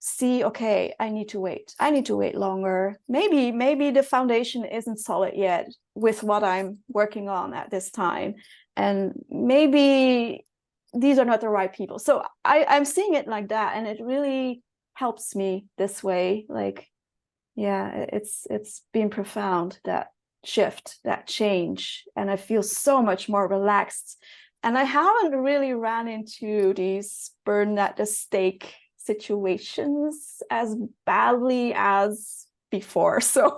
see 0.00 0.44
okay 0.44 0.94
i 1.00 1.08
need 1.08 1.28
to 1.30 1.40
wait. 1.40 1.74
I 1.80 1.90
need 1.90 2.06
to 2.06 2.16
wait 2.16 2.36
longer. 2.36 3.00
Maybe 3.08 3.50
maybe 3.50 3.90
the 3.90 4.02
foundation 4.02 4.64
isn't 4.64 4.98
solid 4.98 5.34
yet 5.34 5.68
with 5.94 6.22
what 6.22 6.44
i'm 6.44 6.78
working 6.88 7.28
on 7.28 7.54
at 7.54 7.70
this 7.70 7.90
time. 7.90 8.36
And 8.76 9.12
maybe 9.28 10.46
these 10.94 11.18
are 11.18 11.24
not 11.24 11.40
the 11.40 11.48
right 11.48 11.72
people 11.72 11.98
so 11.98 12.22
i 12.44 12.64
i'm 12.68 12.84
seeing 12.84 13.14
it 13.14 13.28
like 13.28 13.48
that 13.48 13.76
and 13.76 13.86
it 13.86 13.98
really 14.00 14.62
helps 14.94 15.34
me 15.36 15.66
this 15.76 16.02
way 16.02 16.46
like 16.48 16.88
yeah 17.54 18.06
it's 18.12 18.46
it's 18.50 18.82
been 18.92 19.10
profound 19.10 19.78
that 19.84 20.08
shift 20.44 20.98
that 21.04 21.26
change 21.26 22.04
and 22.16 22.30
i 22.30 22.36
feel 22.36 22.62
so 22.62 23.02
much 23.02 23.28
more 23.28 23.46
relaxed 23.48 24.22
and 24.62 24.78
i 24.78 24.84
haven't 24.84 25.32
really 25.38 25.74
ran 25.74 26.08
into 26.08 26.72
these 26.74 27.30
burn 27.44 27.78
at 27.78 27.96
the 27.96 28.06
stake 28.06 28.74
situations 28.96 30.42
as 30.50 30.76
badly 31.04 31.72
as 31.74 32.46
before 32.70 33.20
so 33.34 33.56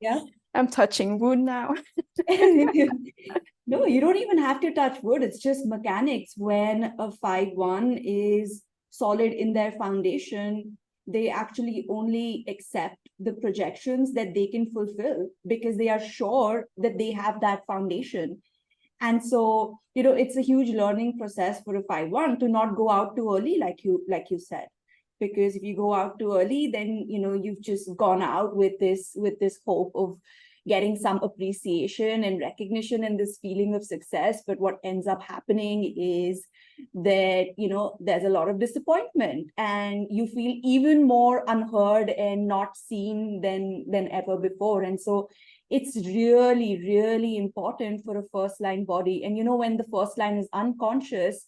Yeah. 0.00 0.20
I'm 0.54 0.68
touching 0.68 1.18
wood 1.18 1.38
now 1.38 1.74
no, 3.66 3.86
you 3.86 4.00
don't 4.00 4.16
even 4.16 4.38
have 4.38 4.60
to 4.60 4.72
touch 4.72 5.02
wood. 5.02 5.22
It's 5.22 5.38
just 5.38 5.66
mechanics. 5.66 6.34
When 6.36 6.94
a 6.98 7.10
5 7.10 7.48
1 7.52 7.98
is 7.98 8.62
solid 8.90 9.32
in 9.32 9.52
their 9.52 9.72
foundation, 9.72 10.78
they 11.06 11.28
actually 11.28 11.86
only 11.88 12.44
accept 12.48 12.96
the 13.18 13.32
projections 13.32 14.12
that 14.14 14.34
they 14.34 14.46
can 14.46 14.70
fulfill 14.70 15.28
because 15.46 15.76
they 15.76 15.88
are 15.88 16.00
sure 16.00 16.66
that 16.78 16.98
they 16.98 17.12
have 17.12 17.40
that 17.40 17.66
foundation. 17.66 18.42
And 19.00 19.22
so, 19.22 19.80
you 19.94 20.02
know, 20.02 20.12
it's 20.12 20.36
a 20.36 20.42
huge 20.42 20.70
learning 20.70 21.18
process 21.18 21.62
for 21.62 21.76
a 21.76 21.82
5 21.82 22.10
1 22.10 22.38
to 22.40 22.48
not 22.48 22.76
go 22.76 22.90
out 22.90 23.16
too 23.16 23.34
early, 23.34 23.58
like 23.58 23.84
you 23.84 24.04
like 24.08 24.30
you 24.30 24.38
said. 24.38 24.68
Because 25.28 25.56
if 25.56 25.62
you 25.62 25.76
go 25.76 25.94
out 25.94 26.18
too 26.18 26.36
early, 26.36 26.68
then 26.68 27.06
you 27.08 27.18
know 27.18 27.34
you've 27.34 27.60
just 27.60 27.94
gone 27.96 28.22
out 28.22 28.56
with 28.56 28.78
this 28.78 29.12
with 29.14 29.38
this 29.40 29.58
hope 29.66 29.92
of 29.94 30.18
getting 30.66 30.96
some 30.96 31.18
appreciation 31.22 32.24
and 32.24 32.40
recognition 32.40 33.04
and 33.04 33.20
this 33.20 33.38
feeling 33.42 33.74
of 33.74 33.84
success. 33.84 34.42
But 34.46 34.58
what 34.58 34.78
ends 34.82 35.06
up 35.06 35.22
happening 35.22 35.94
is 35.96 36.46
that 36.94 37.48
you 37.56 37.68
know 37.68 37.96
there's 38.00 38.24
a 38.24 38.36
lot 38.36 38.48
of 38.48 38.58
disappointment 38.58 39.50
and 39.56 40.06
you 40.10 40.26
feel 40.26 40.58
even 40.64 41.06
more 41.06 41.44
unheard 41.48 42.10
and 42.10 42.48
not 42.48 42.76
seen 42.76 43.40
than 43.40 43.84
than 43.90 44.08
ever 44.08 44.36
before. 44.36 44.82
And 44.82 45.00
so 45.00 45.28
it's 45.70 45.96
really 45.96 46.78
really 46.78 47.36
important 47.36 48.04
for 48.04 48.18
a 48.18 48.28
first 48.32 48.60
line 48.60 48.84
body. 48.84 49.24
And 49.24 49.36
you 49.36 49.44
know 49.44 49.56
when 49.56 49.76
the 49.76 49.90
first 49.92 50.18
line 50.18 50.38
is 50.38 50.48
unconscious 50.52 51.46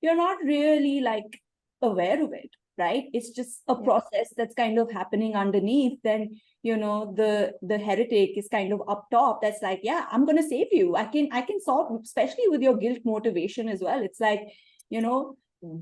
you're 0.00 0.16
not 0.16 0.38
really 0.42 1.00
like 1.00 1.40
aware 1.82 2.22
of 2.22 2.32
it 2.32 2.50
right? 2.80 3.04
It's 3.12 3.30
just 3.30 3.62
a 3.68 3.76
Yeah. 3.76 3.88
process 3.88 4.32
that's 4.36 4.54
kind 4.54 4.78
of 4.78 4.90
happening 4.90 5.36
underneath 5.36 5.98
then 6.02 6.40
you 6.62 6.76
know 6.76 6.96
the 7.16 7.54
the 7.62 7.78
heretic 7.78 8.36
is 8.40 8.48
kind 8.54 8.72
of 8.74 8.80
up 8.94 9.04
top 9.10 9.40
that's 9.42 9.62
like 9.66 9.80
yeah 9.82 10.06
i'm 10.12 10.24
going 10.26 10.36
to 10.36 10.48
save 10.54 10.72
you. 10.78 10.96
I 10.96 11.04
can 11.06 11.28
i 11.32 11.42
can 11.42 11.60
solve 11.60 11.92
especially 12.04 12.48
with 12.48 12.62
your 12.62 12.76
guilt 12.76 13.00
motivation 13.04 13.68
as 13.68 13.80
well. 13.80 14.02
It's 14.02 14.20
like 14.20 14.42
you 14.90 15.00
know 15.00 15.36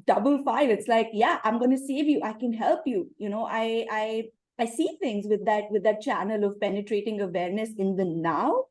double 0.06 0.42
five. 0.44 0.70
It's 0.70 0.88
like 0.88 1.08
yeah 1.12 1.38
i'm 1.44 1.58
going 1.58 1.70
to 1.78 1.78
save 1.90 2.08
you. 2.08 2.20
I 2.22 2.32
can 2.34 2.52
help 2.52 2.82
you. 2.86 3.10
You 3.18 3.28
know 3.28 3.44
i 3.46 3.86
i 3.90 4.24
i 4.58 4.66
see 4.66 4.88
things 5.00 5.26
with 5.28 5.44
that 5.46 5.70
with 5.70 5.84
that 5.84 6.00
channel 6.00 6.44
of 6.44 6.60
penetrating 6.60 7.20
awareness 7.20 7.70
in 7.78 7.96
the 7.96 8.04
now 8.04 8.64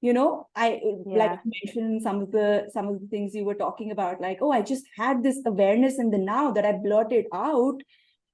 you 0.00 0.12
know 0.12 0.46
i 0.56 0.80
like 1.06 1.32
Yeah. 1.32 1.38
you 1.44 1.52
mentioned 1.64 2.02
some 2.02 2.20
of 2.22 2.30
the 2.32 2.68
some 2.72 2.88
of 2.88 3.00
the 3.00 3.06
things 3.08 3.34
you 3.34 3.44
were 3.44 3.54
talking 3.54 3.90
about 3.90 4.20
like 4.20 4.38
oh 4.40 4.50
i 4.50 4.62
just 4.62 4.84
had 4.96 5.22
this 5.22 5.40
awareness 5.46 5.98
in 5.98 6.10
the 6.10 6.18
now 6.18 6.50
that 6.52 6.64
i 6.64 6.72
blurted 6.72 7.26
out 7.34 7.80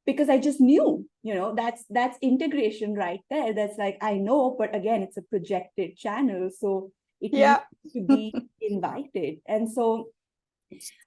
because 0.06 0.28
i 0.28 0.38
just 0.38 0.60
knew 0.60 1.04
you 1.22 1.34
know 1.34 1.54
that's 1.54 1.84
that's 1.90 2.18
integration 2.22 2.94
right 2.94 3.20
there 3.30 3.52
that's 3.52 3.78
like 3.78 3.98
i 4.00 4.14
know 4.14 4.54
but 4.58 4.74
again 4.74 5.02
it's 5.02 5.16
a 5.16 5.22
projected 5.22 5.96
channel 5.96 6.50
so 6.56 6.90
it 7.20 7.32
Yeah. 7.32 7.60
needs 7.84 7.94
to 7.94 8.02
be 8.06 8.34
invited 8.60 9.38
and 9.46 9.70
so 9.72 10.08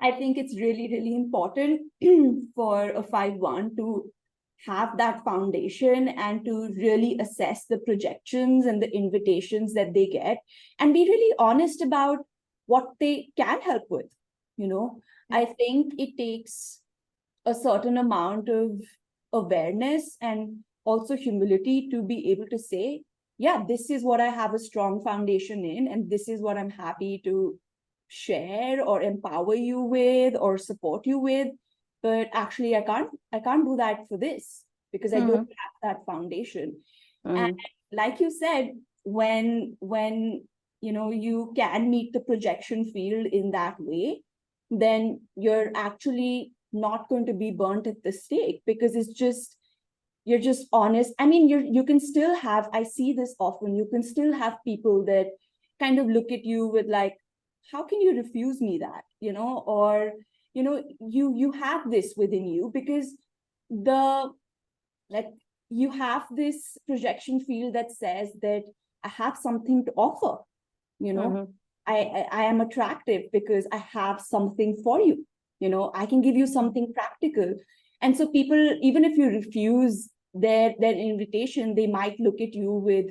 i 0.02 0.12
think 0.12 0.38
it's 0.38 0.60
really 0.60 0.88
really 0.92 1.16
important 1.16 1.82
for 2.56 2.90
a 2.90 3.04
5-1 3.04 3.76
to 3.78 4.12
have 4.66 4.98
that 4.98 5.24
foundation 5.24 6.10
and 6.10 6.44
to 6.46 6.74
really 6.76 7.18
assess 7.20 7.66
the 7.66 7.78
projections 7.80 8.66
and 8.66 8.82
the 8.82 8.94
invitations 8.94 9.74
that 9.74 9.94
they 9.94 10.08
get 10.08 10.38
and 10.80 10.94
be 10.94 11.08
really 11.08 11.34
honest 11.40 11.82
about 11.82 12.18
what 12.66 12.86
they 13.00 13.30
can 13.38 13.62
help 13.62 13.84
with 13.90 14.08
you 14.60 14.68
know? 14.68 15.02
I 15.32 15.46
think 15.46 15.94
it 15.98 16.18
takes 16.18 16.82
a 17.46 17.56
certain 17.56 17.98
amount 17.98 18.50
of 18.50 18.72
awareness 19.32 20.18
and 20.22 20.58
also 20.84 21.16
humility 21.16 21.88
to 21.90 22.02
be 22.02 22.32
able 22.32 22.48
to 22.48 22.58
say 22.58 23.04
yeah 23.38 23.64
this 23.68 23.92
is 23.92 24.04
what 24.04 24.20
i 24.20 24.28
have 24.28 24.56
a 24.56 24.60
strong 24.60 25.04
foundation 25.04 25.64
in 25.64 25.88
and 25.88 26.10
this 26.10 26.28
is 26.28 26.42
what 26.42 26.58
i'm 26.58 26.72
happy 26.72 27.22
to 27.24 27.58
share 28.08 28.84
or 28.84 29.04
empower 29.04 29.54
you 29.54 29.82
with 29.82 30.36
or 30.36 30.58
support 30.58 31.06
you 31.06 31.20
with 31.20 31.48
but 32.02 32.30
actually 32.34 32.76
i 32.76 32.82
can't 32.82 33.10
i 33.34 33.40
can't 33.40 33.66
do 33.66 33.76
that 33.78 34.08
for 34.08 34.18
this 34.18 34.64
because 34.92 35.14
i 35.14 35.20
don't 35.20 35.50
have 35.62 35.76
that 35.84 36.06
foundation. 36.06 36.78
Mm. 37.26 37.58
like 37.92 38.20
you 38.20 38.32
said 38.32 38.72
when 39.04 39.76
when 39.82 40.44
you 40.82 40.94
know 40.94 41.12
you 41.12 41.52
can 41.56 41.90
meet 41.90 42.14
the 42.14 42.22
projection 42.22 42.86
field 42.86 43.26
in 43.26 43.52
that 43.52 43.76
way 43.80 44.22
then 44.72 45.22
you're 45.36 45.72
actually 45.76 46.52
not 46.72 47.10
going 47.10 47.26
to 47.26 47.34
be 47.34 47.52
burnt 47.52 47.88
at 47.88 48.02
the 48.04 48.12
stake 48.12 48.62
because 48.66 48.96
it's 48.96 49.14
just 49.14 49.58
you're 50.26 50.40
just 50.40 50.68
honest. 50.72 51.14
I 51.18 51.26
mean 51.26 51.50
you 51.50 51.60
you 51.60 51.84
can 51.84 52.00
still 52.00 52.36
have 52.36 52.70
i 52.74 52.84
see 52.84 53.14
this 53.14 53.36
often 53.40 53.76
you 53.76 53.88
can 53.92 54.04
still 54.04 54.32
have 54.34 54.58
people 54.64 55.06
that 55.06 55.28
kind 55.80 55.98
of 55.98 56.08
look 56.08 56.32
at 56.32 56.46
you 56.46 56.68
with 56.68 56.86
like 56.88 57.18
how 57.72 57.84
can 57.84 58.02
you 58.02 58.16
refuse 58.16 58.62
me 58.62 58.80
that? 58.80 59.04
you 59.20 59.34
know 59.34 59.64
or 59.66 60.14
you 60.60 60.64
know 60.68 60.78
you 61.18 61.26
you 61.42 61.52
have 61.64 61.90
this 61.96 62.14
within 62.24 62.48
you 62.56 62.72
because 62.74 63.16
the 63.90 64.04
like 65.10 65.30
you 65.70 65.92
have 65.92 66.26
this 66.42 66.78
projection 66.88 67.40
field 67.50 67.76
that 67.76 67.92
says 67.92 68.32
that 68.42 68.64
i 69.10 69.12
have 69.18 69.38
something 69.48 69.86
to 69.86 69.94
offer 70.08 70.34
you 71.08 71.14
know 71.14 71.30
Mhm. 71.32 71.54
I, 71.92 72.00
I 72.18 72.22
I 72.40 72.44
am 72.48 72.62
attractive 72.64 73.22
because 73.36 73.68
I 73.76 73.78
have 73.94 74.18
something 74.22 74.74
for 74.88 74.98
you. 75.02 75.14
You 75.60 75.70
know, 75.70 75.86
I 76.02 76.06
can 76.12 76.22
give 76.26 76.36
you 76.42 76.48
something 76.56 76.94
practical. 76.98 77.56
And 78.02 78.18
so 78.18 78.28
people, 78.34 78.62
even 78.90 79.06
if 79.08 79.18
you 79.22 79.30
refuse 79.38 80.10
their 80.44 80.76
their 80.84 80.94
invitation, 81.06 81.74
they 81.80 81.88
might 81.96 82.20
look 82.20 82.44
at 82.48 82.54
you 82.54 82.76
with 82.90 83.08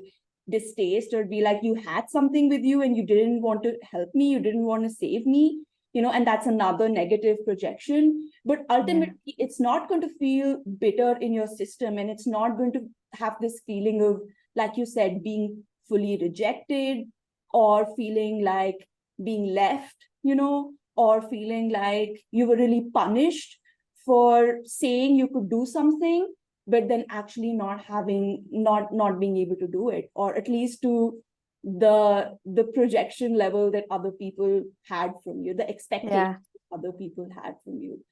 distaste 0.56 1.12
or 1.12 1.24
be 1.24 1.40
like, 1.48 1.58
you 1.62 1.74
had 1.88 2.08
something 2.16 2.48
with 2.48 2.68
you 2.72 2.82
and 2.82 2.96
you 3.00 3.04
didn't 3.06 3.42
want 3.48 3.62
to 3.64 3.74
help 3.92 4.14
me, 4.14 4.30
you 4.36 4.40
didn't 4.46 4.70
want 4.72 4.84
to 4.84 4.90
save 4.90 5.26
me, 5.26 5.44
you 5.92 6.02
know, 6.02 6.12
and 6.12 6.26
that's 6.26 6.46
another 6.46 6.88
negative 6.88 7.38
projection. 7.44 8.30
But 8.44 8.60
ultimately, 8.70 9.16
it's 9.26 9.60
not 9.60 9.88
going 9.88 10.00
to 10.02 10.18
feel 10.18 10.62
bitter 10.78 11.16
in 11.20 11.32
your 11.32 11.46
system 11.46 11.98
and 11.98 12.10
it's 12.10 12.26
not 12.26 12.56
going 12.56 12.72
to 12.72 12.88
have 13.14 13.36
this 13.40 13.60
feeling 13.66 14.02
of, 14.02 14.20
like 14.54 14.76
you 14.76 14.86
said, 14.86 15.22
being 15.22 15.64
fully 15.88 16.18
rejected 16.20 17.06
or 17.52 17.94
feeling 17.96 18.44
like 18.44 18.86
being 19.22 19.54
left, 19.54 19.96
you 20.22 20.34
know, 20.34 20.72
or 20.96 21.22
feeling 21.22 21.70
like 21.70 22.22
you 22.30 22.46
were 22.46 22.56
really 22.56 22.90
punished 22.92 23.58
for 24.04 24.58
saying 24.64 25.16
you 25.16 25.28
could 25.28 25.48
do 25.48 25.64
something, 25.64 26.32
but 26.66 26.88
then 26.88 27.04
actually 27.10 27.52
not 27.54 27.84
having, 27.84 28.44
not 28.50 28.92
not 28.92 29.18
being 29.18 29.36
able 29.36 29.56
to 29.56 29.66
do 29.66 29.88
it, 29.88 30.10
or 30.14 30.34
at 30.34 30.48
least 30.48 30.82
to 30.82 31.18
the 31.64 32.36
the 32.44 32.64
projection 32.64 33.36
level 33.36 33.70
that 33.72 33.84
other 33.90 34.10
people 34.10 34.64
had 34.84 35.12
from 35.24 35.42
you, 35.42 35.54
the 35.54 35.68
expectation 35.68 36.10
Yeah. 36.12 36.36
other 36.72 36.92
people 36.92 37.28
had 37.42 37.54
from 37.64 37.78
you. 37.78 38.04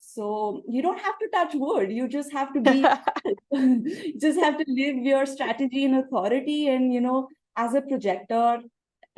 So 0.00 0.62
you 0.68 0.82
don't 0.82 1.00
have 1.00 1.18
to 1.18 1.28
touch 1.28 1.52
wood. 1.54 1.90
You 1.92 2.08
just 2.08 2.32
have 2.32 2.52
to 2.54 2.60
be 2.60 2.86
you 3.52 4.14
just 4.20 4.38
have 4.40 4.58
to 4.58 4.64
live 4.68 4.96
your 4.96 5.26
strategy 5.26 5.84
and 5.84 5.96
authority 5.96 6.68
and 6.68 6.92
you 6.92 7.00
know 7.00 7.28
as 7.56 7.74
a 7.74 7.80
projector 7.82 8.60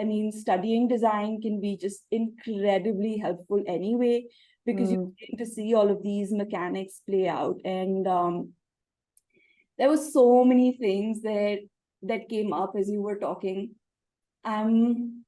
i 0.00 0.04
mean 0.04 0.30
studying 0.32 0.88
design 0.88 1.40
can 1.40 1.60
be 1.60 1.76
just 1.76 2.02
incredibly 2.10 3.16
helpful 3.18 3.62
anyway 3.66 4.24
because 4.66 4.90
you 4.90 4.96
Mm. 4.96 5.14
get 5.18 5.38
to 5.38 5.46
see 5.46 5.74
all 5.74 5.90
of 5.90 6.02
these 6.02 6.32
mechanics 6.32 7.00
play 7.08 7.26
out 7.28 7.56
and 7.64 8.06
um, 8.06 8.52
there 9.78 9.88
was 9.88 10.12
so 10.12 10.44
many 10.44 10.76
things 10.76 11.22
that 11.22 11.58
that 12.02 12.28
came 12.28 12.52
up 12.52 12.72
as 12.76 12.88
you 12.88 13.02
were 13.02 13.18
talking 13.18 13.74
um 14.44 15.24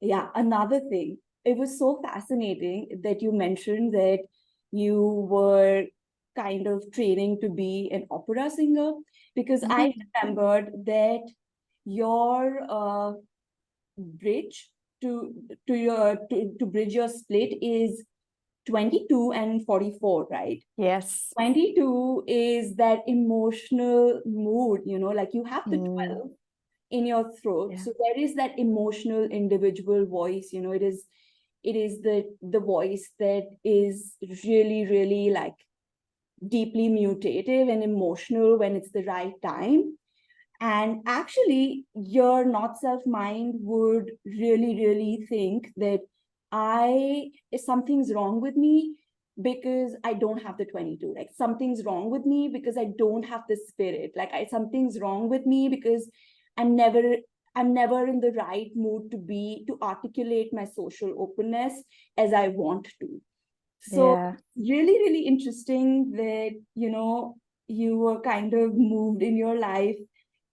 yeah 0.00 0.28
another 0.34 0.80
thing 0.90 1.18
it 1.44 1.56
was 1.56 1.78
so 1.78 2.00
fascinating 2.02 2.88
that 3.02 3.22
you 3.22 3.32
mentioned 3.32 3.94
that 3.94 4.20
you 4.72 5.02
were 5.30 5.84
kind 6.36 6.66
of 6.66 6.82
training 6.92 7.38
to 7.40 7.48
be 7.48 7.88
an 7.92 8.06
opera 8.10 8.50
singer 8.50 8.92
because 9.34 9.64
I 9.70 9.94
Mhm. 9.94 10.02
remembered 10.14 10.72
that 10.86 11.22
your 11.84 12.60
uh, 12.68 13.12
bridge 13.98 14.70
to 15.02 15.32
to 15.66 15.74
your 15.74 16.16
to, 16.30 16.54
to 16.58 16.66
bridge 16.66 16.94
your 16.94 17.08
split 17.08 17.52
is 17.62 18.04
22 18.66 19.32
and 19.32 19.64
44, 19.66 20.26
right? 20.30 20.62
Yes. 20.76 21.32
22 21.36 22.24
is 22.26 22.76
that 22.76 23.00
emotional 23.06 24.20
mood, 24.24 24.80
you 24.86 24.98
know, 24.98 25.10
like 25.10 25.30
you 25.34 25.44
have 25.44 25.64
the 25.70 25.76
Mm. 25.78 25.94
12 25.94 26.30
in 26.90 27.06
your 27.06 27.32
throat. 27.42 27.72
Yeah. 27.72 27.78
So 27.78 27.92
there 27.98 28.18
is 28.24 28.34
that 28.36 28.58
emotional 28.58 29.24
individual 29.24 30.06
voice, 30.06 30.52
you 30.52 30.60
know, 30.60 30.72
it 30.72 30.82
is 30.82 31.04
it 31.62 31.76
is 31.76 32.02
the 32.02 32.24
the 32.42 32.60
voice 32.60 33.10
that 33.18 33.48
is 33.64 34.16
really, 34.44 34.86
really 34.86 35.30
like 35.30 35.54
deeply 36.46 36.88
mutative 36.88 37.70
and 37.72 37.82
emotional 37.82 38.58
when 38.58 38.76
it's 38.76 38.90
the 38.92 39.04
right 39.04 39.34
time. 39.42 39.96
And 40.60 41.02
actually, 41.06 41.86
your 41.94 42.44
not 42.44 42.78
self 42.78 43.04
mind 43.06 43.54
would 43.60 44.12
really, 44.24 44.76
really 44.76 45.26
think 45.28 45.72
that 45.76 46.00
I, 46.54 47.30
something's 47.56 48.12
wrong 48.14 48.40
with 48.40 48.56
me 48.56 48.94
because 49.42 49.96
I 50.04 50.14
don't 50.14 50.40
have 50.42 50.56
the 50.56 50.64
22, 50.66 51.12
like 51.16 51.30
something's 51.36 51.84
wrong 51.84 52.10
with 52.10 52.24
me 52.24 52.48
because 52.52 52.76
I 52.78 52.86
don't 52.96 53.24
have 53.24 53.42
the 53.48 53.56
spirit, 53.68 54.12
like 54.16 54.32
I, 54.32 54.46
something's 54.46 55.00
wrong 55.00 55.28
with 55.28 55.46
me 55.46 55.68
because 55.68 56.08
I'm 56.56 56.76
never, 56.76 57.02
I'm 57.56 57.74
never 57.74 58.06
in 58.06 58.20
the 58.20 58.30
right 58.32 58.70
mood 58.76 59.10
to 59.10 59.18
be, 59.18 59.64
to 59.66 59.78
articulate 59.82 60.50
my 60.52 60.64
social 60.66 61.12
openness 61.18 61.72
as 62.16 62.32
I 62.32 62.48
want 62.48 62.88
to. 63.00 63.20
So 63.82 64.14
Yeah. 64.14 64.36
really, 64.56 64.98
really 65.04 65.22
interesting 65.26 66.12
that, 66.12 66.52
you 66.74 66.90
know, 66.90 67.36
you 67.66 67.98
were 67.98 68.20
kind 68.20 68.54
of 68.54 68.74
moved 68.76 69.22
in 69.22 69.36
your 69.36 69.58
life 69.58 69.96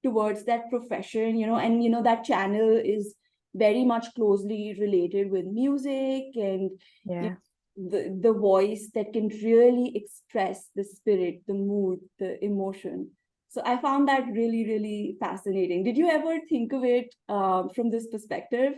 towards 0.04 0.46
that 0.46 0.70
profession, 0.70 1.38
you 1.38 1.46
know, 1.46 1.58
and, 1.58 1.84
you 1.84 1.90
know, 1.90 2.02
that 2.04 2.24
channel 2.24 2.82
is 2.84 3.16
very 3.54 3.84
much 3.84 4.14
closely 4.16 4.76
related 4.80 5.32
with 5.32 5.46
music 5.46 6.36
and 6.36 6.72
Yeah. 7.06 7.36
the, 7.76 8.18
the 8.22 8.34
voice 8.34 8.90
that 8.96 9.14
can 9.14 9.28
really 9.28 9.96
express 9.96 10.70
the 10.76 10.84
spirit, 10.84 11.42
the 11.48 11.54
mood, 11.54 12.00
the 12.20 12.44
emotion. 12.44 13.12
So 13.50 13.62
I 13.66 13.78
found 13.82 14.08
that 14.08 14.26
really, 14.32 14.66
really 14.66 15.18
fascinating. 15.20 15.84
Did 15.84 15.98
you 15.98 16.10
ever 16.10 16.40
think 16.48 16.72
of 16.74 16.84
it 16.84 17.14
uh, 17.28 17.68
from 17.76 17.90
this 17.90 18.08
perspective? 18.08 18.74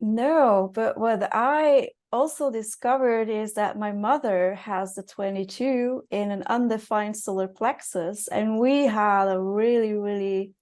No, 0.00 0.70
but 0.74 0.96
what 0.96 1.28
I 1.32 1.90
also 2.12 2.50
discovered 2.50 3.28
is 3.28 3.54
that 3.54 3.78
my 3.78 3.92
mother 3.92 4.54
has 4.54 4.94
the 4.94 5.02
22 5.02 6.04
in 6.10 6.30
an 6.30 6.42
undefined 6.46 7.16
solar 7.16 7.48
plexus, 7.48 8.26
and 8.28 8.58
we 8.58 8.84
had 8.86 9.26
a 9.28 9.40
really, 9.40 9.92
really, 9.92 10.52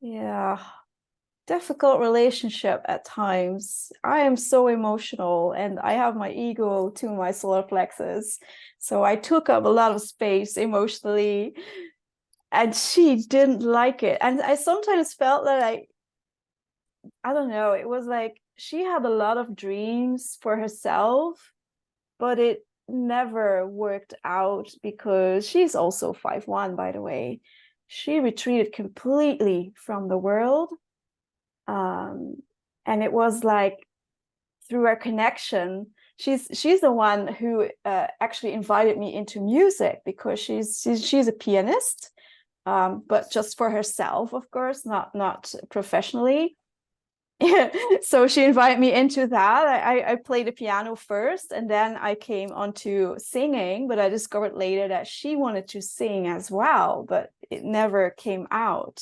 yeah, 0.00 0.58
difficult 1.50 1.98
relationship 1.98 2.80
at 2.84 3.04
times. 3.04 3.90
I 4.04 4.20
am 4.20 4.36
so 4.36 4.68
emotional 4.68 5.50
and 5.50 5.80
I 5.80 5.94
have 5.94 6.14
my 6.14 6.30
ego 6.30 6.90
to 6.90 7.08
my 7.08 7.32
solar 7.32 7.64
plexus. 7.64 8.38
So 8.78 9.02
I 9.02 9.16
took 9.16 9.48
up 9.48 9.64
a 9.64 9.68
lot 9.80 9.90
of 9.90 10.00
space 10.00 10.56
emotionally 10.56 11.56
and 12.52 12.72
she 12.72 13.16
didn't 13.16 13.62
like 13.62 14.04
it. 14.04 14.18
And 14.20 14.40
I 14.40 14.54
sometimes 14.54 15.12
felt 15.12 15.44
that 15.46 15.60
I, 15.60 15.86
I 17.24 17.32
don't 17.32 17.50
know, 17.50 17.72
it 17.72 17.88
was 17.88 18.06
like 18.06 18.40
she 18.54 18.84
had 18.84 19.04
a 19.04 19.16
lot 19.24 19.36
of 19.36 19.56
dreams 19.56 20.38
for 20.40 20.56
herself, 20.56 21.52
but 22.20 22.38
it 22.38 22.64
never 22.88 23.66
worked 23.66 24.14
out 24.22 24.68
because 24.84 25.48
she's 25.48 25.74
also 25.74 26.12
five 26.12 26.46
one, 26.46 26.76
by 26.76 26.92
the 26.92 27.02
way. 27.02 27.40
She 27.88 28.20
retreated 28.20 28.72
completely 28.72 29.72
from 29.74 30.06
the 30.06 30.18
world 30.18 30.70
um, 31.70 32.36
and 32.86 33.02
it 33.02 33.12
was 33.12 33.44
like 33.44 33.86
through 34.68 34.86
our 34.86 34.96
connection 34.96 35.86
she's 36.20 36.48
she's 36.52 36.80
the 36.80 36.92
one 36.92 37.26
who 37.26 37.68
uh, 37.84 38.06
actually 38.20 38.52
invited 38.52 38.98
me 38.98 39.14
into 39.14 39.40
music 39.40 40.00
because 40.04 40.38
she's 40.38 40.80
she's, 40.82 41.06
she's 41.06 41.28
a 41.28 41.32
pianist 41.32 42.10
um, 42.66 43.02
but 43.08 43.30
just 43.30 43.56
for 43.56 43.70
herself 43.70 44.34
of 44.34 44.50
course 44.50 44.84
not 44.84 45.14
not 45.14 45.54
professionally. 45.70 46.56
So 48.02 48.26
she 48.26 48.44
invited 48.44 48.78
me 48.78 48.92
into 48.92 49.26
that. 49.26 49.62
I, 49.66 50.12
I 50.12 50.16
played 50.16 50.46
the 50.46 50.52
piano 50.52 50.94
first 50.94 51.52
and 51.52 51.70
then 51.70 51.96
i 51.96 52.14
came 52.14 52.50
onto 52.52 53.14
singing 53.18 53.88
but 53.88 53.98
i 53.98 54.08
discovered 54.10 54.54
later 54.54 54.88
that 54.88 55.06
she 55.06 55.36
wanted 55.36 55.66
to 55.68 55.80
sing 55.80 56.26
as 56.26 56.50
well 56.50 57.06
but 57.08 57.30
it 57.50 57.62
never 57.64 58.10
came 58.10 58.46
out 58.50 58.98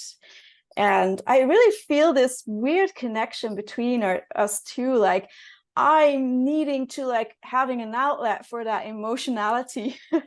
and 0.78 1.20
i 1.26 1.40
really 1.40 1.76
feel 1.86 2.12
this 2.12 2.42
weird 2.46 2.94
connection 2.94 3.54
between 3.54 4.02
our, 4.02 4.22
us 4.34 4.62
two 4.62 4.94
like 4.94 5.28
i'm 5.76 6.44
needing 6.44 6.86
to 6.86 7.04
like 7.04 7.36
having 7.42 7.82
an 7.82 7.94
outlet 7.94 8.46
for 8.46 8.64
that 8.64 8.86
emotionality 8.86 9.96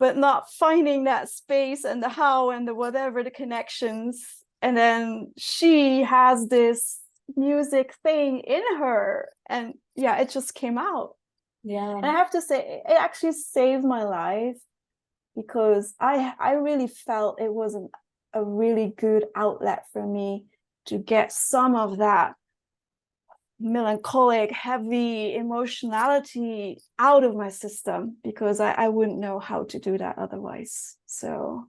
but 0.00 0.16
not 0.16 0.50
finding 0.50 1.04
that 1.04 1.28
space 1.28 1.84
and 1.84 2.02
the 2.02 2.08
how 2.08 2.50
and 2.50 2.66
the 2.66 2.74
whatever 2.74 3.22
the 3.22 3.30
connections. 3.30 4.26
And 4.62 4.76
then 4.76 5.32
she 5.36 6.02
has 6.02 6.48
this 6.48 7.00
music 7.36 7.94
thing 8.02 8.40
in 8.40 8.62
her 8.78 9.28
and 9.48 9.74
yeah 9.94 10.18
it 10.18 10.30
just 10.30 10.54
came 10.54 10.78
out. 10.78 11.14
Yeah 11.62 11.96
and 11.96 12.06
i 12.06 12.10
have 12.10 12.30
to 12.30 12.40
say 12.40 12.82
it 12.88 12.96
actually 12.98 13.32
saved 13.32 13.84
my 13.84 14.02
life 14.02 14.56
because 15.36 15.94
i 16.00 16.32
i 16.40 16.52
really 16.52 16.88
felt 16.88 17.40
it 17.40 17.52
was 17.52 17.74
an 17.74 17.90
a 18.32 18.44
really 18.44 18.92
good 18.96 19.26
outlet 19.34 19.84
for 19.92 20.06
me 20.06 20.46
to 20.86 20.98
get 20.98 21.32
some 21.32 21.74
of 21.74 21.98
that 21.98 22.34
melancholic, 23.58 24.50
heavy 24.50 25.34
emotionality 25.34 26.78
out 26.98 27.24
of 27.24 27.34
my 27.36 27.50
system 27.50 28.16
because 28.24 28.58
I, 28.60 28.72
I 28.72 28.88
wouldn't 28.88 29.18
know 29.18 29.38
how 29.38 29.64
to 29.64 29.78
do 29.78 29.98
that 29.98 30.18
otherwise. 30.18 30.96
So 31.06 31.66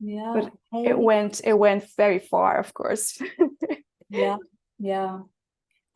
yeah 0.00 0.32
but 0.34 0.52
I- 0.72 0.86
it 0.88 0.98
went 0.98 1.40
it 1.44 1.54
went 1.54 1.84
very 1.96 2.18
far, 2.18 2.58
of 2.58 2.74
course. 2.74 3.20
yeah 4.10 4.36
yeah 4.78 5.18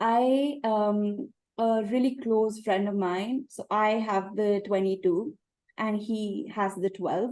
i 0.00 0.58
um 0.64 1.28
a 1.58 1.82
really 1.84 2.16
close 2.16 2.58
friend 2.60 2.88
of 2.88 2.94
mine 2.96 3.44
so 3.48 3.64
i 3.70 3.90
have 3.90 4.34
the 4.34 4.60
22 4.66 5.32
and 5.78 5.96
he 5.96 6.50
has 6.52 6.74
the 6.74 6.90
12 6.90 7.30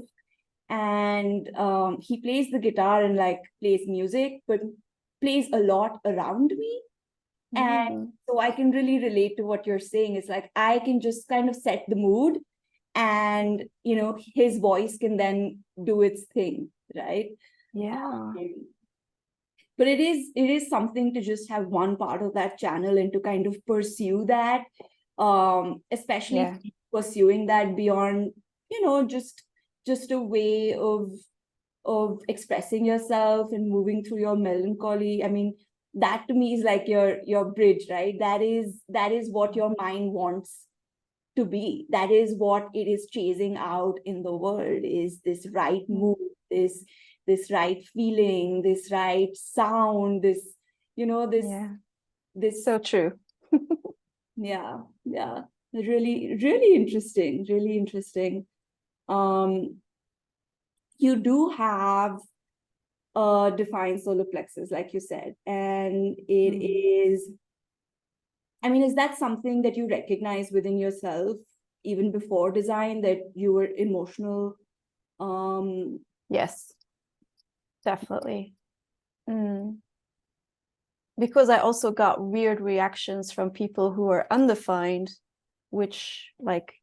and 0.70 1.50
um 1.56 1.98
he 2.00 2.20
plays 2.20 2.50
the 2.50 2.58
guitar 2.66 3.02
and 3.04 3.16
like 3.16 3.40
plays 3.60 3.86
music 3.86 4.34
but 4.46 4.60
plays 5.20 5.48
a 5.52 5.58
lot 5.58 5.98
around 6.04 6.52
me 6.62 6.72
And- 7.60 7.94
Mm, 7.94 8.02
so 8.28 8.38
i 8.38 8.50
can 8.56 8.68
really 8.74 8.98
relate 9.04 9.32
to 9.38 9.44
what 9.50 9.66
you're 9.68 9.84
saying 9.84 10.14
it's 10.18 10.28
like 10.34 10.44
i 10.64 10.78
can 10.88 11.00
just 11.06 11.26
kind 11.32 11.48
of 11.52 11.56
set 11.56 11.80
the 11.92 11.96
mood 12.02 12.36
and 12.94 13.64
you 13.90 13.96
know 13.96 14.10
his 14.40 14.58
voice 14.66 14.94
can 15.04 15.16
then 15.22 15.40
do 15.88 15.96
its 16.08 16.22
thing 16.36 16.68
right 17.00 17.32
yeah. 17.72 18.32
but 19.78 19.88
it 19.88 20.00
is 20.00 20.30
it 20.44 20.50
is 20.50 20.68
something 20.68 21.12
to 21.14 21.20
just 21.20 21.48
have 21.48 21.66
one 21.66 21.96
part 21.96 22.22
of 22.22 22.34
that 22.34 22.58
channel 22.58 22.98
and 22.98 23.12
to 23.12 23.20
kind 23.20 23.46
of 23.46 23.58
pursue 23.66 24.24
that 24.26 24.64
um 25.18 25.82
especially 25.90 26.38
Yeah. 26.46 26.56
pursuing 26.92 27.46
that 27.46 27.76
beyond 27.76 28.32
you 28.70 28.80
know 28.84 28.96
just 29.06 29.42
just 29.86 30.10
a 30.10 30.18
way 30.20 30.74
of 30.74 31.10
of 31.84 32.20
expressing 32.28 32.84
yourself 32.84 33.52
and 33.52 33.70
moving 33.70 34.04
through 34.04 34.20
your 34.20 34.36
melancholy 34.36 35.24
i 35.24 35.28
mean 35.28 35.54
that 35.94 36.24
to 36.28 36.34
me 36.34 36.54
is 36.54 36.62
like 36.64 36.86
your 36.86 37.18
your 37.24 37.46
bridge 37.46 37.86
right 37.90 38.18
that 38.18 38.42
is 38.42 38.82
that 38.88 39.12
is 39.12 39.30
what 39.30 39.56
your 39.56 39.74
mind 39.78 40.12
wants 40.12 40.66
to 41.36 41.44
be 41.44 41.86
that 41.90 42.10
is 42.10 42.34
what 42.36 42.68
it 42.74 42.86
is 42.86 43.08
chasing 43.10 43.56
out 43.56 43.98
in 44.04 44.22
the 44.22 44.34
world 44.34 44.82
is 44.84 45.20
this 45.24 45.46
right 45.52 45.82
Mm. 45.88 46.00
mood 46.00 46.18
this 46.50 46.84
this 47.26 47.50
right 47.50 47.84
feeling 47.94 48.62
this 48.62 48.90
right 48.92 49.36
sound 49.36 50.22
this 50.22 50.40
you 50.96 51.06
know 51.06 51.26
this 51.26 51.46
Yeah. 51.46 51.68
this 52.34 52.64
So 52.64 52.78
true. 52.78 53.12
yeah 54.36 54.78
yeah 55.04 55.42
really 55.72 56.36
really 56.42 56.74
interesting 56.74 57.46
really 57.48 57.76
interesting 57.76 58.46
um 59.10 59.76
you 60.98 61.16
do 61.16 61.50
have 61.50 62.18
a 63.16 63.52
defined 63.56 64.00
solar 64.00 64.24
plexus 64.24 64.70
like 64.70 64.94
you 64.94 65.00
said 65.00 65.34
and 65.46 66.16
it 66.28 66.54
Mhm. 66.54 66.62
is 66.62 67.30
i 68.62 68.68
mean 68.68 68.82
is 68.84 68.94
that 68.94 69.18
something 69.18 69.62
that 69.62 69.76
you 69.76 69.88
recognize 69.88 70.50
within 70.52 70.78
yourself 70.78 71.36
even 71.82 72.12
before 72.12 72.52
design 72.52 73.00
that 73.00 73.18
you 73.34 73.52
were 73.52 73.66
emotional 73.66 74.56
um 75.18 76.00
Yes, 76.32 76.72
definitely. 77.84 78.54
Mm. 79.28 79.78
Because 81.18 81.50
I 81.50 81.58
also 81.58 81.90
got 81.90 82.22
weird 82.22 82.60
reactions 82.60 83.32
from 83.32 83.50
people 83.50 83.92
who 83.92 84.08
are 84.10 84.28
undefined, 84.30 85.10
which 85.70 86.30
like 86.38 86.79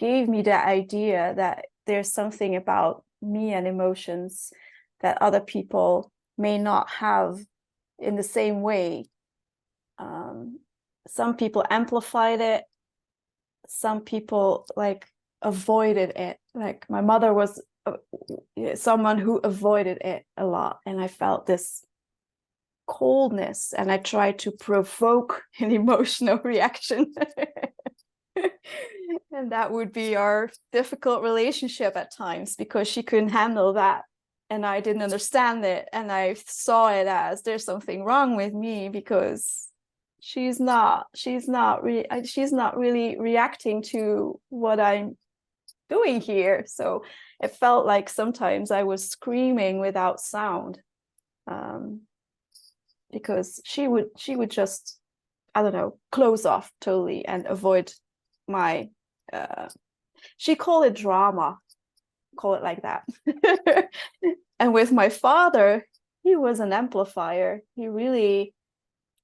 gave 0.00 0.28
me 0.28 0.42
that 0.42 0.66
idea 0.66 1.34
that 1.36 1.66
there's 1.86 2.10
something 2.10 2.56
about 2.56 3.04
me 3.20 3.52
and 3.52 3.66
emotions 3.66 4.52
that 5.00 5.20
other 5.20 5.40
people 5.40 6.10
may 6.38 6.58
not 6.58 6.88
have 6.88 7.38
in 7.98 8.16
the 8.16 8.22
same 8.22 8.62
way. 8.62 9.04
Um, 9.98 10.60
some 11.06 11.36
people 11.36 11.64
amplified 11.68 12.40
it, 12.40 12.64
some 13.68 14.00
people 14.00 14.66
like 14.74 15.06
avoided 15.42 16.10
it. 16.16 16.38
Like 16.54 16.88
my 16.88 17.02
mother 17.02 17.34
was 17.34 17.62
uh, 17.84 17.98
someone 18.74 19.18
who 19.18 19.36
avoided 19.38 19.98
it 20.00 20.24
a 20.36 20.46
lot, 20.46 20.80
and 20.86 20.98
I 21.00 21.08
felt 21.08 21.46
this 21.46 21.84
coldness, 22.86 23.74
and 23.76 23.92
I 23.92 23.98
tried 23.98 24.38
to 24.40 24.50
provoke 24.50 25.42
an 25.60 25.70
emotional 25.70 26.38
reaction. 26.38 27.12
and 29.32 29.52
that 29.52 29.72
would 29.72 29.92
be 29.92 30.16
our 30.16 30.50
difficult 30.72 31.22
relationship 31.22 31.96
at 31.96 32.14
times 32.14 32.56
because 32.56 32.88
she 32.88 33.02
couldn't 33.02 33.30
handle 33.30 33.74
that 33.74 34.04
and 34.50 34.66
I 34.66 34.80
didn't 34.80 35.02
understand 35.02 35.64
it 35.64 35.88
and 35.92 36.10
I 36.10 36.34
saw 36.34 36.90
it 36.90 37.06
as 37.06 37.42
there's 37.42 37.64
something 37.64 38.04
wrong 38.04 38.36
with 38.36 38.52
me 38.52 38.88
because 38.88 39.68
she's 40.20 40.60
not 40.60 41.06
she's 41.14 41.48
not 41.48 41.82
really 41.82 42.06
she's 42.24 42.52
not 42.52 42.76
really 42.76 43.18
reacting 43.18 43.82
to 43.82 44.38
what 44.48 44.80
I'm 44.80 45.16
doing 45.88 46.20
here. 46.20 46.64
So 46.66 47.04
it 47.40 47.56
felt 47.56 47.86
like 47.86 48.08
sometimes 48.08 48.70
I 48.70 48.82
was 48.82 49.08
screaming 49.08 49.78
without 49.80 50.20
sound 50.20 50.80
um 51.46 52.02
because 53.12 53.60
she 53.64 53.88
would 53.88 54.06
she 54.16 54.36
would 54.36 54.50
just 54.50 54.98
I 55.54 55.62
don't 55.62 55.72
know 55.72 55.98
close 56.10 56.44
off 56.44 56.72
totally 56.80 57.24
and 57.24 57.46
avoid 57.46 57.92
my 58.50 58.88
uh 59.32 59.68
she 60.36 60.54
called 60.54 60.84
it 60.84 60.94
drama 60.94 61.58
call 62.36 62.54
it 62.54 62.62
like 62.62 62.82
that. 62.82 63.04
And 64.58 64.74
with 64.74 64.92
my 64.92 65.08
father 65.08 65.86
he 66.22 66.36
was 66.36 66.60
an 66.60 66.72
amplifier. 66.72 67.62
He 67.76 67.88
really 67.88 68.52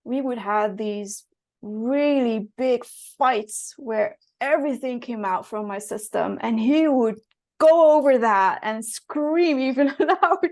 we 0.04 0.20
would 0.20 0.38
have 0.38 0.76
these 0.76 1.24
really 1.62 2.48
big 2.56 2.84
fights 3.18 3.74
where 3.76 4.16
everything 4.40 5.00
came 5.00 5.24
out 5.24 5.46
from 5.46 5.66
my 5.66 5.78
system 5.78 6.38
and 6.40 6.58
he 6.58 6.86
would 6.86 7.18
go 7.59 7.96
over 7.96 8.18
that 8.18 8.59
and 8.62 8.84
scream 8.84 9.59
even 9.59 9.86
louder 9.98 10.50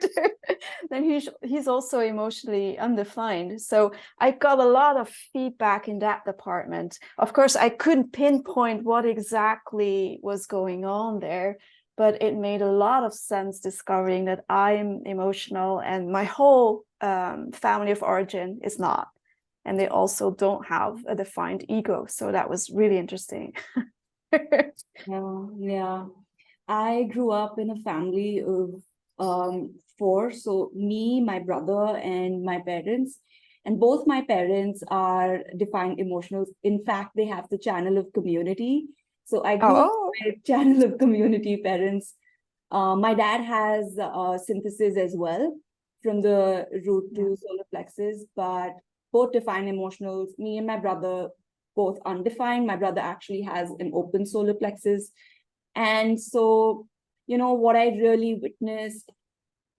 then 0.90 1.05
he's 1.05 1.28
he's 1.42 1.68
also 1.68 2.00
emotionally 2.00 2.78
undefined 2.78 3.61
so 3.61 3.92
i 4.20 4.30
got 4.30 4.59
a 4.59 4.64
lot 4.64 4.96
of 4.96 5.09
feedback 5.32 5.88
in 5.88 5.98
that 5.98 6.24
department 6.24 6.98
of 7.18 7.32
course 7.32 7.57
i 7.57 7.68
couldn't 7.68 8.12
pinpoint 8.12 8.82
what 8.84 9.05
exactly 9.05 10.18
was 10.22 10.46
going 10.46 10.84
on 10.84 11.20
there 11.20 11.59
but 11.96 12.20
it 12.20 12.34
made 12.34 12.62
a 12.62 12.70
lot 12.72 13.05
of 13.05 13.12
sense 13.14 13.61
discovering 13.61 14.24
that 14.24 14.44
i'm 14.48 15.02
emotional 15.05 15.80
and 15.80 16.11
my 16.11 16.24
whole 16.24 16.84
um, 17.05 17.52
family 17.52 17.92
of 17.92 18.02
origin 18.02 18.61
is 18.64 18.78
not. 18.78 19.09
And 19.64 19.78
they 19.78 19.88
also 19.88 20.30
don't 20.30 20.66
have 20.66 20.98
a 21.07 21.14
defined 21.14 21.64
ego. 21.68 22.07
So 22.09 22.32
that 22.32 22.50
was 22.50 22.70
really 22.70 22.98
interesting. 22.98 23.55
Yeah, 25.07 25.46
yeah. 25.59 26.07
I 26.68 27.04
grew 27.04 27.30
up 27.30 27.58
in 27.58 27.70
a 27.70 27.82
family 27.82 28.42
of 28.42 28.82
um 29.18 29.74
four. 29.98 30.32
So 30.32 30.70
me, 30.74 31.20
my 31.20 31.38
brother, 31.38 31.96
and 31.96 32.42
my 32.42 32.60
parents. 32.60 33.18
And 33.66 33.80
both 33.80 34.06
my 34.06 34.20
parents 34.20 34.82
are 34.88 35.38
defined 35.56 35.98
emotional. 35.98 36.44
In 36.62 36.84
fact, 36.84 37.12
they 37.16 37.24
have 37.26 37.48
the 37.48 37.56
channel 37.58 37.96
of 37.96 38.12
community. 38.12 38.86
So 39.24 39.42
I 39.42 39.56
grew 39.56 39.68
up 39.68 39.90
oh, 39.90 40.12
with 40.24 40.44
channel 40.46 40.84
of 40.84 40.98
community 40.98 41.56
parents. 41.56 42.14
Uh, 42.70 42.94
my 42.96 43.14
dad 43.14 43.40
has 43.40 43.98
uh, 43.98 44.36
synthesis 44.36 44.98
as 44.98 45.14
well 45.16 45.56
from 46.02 46.20
the 46.20 46.66
root 46.84 47.14
to 47.14 47.36
solar 47.40 47.64
plexus, 47.70 48.24
but 48.36 48.72
both 49.12 49.32
defined 49.32 49.68
emotionals. 49.68 50.28
Me 50.38 50.58
and 50.58 50.66
my 50.66 50.76
brother 50.76 51.28
both 51.74 51.98
undefined. 52.04 52.66
My 52.66 52.76
brother 52.76 53.00
actually 53.00 53.42
has 53.42 53.70
an 53.78 53.92
open 53.94 54.26
solar 54.26 54.54
plexus. 54.54 55.10
And 55.74 56.20
so, 56.20 56.86
you 57.26 57.38
know, 57.38 57.54
what 57.54 57.76
I 57.76 57.88
really 57.88 58.34
witnessed 58.34 59.10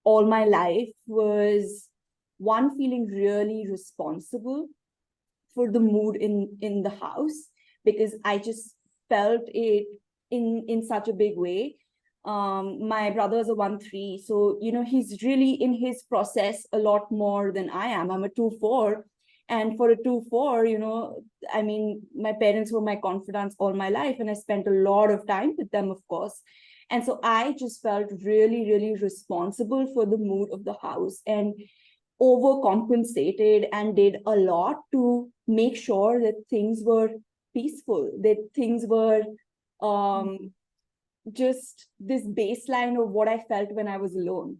all 0.03 0.25
my 0.25 0.45
life 0.45 0.89
was 1.07 1.87
one 2.37 2.77
feeling 2.77 3.07
really 3.07 3.67
responsible 3.69 4.67
for 5.53 5.71
the 5.71 5.79
mood 5.79 6.17
in 6.17 6.57
in 6.61 6.83
the 6.83 6.89
house 6.89 7.49
because 7.85 8.13
I 8.25 8.37
just 8.37 8.75
felt 9.09 9.41
it 9.47 9.87
in 10.31 10.65
in 10.67 10.85
such 10.85 11.07
a 11.07 11.13
big 11.13 11.37
way. 11.37 11.77
Um, 12.25 12.87
my 12.87 13.11
brother 13.11 13.37
is 13.37 13.49
a 13.49 13.55
one 13.55 13.79
three, 13.79 14.21
so 14.25 14.57
you 14.61 14.71
know 14.71 14.83
he's 14.83 15.21
really 15.23 15.51
in 15.51 15.73
his 15.73 16.03
process 16.03 16.65
a 16.73 16.77
lot 16.77 17.11
more 17.11 17.51
than 17.51 17.69
I 17.69 17.87
am. 17.87 18.11
I'm 18.11 18.23
a 18.23 18.29
two 18.29 18.51
four, 18.59 19.05
and 19.47 19.77
for 19.77 19.89
a 19.91 20.03
two 20.03 20.25
four, 20.29 20.65
you 20.65 20.79
know, 20.79 21.23
I 21.53 21.61
mean, 21.61 22.01
my 22.15 22.33
parents 22.33 22.71
were 22.71 22.81
my 22.81 22.95
confidants 22.95 23.55
all 23.59 23.73
my 23.73 23.89
life, 23.89 24.17
and 24.19 24.29
I 24.29 24.33
spent 24.33 24.67
a 24.67 24.71
lot 24.71 25.11
of 25.11 25.27
time 25.27 25.55
with 25.57 25.69
them, 25.71 25.91
of 25.91 26.05
course. 26.07 26.41
And 26.89 27.03
so 27.03 27.19
I 27.23 27.55
just 27.57 27.81
felt 27.81 28.11
really, 28.23 28.69
really 28.71 28.95
responsible 28.95 29.91
for 29.93 30.05
the 30.05 30.17
mood 30.17 30.49
of 30.51 30.63
the 30.63 30.75
house 30.81 31.21
and 31.25 31.53
overcompensated 32.21 33.67
and 33.73 33.95
did 33.95 34.17
a 34.25 34.35
lot 34.35 34.77
to 34.91 35.29
make 35.47 35.75
sure 35.75 36.21
that 36.21 36.35
things 36.49 36.81
were 36.83 37.09
peaceful, 37.53 38.11
that 38.21 38.37
things 38.53 38.85
were 38.85 39.23
um 39.81 40.53
just 41.31 41.87
this 41.99 42.25
baseline 42.25 43.01
of 43.01 43.09
what 43.09 43.27
I 43.27 43.39
felt 43.49 43.71
when 43.71 43.87
I 43.87 43.97
was 43.97 44.15
alone, 44.15 44.57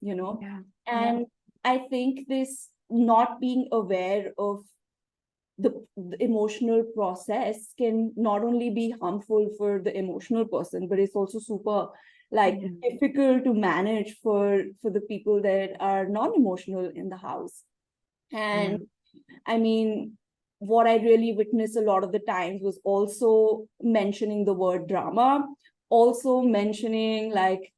you 0.00 0.14
know. 0.14 0.38
yeah. 0.42 0.60
And 0.86 1.26
I 1.64 1.78
think 1.90 2.26
this 2.28 2.68
not 2.90 3.40
being 3.40 3.68
aware 3.72 4.32
of 4.38 4.64
the, 5.58 5.86
the 5.96 6.22
emotional 6.22 6.84
process 6.94 7.72
can 7.78 8.12
not 8.16 8.42
only 8.44 8.70
be 8.70 8.94
harmful 9.00 9.50
for 9.56 9.80
the 9.80 9.96
emotional 9.96 10.44
person, 10.46 10.86
but 10.88 10.98
it's 10.98 11.14
also 11.14 11.38
super 11.38 11.88
like 12.30 12.60
Mhm. 12.60 12.80
difficult 12.82 13.44
to 13.44 13.54
manage 13.54 14.18
for 14.22 14.62
for 14.82 14.90
the 14.90 15.00
people 15.02 15.40
that 15.42 15.76
are 15.80 16.06
non-emotional 16.06 16.90
in 16.94 17.08
the 17.08 17.16
house. 17.16 17.62
And 18.32 18.88
I 19.46 19.58
mean, 19.58 20.18
what 20.58 20.86
I 20.86 20.96
really 20.96 21.32
witnessed 21.32 21.76
a 21.76 21.80
lot 21.80 22.04
of 22.04 22.12
the 22.12 22.20
times 22.20 22.62
was 22.62 22.80
also 22.84 23.68
mentioning 23.80 24.44
the 24.44 24.54
word 24.54 24.88
drama, 24.88 25.46
also 25.88 26.42
mentioning 26.42 27.32
like, 27.32 27.72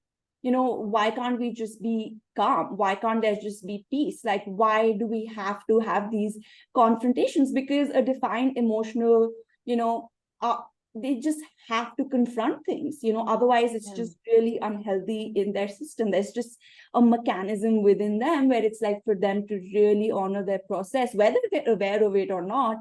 you 0.49 0.53
know, 0.53 0.69
why 0.95 1.11
can't 1.11 1.39
we 1.39 1.53
just 1.53 1.83
be 1.83 2.17
calm? 2.35 2.77
Why 2.83 2.95
can't 2.95 3.21
there 3.21 3.37
just 3.37 3.67
be 3.67 3.85
peace? 3.91 4.21
Like, 4.25 4.45
why 4.47 4.93
do 4.93 5.07
we 5.07 5.27
have 5.37 5.61
to 5.67 5.79
have 5.81 6.11
these 6.11 6.39
confrontations? 6.75 7.53
Because 7.53 7.91
a 7.91 8.01
defined 8.01 8.57
emotional, 8.57 9.31
you 9.67 9.77
know, 9.77 10.11
uh, 10.41 10.61
they 10.95 11.17
just 11.17 11.41
have 11.69 11.95
to 11.97 12.07
confront 12.07 12.65
things, 12.65 13.01
you 13.03 13.13
know, 13.13 13.27
otherwise 13.35 13.75
it's 13.75 13.91
Yeah. 13.91 14.01
just 14.03 14.17
really 14.27 14.59
unhealthy 14.63 15.33
in 15.37 15.53
their 15.53 15.69
system. 15.69 16.11
There's 16.11 16.33
just 16.33 16.57
a 16.95 17.03
mechanism 17.03 17.83
within 17.83 18.19
them 18.19 18.49
where 18.49 18.65
it's 18.65 18.81
like 18.81 19.05
for 19.05 19.15
them 19.15 19.47
to 19.49 19.55
really 19.75 20.11
honor 20.11 20.45
their 20.47 20.61
process, 20.67 21.15
whether 21.15 21.43
they're 21.53 21.69
aware 21.77 22.03
of 22.03 22.17
it 22.17 22.31
or 22.31 22.45
not, 22.57 22.79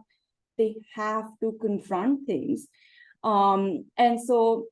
they 0.57 0.77
have 0.95 1.25
to 1.41 1.57
confront 1.59 2.25
things. 2.25 2.67
Um, 3.23 3.85
and 3.97 4.21
so 4.21 4.67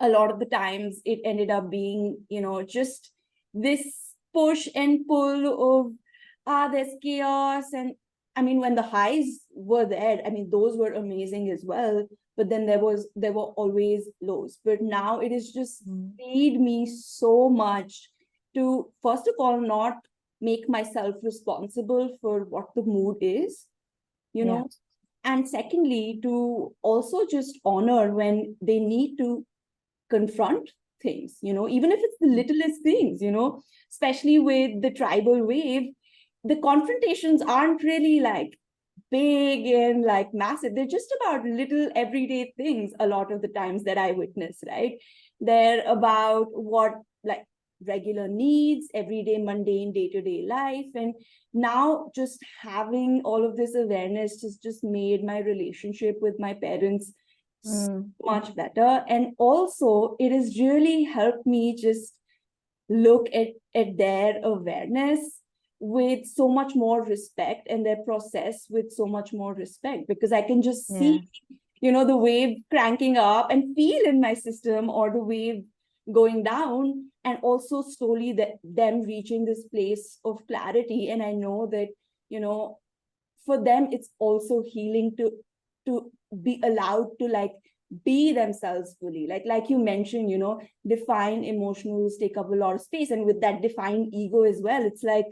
a 0.00 0.08
lot 0.08 0.30
of 0.30 0.38
the 0.38 0.46
times 0.46 1.00
it 1.04 1.20
ended 1.24 1.50
up 1.50 1.70
being, 1.70 2.18
you 2.28 2.40
know, 2.40 2.62
just 2.62 3.10
this 3.54 3.82
push 4.32 4.68
and 4.74 5.06
pull 5.06 5.86
of 5.86 5.92
ah, 6.46 6.68
there's 6.68 6.94
chaos. 7.02 7.72
And 7.72 7.94
I 8.36 8.42
mean, 8.42 8.60
when 8.60 8.74
the 8.74 8.82
highs 8.82 9.40
were 9.54 9.84
there, 9.84 10.20
I 10.24 10.30
mean, 10.30 10.50
those 10.50 10.76
were 10.76 10.92
amazing 10.92 11.50
as 11.50 11.64
well. 11.64 12.06
But 12.36 12.48
then 12.48 12.66
there 12.66 12.78
was 12.78 13.08
there 13.16 13.32
were 13.32 13.50
always 13.62 14.08
lows. 14.20 14.58
But 14.64 14.80
now 14.80 15.20
it 15.20 15.32
is 15.32 15.52
just 15.52 15.86
Mm. 15.88 16.12
freed 16.16 16.60
me 16.60 16.86
so 16.86 17.48
much 17.48 18.10
to 18.54 18.92
first 19.02 19.26
of 19.28 19.34
all 19.38 19.60
not 19.60 19.96
make 20.40 20.68
myself 20.68 21.16
responsible 21.22 22.16
for 22.20 22.44
what 22.44 22.66
the 22.76 22.82
mood 22.82 23.16
is, 23.20 23.66
you 24.32 24.44
Yeah. 24.44 24.52
know, 24.52 24.68
and 25.24 25.48
secondly 25.48 26.18
to 26.22 26.74
also 26.82 27.26
just 27.26 27.58
honor 27.64 28.14
when 28.14 28.56
they 28.62 28.78
need 28.78 29.16
to 29.18 29.44
confront 30.10 30.70
things, 31.02 31.38
you 31.42 31.52
know, 31.52 31.68
even 31.68 31.92
if 31.92 32.00
it's 32.02 32.16
the 32.20 32.28
littlest 32.28 32.82
things, 32.82 33.22
you 33.22 33.30
know, 33.30 33.62
especially 33.90 34.38
with 34.38 34.82
the 34.82 34.90
tribal 34.90 35.46
wave, 35.46 35.90
the 36.44 36.56
confrontations 36.56 37.42
aren't 37.42 37.82
really 37.82 38.20
like 38.20 38.58
big 39.10 39.66
and 39.66 40.04
like 40.04 40.28
massive. 40.32 40.74
They're 40.74 40.86
just 40.86 41.14
about 41.20 41.44
little 41.44 41.88
everyday 41.94 42.52
things 42.56 42.92
a 42.98 43.06
lot 43.06 43.32
of 43.32 43.42
the 43.42 43.48
times 43.48 43.84
that 43.84 43.98
I 43.98 44.12
witness, 44.12 44.58
right? 44.66 44.92
They're 45.40 45.84
about 45.86 46.46
what 46.50 46.92
like 47.24 47.44
regular 47.86 48.26
needs, 48.28 48.88
everyday 48.92 49.38
mundane 49.38 49.92
day-to-day 49.92 50.46
life. 50.48 50.86
And 50.94 51.14
now 51.54 52.10
just 52.14 52.38
having 52.60 53.22
all 53.24 53.48
of 53.48 53.56
this 53.56 53.74
awareness 53.74 54.42
has 54.42 54.58
just 54.60 54.82
made 54.82 55.24
my 55.24 55.38
relationship 55.38 56.16
with 56.20 56.34
my 56.38 56.54
parents 56.54 57.12
Mm. 57.66 58.12
much 58.22 58.54
better. 58.54 59.04
And 59.08 59.34
also, 59.38 60.16
it 60.18 60.32
has 60.32 60.58
really 60.58 61.04
helped 61.04 61.46
me 61.46 61.74
just 61.74 62.14
look 62.88 63.28
at, 63.34 63.48
at 63.74 63.98
their 63.98 64.40
awareness 64.42 65.40
with 65.80 66.26
so 66.26 66.48
much 66.48 66.74
more 66.74 67.04
respect 67.04 67.66
and 67.68 67.84
their 67.84 68.02
process 68.04 68.66
with 68.70 68.92
so 68.92 69.06
much 69.06 69.32
more 69.32 69.54
respect 69.54 70.08
because 70.08 70.32
I 70.32 70.42
can 70.42 70.62
just 70.62 70.86
see, 70.88 71.28
you 71.80 71.92
know, 71.92 72.04
the 72.04 72.16
wave 72.16 72.58
cranking 72.70 73.16
up 73.16 73.50
and 73.50 73.74
feel 73.76 74.04
in 74.04 74.20
my 74.20 74.34
system 74.34 74.88
or 74.90 75.10
the 75.10 75.22
wave 75.22 75.64
going 76.12 76.42
down 76.42 77.10
and 77.24 77.38
also 77.42 77.82
slowly 77.82 78.32
that 78.32 78.58
them 78.64 79.02
reaching 79.02 79.44
this 79.44 79.64
place 79.64 80.18
of 80.24 80.46
clarity 80.46 81.10
and 81.10 81.22
i 81.22 81.32
know 81.32 81.68
that 81.70 81.88
you 82.28 82.40
know 82.40 82.78
for 83.44 83.62
them 83.62 83.88
it's 83.92 84.08
also 84.18 84.62
healing 84.66 85.14
to 85.16 85.30
to 85.86 86.10
be 86.42 86.60
allowed 86.64 87.08
to 87.20 87.26
like 87.28 87.52
be 88.04 88.32
themselves 88.32 88.96
fully. 89.00 89.26
Like 89.26 89.44
like 89.46 89.70
you 89.70 89.78
mentioned 89.78 90.30
you 90.30 90.38
know 90.38 90.60
define 90.86 91.42
emotionals 91.42 92.18
take 92.20 92.36
up 92.36 92.50
a 92.50 92.54
lot 92.54 92.74
of 92.74 92.80
space 92.82 93.10
and 93.10 93.24
with 93.24 93.40
that 93.40 93.62
defined 93.62 94.14
ego 94.14 94.42
as 94.42 94.60
well 94.62 94.84
it's 94.84 95.02
like 95.02 95.26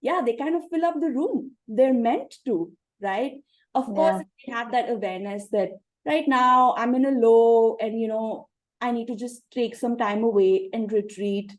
yeah 0.00 0.20
they 0.24 0.34
kind 0.36 0.54
of 0.56 0.62
fill 0.70 0.84
up 0.84 1.00
the 1.00 1.10
room. 1.10 1.52
They're 1.68 1.94
meant 1.94 2.36
to 2.46 2.72
right? 3.00 3.42
Of 3.74 3.86
course 3.86 4.16
Yeah. 4.16 4.20
if 4.20 4.26
they 4.46 4.52
have 4.52 4.72
that 4.72 4.90
awareness 4.90 5.48
that 5.50 5.70
right 6.06 6.28
now 6.28 6.74
i'm 6.76 6.94
in 6.94 7.04
a 7.06 7.10
low 7.10 7.76
and 7.80 7.98
you 8.00 8.06
know 8.08 8.48
i 8.80 8.90
need 8.92 9.06
to 9.08 9.16
just 9.16 9.42
take 9.50 9.74
some 9.74 9.96
time 9.96 10.22
away 10.22 10.68
and 10.72 10.92
retreat 10.92 11.56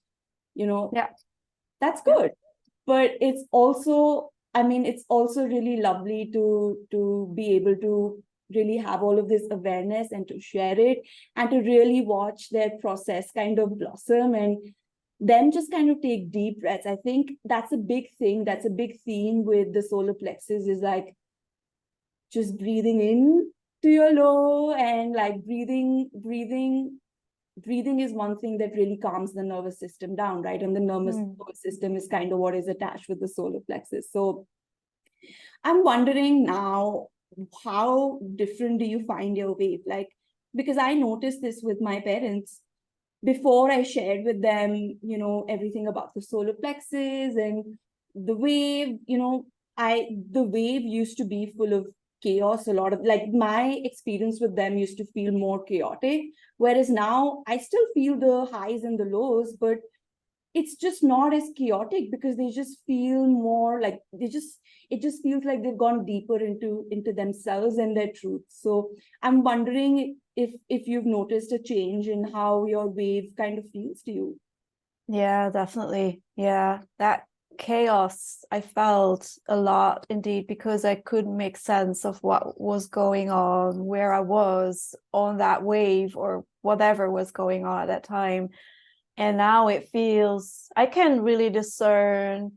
you 0.53 0.65
know? 0.67 0.91
Yeah. 0.93 1.07
that's 1.81 2.01
good. 2.01 2.31
But 2.87 3.11
it's 3.19 3.43
also 3.51 4.29
i 4.53 4.63
mean 4.63 4.85
it's 4.85 5.03
also 5.09 5.43
really 5.45 5.77
lovely 5.81 6.29
to 6.33 6.77
to 6.91 7.31
be 7.35 7.55
able 7.55 7.75
to 7.77 8.23
really 8.53 8.77
have 8.77 9.01
all 9.01 9.17
of 9.17 9.27
this 9.27 9.47
awareness 9.49 10.11
and 10.11 10.27
to 10.27 10.39
share 10.39 10.79
it 10.79 10.99
and 11.35 11.49
to 11.49 11.57
really 11.59 12.01
watch 12.01 12.49
their 12.49 12.71
process 12.81 13.31
kind 13.31 13.57
of 13.59 13.77
blossom 13.79 14.35
and 14.35 14.57
then 15.19 15.51
just 15.51 15.71
kind 15.71 15.89
of 15.89 16.01
take 16.01 16.31
deep 16.31 16.59
breaths. 16.61 16.85
I 16.85 16.97
think 16.97 17.31
that's 17.45 17.71
a 17.71 17.77
big 17.77 18.13
thing 18.19 18.43
that's 18.43 18.65
a 18.65 18.69
big 18.69 18.99
theme 19.05 19.45
with 19.45 19.73
the 19.73 19.81
solar 19.81 20.13
plexus 20.13 20.67
is 20.67 20.81
like 20.81 21.15
just 22.31 22.57
breathing 22.57 23.01
in 23.01 23.51
to 23.81 23.89
your 23.89 24.13
low 24.13 24.73
and 24.73 25.13
like 25.13 25.43
breathing 25.45 26.09
breathing 26.13 26.99
breathing 27.57 28.01
is 28.01 28.11
one 28.11 28.37
thing 28.37 28.57
that 28.57 28.73
really 28.75 28.97
calms 28.97 29.33
the 29.33 29.41
nervous 29.41 29.79
system 29.79 30.15
down 30.15 30.41
right? 30.41 30.61
And 30.61 30.75
the 30.75 30.81
nervous 30.81 31.15
Mm. 31.15 31.55
system 31.55 31.95
is 31.95 32.07
kind 32.07 32.33
of 32.33 32.39
what 32.39 32.53
is 32.53 32.67
attached 32.67 33.07
with 33.07 33.21
the 33.21 33.27
solar 33.27 33.61
plexus. 33.61 34.11
So 34.11 34.45
i'm 35.63 35.83
wondering 35.83 36.43
now 36.43 37.07
how 37.63 38.19
different 38.35 38.79
do 38.79 38.85
you 38.85 39.03
find 39.05 39.37
your 39.37 39.53
wave 39.53 39.81
like 39.85 40.09
because 40.55 40.77
i 40.77 40.93
noticed 40.93 41.41
this 41.41 41.61
with 41.63 41.81
my 41.81 41.99
parents. 41.99 42.61
Before 43.23 43.71
i 43.71 43.81
shared 43.81 44.23
with 44.23 44.41
them 44.41 44.75
you 45.01 45.17
know 45.17 45.45
everything 45.49 45.87
about 45.87 46.13
the 46.13 46.21
solar 46.21 46.53
plexus 46.53 47.35
and 47.35 47.77
the 48.13 48.35
wave 48.35 48.99
you 49.07 49.17
know 49.17 49.45
i 49.77 50.07
the 50.31 50.43
wave 50.43 50.83
used 50.83 51.17
to 51.17 51.25
be 51.25 51.51
full 51.57 51.73
of 51.73 51.87
chaos 52.21 52.67
a 52.67 52.73
lot 52.73 52.93
of 52.93 53.01
like 53.03 53.27
my 53.33 53.81
experience 53.83 54.39
with 54.39 54.55
them 54.55 54.77
used 54.77 54.97
to 54.97 55.05
feel 55.05 55.31
more 55.31 55.63
chaotic. 55.63 56.21
Whereas 56.57 56.89
now 56.89 57.43
i 57.47 57.57
still 57.57 57.87
feel 57.93 58.19
the 58.19 58.45
highs 58.51 58.83
and 58.83 58.99
the 58.99 59.05
lows 59.05 59.55
but 59.59 59.79
it's 60.55 60.75
just 60.75 61.03
not 61.03 61.33
as 61.33 61.51
chaotic 61.55 62.09
because 62.09 62.37
they 62.37 62.49
just 62.49 62.79
feel 62.87 63.27
more 63.27 63.81
like 63.81 63.99
they 64.13 64.27
just 64.27 64.59
it 64.89 65.01
just 65.01 65.21
feels 65.21 65.43
like 65.43 65.61
they've 65.61 65.77
gone 65.77 66.05
deeper 66.05 66.37
into 66.39 66.87
into 66.89 67.11
themselves 67.11 67.77
and 67.77 67.95
their 67.95 68.11
truth. 68.15 68.43
So 68.47 68.89
i'm 69.21 69.43
wondering 69.43 70.17
if 70.35 70.51
if 70.69 70.87
you've 70.87 71.05
noticed 71.05 71.51
a 71.51 71.59
change 71.59 72.07
in 72.07 72.23
how 72.31 72.65
your 72.65 72.87
wave 72.87 73.31
kind 73.37 73.59
of 73.59 73.69
feels 73.69 74.01
to 74.03 74.11
you. 74.11 74.39
Yeah 75.07 75.49
definitely. 75.49 76.21
Yeah 76.35 76.81
that 76.99 77.25
chaos 77.57 78.43
i 78.51 78.59
felt 78.59 79.31
a 79.47 79.55
lot 79.55 80.05
indeed 80.09 80.45
because 80.45 80.83
i 80.83 80.93
couldn't 80.93 81.37
make 81.37 81.55
sense 81.55 82.03
of 82.03 82.17
what 82.21 82.59
was 82.59 82.87
going 82.87 83.29
on 83.29 83.85
where 83.85 84.11
i 84.11 84.19
was 84.19 84.93
on 85.13 85.37
that 85.37 85.63
wave 85.63 86.17
or 86.17 86.43
whatever 86.63 87.09
was 87.09 87.31
going 87.31 87.65
on 87.65 87.83
at 87.83 87.87
that 87.87 88.03
time 88.03 88.49
and 89.17 89.37
now 89.37 89.67
it 89.67 89.89
feels 89.89 90.69
i 90.75 90.85
can 90.85 91.21
really 91.21 91.49
discern 91.49 92.51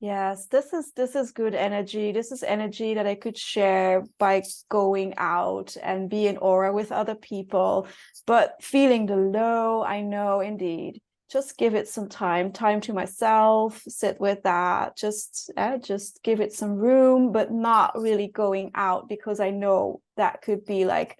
yes 0.00 0.46
this 0.46 0.72
is 0.72 0.92
this 0.92 1.16
is 1.16 1.32
good 1.32 1.54
energy. 1.54 2.12
This 2.12 2.30
is 2.30 2.42
energy 2.42 2.94
that 2.94 3.06
i 3.06 3.14
could 3.14 3.36
share 3.36 4.04
by 4.18 4.42
going 4.68 5.14
out 5.16 5.76
and 5.82 6.10
be 6.10 6.26
in 6.26 6.36
aura 6.36 6.72
with 6.72 6.92
other 6.92 7.14
people 7.14 7.88
but 8.26 8.62
feeling 8.62 9.06
the 9.06 9.16
low 9.16 9.82
i 9.82 10.00
know 10.02 10.40
indeed. 10.40 11.00
Just 11.30 11.58
give 11.58 11.74
it 11.74 11.88
some 11.88 12.08
time 12.08 12.52
time 12.52 12.80
to 12.82 12.94
myself 12.94 13.82
sit 13.88 14.18
with 14.20 14.44
that 14.44 14.96
just 14.96 15.50
uh, 15.56 15.76
just 15.78 16.20
give 16.22 16.40
it 16.40 16.52
some 16.52 16.76
room 16.76 17.32
but 17.32 17.52
not 17.52 18.00
really 18.00 18.28
going 18.28 18.70
out 18.74 19.08
because 19.08 19.40
i 19.40 19.50
know 19.50 20.00
that 20.16 20.40
could 20.42 20.64
be 20.64 20.84
like 20.86 21.18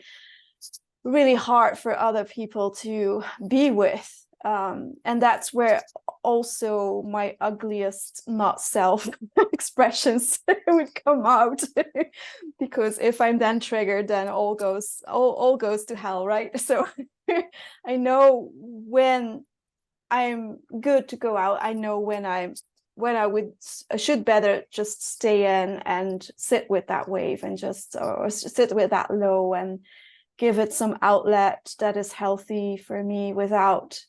really 1.04 1.34
hard 1.34 1.78
for 1.78 1.98
other 1.98 2.24
people 2.24 2.70
to 2.70 3.22
be 3.46 3.70
with 3.70 4.26
um, 4.44 4.94
and 5.04 5.20
that's 5.20 5.52
where 5.52 5.82
also 6.22 7.02
my 7.02 7.36
ugliest 7.40 8.22
not 8.28 8.60
self 8.60 9.08
expressions 9.52 10.38
would 10.66 10.94
come 11.04 11.26
out. 11.26 11.62
Because 12.58 12.98
if 12.98 13.20
i'm 13.20 13.38
then 13.38 13.60
triggered 13.60 14.08
then 14.08 14.28
all 14.28 14.54
goes 14.54 15.02
all, 15.06 15.32
all 15.32 15.56
goes 15.56 15.84
to 15.86 15.96
hell 15.96 16.26
right? 16.26 16.58
So 16.58 16.86
i 17.86 17.96
know 17.96 18.50
when 18.52 19.44
i'm 20.10 20.58
good 20.80 21.08
to 21.08 21.16
go 21.16 21.36
out. 21.36 21.58
I 21.60 21.72
know 21.72 22.00
when 22.00 22.26
i'm 22.26 22.54
when 22.94 23.16
i 23.16 23.26
would 23.26 23.52
I 23.92 23.96
should 23.96 24.24
better 24.24 24.64
just 24.70 25.06
stay 25.06 25.62
in 25.62 25.80
and 25.84 26.26
sit 26.36 26.68
with 26.68 26.88
that 26.88 27.08
wave 27.08 27.44
and 27.44 27.56
just 27.56 27.96
or 28.00 28.28
sit 28.30 28.74
with 28.74 28.90
that 28.90 29.10
low 29.10 29.54
and 29.54 29.80
give 30.36 30.58
it 30.58 30.72
some 30.72 30.98
outlet 31.02 31.74
that 31.80 31.96
is 31.96 32.12
healthy 32.12 32.76
for 32.76 33.02
me 33.02 33.32
without 33.32 34.00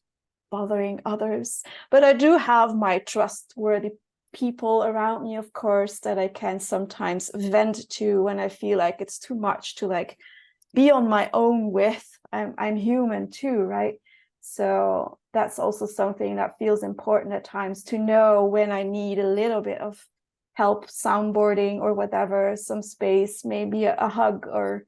bothering 0.50 1.02
others. 1.06 1.64
But 1.90 2.04
I 2.04 2.14
do 2.14 2.38
have 2.38 2.76
my 2.76 3.00
trustworthy 3.00 3.92
people 4.34 4.84
around 4.84 5.24
me, 5.24 5.36
of 5.36 5.52
course, 5.54 6.00
that 6.00 6.20
I 6.20 6.28
can 6.28 6.60
sometimes 6.60 7.32
vent 7.34 7.90
to 7.92 8.24
when 8.24 8.40
I 8.40 8.50
feel 8.50 8.78
like 8.78 9.02
it's 9.02 9.20
too 9.20 9.36
much 9.36 9.76
to 9.76 9.88
like 9.88 10.18
be 10.74 10.92
on 10.92 11.10
my 11.10 11.30
own 11.34 11.72
with. 11.72 12.06
I'm 12.32 12.54
I'm 12.58 12.76
human 12.76 13.32
too, 13.32 13.58
right? 13.62 13.96
So 14.42 15.18
that's 15.34 15.60
also 15.60 15.86
something 15.86 16.38
that 16.38 16.58
feels 16.60 16.84
important 16.84 17.34
at 17.34 17.44
times 17.44 17.84
to 17.86 17.98
know 17.98 18.46
when 18.46 18.72
I 18.72 18.84
need 18.84 19.20
a 19.20 19.28
little 19.28 19.62
bit 19.62 19.80
of 19.80 20.04
help 20.54 20.88
soundboarding 20.88 21.80
or 21.80 21.94
whatever, 21.94 22.56
some 22.56 22.82
space, 22.82 23.46
maybe 23.46 23.86
a, 23.86 23.96
a 23.96 24.10
hug 24.10 24.48
or 24.48 24.86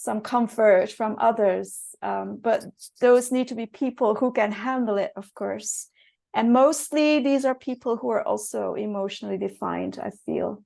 some 0.00 0.20
comfort 0.20 0.92
from 0.92 1.16
others 1.18 1.80
um, 2.02 2.38
but 2.40 2.64
those 3.00 3.32
need 3.32 3.48
to 3.48 3.56
be 3.56 3.66
people 3.66 4.14
who 4.14 4.30
can 4.30 4.52
handle 4.52 4.96
it 4.96 5.10
of 5.16 5.34
course. 5.34 5.88
And 6.32 6.52
mostly 6.52 7.18
these 7.18 7.44
are 7.44 7.54
people 7.56 7.96
who 7.96 8.10
are 8.10 8.22
also 8.22 8.74
emotionally 8.74 9.38
defined 9.38 9.98
i 10.00 10.10
feel 10.24 10.62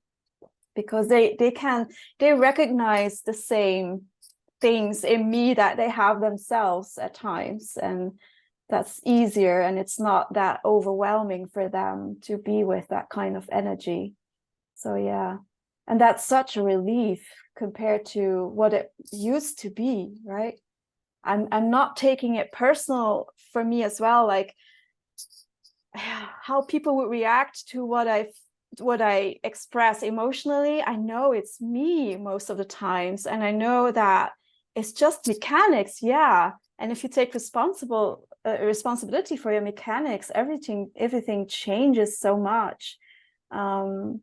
because 0.75 1.07
they 1.07 1.35
they 1.39 1.49
can 1.49 1.87
they 2.19 2.33
recognize 2.33 3.21
the 3.21 3.33
same 3.33 4.03
things 4.61 5.03
in 5.03 5.31
me 5.31 5.55
that 5.55 5.77
they 5.77 5.89
have 5.89 6.21
themselves 6.21 6.99
at 6.99 7.15
times 7.15 7.75
and 7.81 8.11
that's 8.69 9.01
easier 9.03 9.61
and 9.61 9.79
it's 9.79 9.99
not 9.99 10.33
that 10.33 10.59
overwhelming 10.63 11.47
for 11.47 11.69
them 11.69 12.17
to 12.21 12.37
be 12.37 12.63
with 12.63 12.87
that 12.89 13.09
kind 13.09 13.35
of 13.35 13.49
energy. 13.51 14.13
So 14.75 14.95
yeah 14.95 15.37
and 15.87 15.99
that's 15.99 16.25
such 16.25 16.57
a 16.57 16.63
relief 16.63 17.27
compared 17.57 18.05
to 18.05 18.47
what 18.47 18.73
it 18.73 18.91
used 19.11 19.59
to 19.59 19.69
be 19.69 20.17
right? 20.25 20.59
I'm 21.23 21.47
i'm 21.51 21.69
not 21.69 21.95
taking 21.95 22.35
it 22.35 22.51
personal 22.51 23.27
for 23.51 23.63
me 23.63 23.83
as 23.83 23.99
well 23.99 24.27
like 24.27 24.53
how 25.93 26.61
people 26.61 26.97
would 26.97 27.09
react 27.09 27.67
to 27.69 27.85
what 27.85 28.07
i 28.07 28.27
what 28.79 29.01
i 29.01 29.35
express 29.43 30.01
emotionally. 30.01 30.81
I 30.81 30.95
know 30.95 31.31
it's 31.31 31.61
me 31.61 32.17
most 32.17 32.49
of 32.49 32.57
the 32.57 32.65
times 32.65 33.27
and 33.27 33.43
i 33.43 33.51
know 33.51 33.91
that 33.91 34.31
it's 34.75 34.91
just 34.91 35.27
mechanics 35.27 36.01
yeah. 36.01 36.53
And 36.79 36.91
if 36.91 37.03
you 37.03 37.09
take 37.09 37.35
responsible 37.35 38.27
uh, 38.45 38.57
responsibility 38.61 39.37
for 39.37 39.53
your 39.53 39.61
mechanics 39.61 40.31
everything 40.33 40.91
everything 40.95 41.47
changes 41.47 42.19
so 42.19 42.37
much. 42.37 42.97
Um 43.51 44.21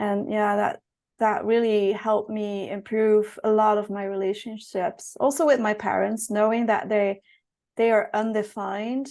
and 0.00 0.32
yeah 0.32 0.56
that 0.56 0.80
that 1.18 1.44
really 1.44 1.92
helped 1.92 2.30
me 2.30 2.70
improve 2.70 3.38
a 3.44 3.50
lot 3.50 3.76
of 3.76 3.90
my 3.90 4.04
relationships. 4.04 5.18
Also 5.20 5.44
with 5.44 5.60
my 5.60 5.74
parents 5.74 6.30
knowing 6.30 6.66
that 6.66 6.88
they 6.88 7.20
they 7.76 7.90
are 7.92 8.10
undefined 8.12 9.08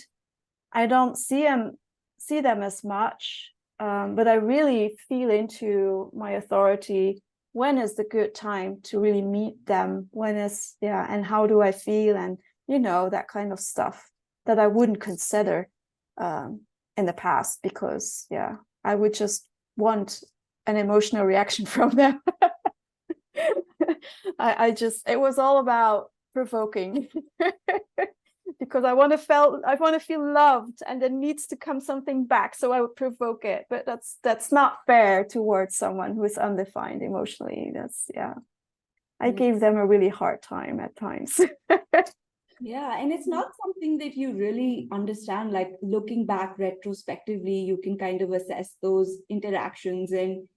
i 0.73 0.85
don't 0.85 1.17
see 1.17 1.43
them 1.43 1.71
see 2.19 2.41
them 2.41 2.61
as 2.61 2.83
much 2.83 3.51
um, 3.79 4.15
but 4.15 4.27
i 4.27 4.33
really 4.33 4.97
feel 5.07 5.29
into 5.29 6.11
my 6.13 6.31
authority. 6.31 7.21
When 7.53 7.77
is 7.79 7.95
the 7.95 8.03
good 8.03 8.35
time 8.35 8.81
to 8.83 8.99
really 8.99 9.23
meet 9.23 9.65
them? 9.65 10.09
When 10.11 10.35
is 10.35 10.75
yeah 10.81 11.05
and 11.09 11.25
how 11.25 11.47
do 11.47 11.61
i 11.61 11.71
feel? 11.71 12.15
And 12.17 12.37
you 12.67 12.79
know 12.79 13.09
that 13.09 13.27
kind 13.27 13.51
of 13.51 13.59
stuff 13.59 13.97
that 14.45 14.59
i 14.59 14.67
wouldn't 14.67 15.01
consider 15.01 15.69
um, 16.17 16.61
in 16.97 17.05
the 17.05 17.13
past 17.13 17.59
because 17.63 18.27
yeah 18.29 18.57
i 18.83 18.93
would 18.93 19.13
just 19.13 19.47
want 19.77 20.23
an 20.69 20.77
emotional 20.77 21.25
reaction 21.25 21.65
from 21.75 21.91
them. 21.91 22.21
I, 24.37 24.67
I 24.67 24.71
just 24.71 25.07
it 25.09 25.19
was 25.19 25.39
all 25.39 25.59
about 25.59 26.11
provoking 26.33 27.07
because 28.59 28.83
I 28.83 28.93
want 28.93 29.11
to 29.11 29.17
feel 29.17 29.61
I 29.65 29.75
want 29.75 29.99
to 29.99 30.05
feel 30.05 30.33
loved 30.33 30.79
and 30.87 31.01
there 31.01 31.09
needs 31.09 31.47
to 31.47 31.55
come 31.55 31.79
something 31.81 32.25
back. 32.25 32.55
So 32.55 32.71
I 32.71 32.81
would 32.81 32.95
provoke 32.95 33.45
it. 33.45 33.65
But 33.69 33.85
that's 33.85 34.17
that's 34.23 34.51
not 34.51 34.79
fair 34.85 35.23
towards 35.23 35.75
someone 35.75 36.15
who 36.15 36.23
is 36.23 36.37
undefined 36.37 37.01
emotionally. 37.01 37.71
That's 37.73 38.05
yeah. 38.13 38.35
I 39.19 39.31
mm. 39.31 39.37
gave 39.37 39.59
them 39.59 39.75
a 39.75 39.85
really 39.85 40.09
hard 40.09 40.41
time 40.41 40.79
at 40.79 40.95
times. 40.95 41.39
yeah 42.61 42.99
and 42.99 43.11
it's 43.11 43.27
not 43.27 43.51
something 43.63 43.97
that 43.97 44.15
you 44.15 44.33
really 44.33 44.87
understand 44.91 45.51
like 45.51 45.71
looking 45.81 46.25
back 46.25 46.57
retrospectively 46.59 47.57
you 47.59 47.77
can 47.77 47.97
kind 47.97 48.21
of 48.21 48.31
assess 48.31 48.75
those 48.81 49.17
interactions 49.29 50.11
and 50.11 50.47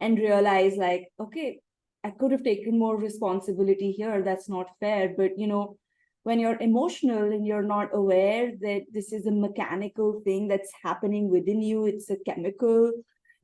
and 0.00 0.18
realize 0.18 0.76
like 0.76 1.08
okay 1.20 1.60
i 2.04 2.10
could 2.10 2.32
have 2.32 2.44
taken 2.44 2.78
more 2.78 2.96
responsibility 2.96 3.90
here. 3.92 4.22
That's 4.22 4.48
not 4.48 4.68
fair. 4.80 5.14
But 5.16 5.38
you 5.38 5.46
know 5.46 5.76
when 6.22 6.40
you're 6.40 6.60
emotional 6.60 7.32
and 7.32 7.46
you're 7.46 7.62
not 7.62 7.88
aware 7.94 8.52
that 8.60 8.82
this 8.92 9.12
is 9.12 9.26
a 9.26 9.30
mechanical 9.30 10.20
thing 10.24 10.48
that's 10.48 10.70
happening 10.82 11.30
within 11.30 11.62
you 11.62 11.86
it's 11.86 12.10
a 12.10 12.16
chemical 12.26 12.92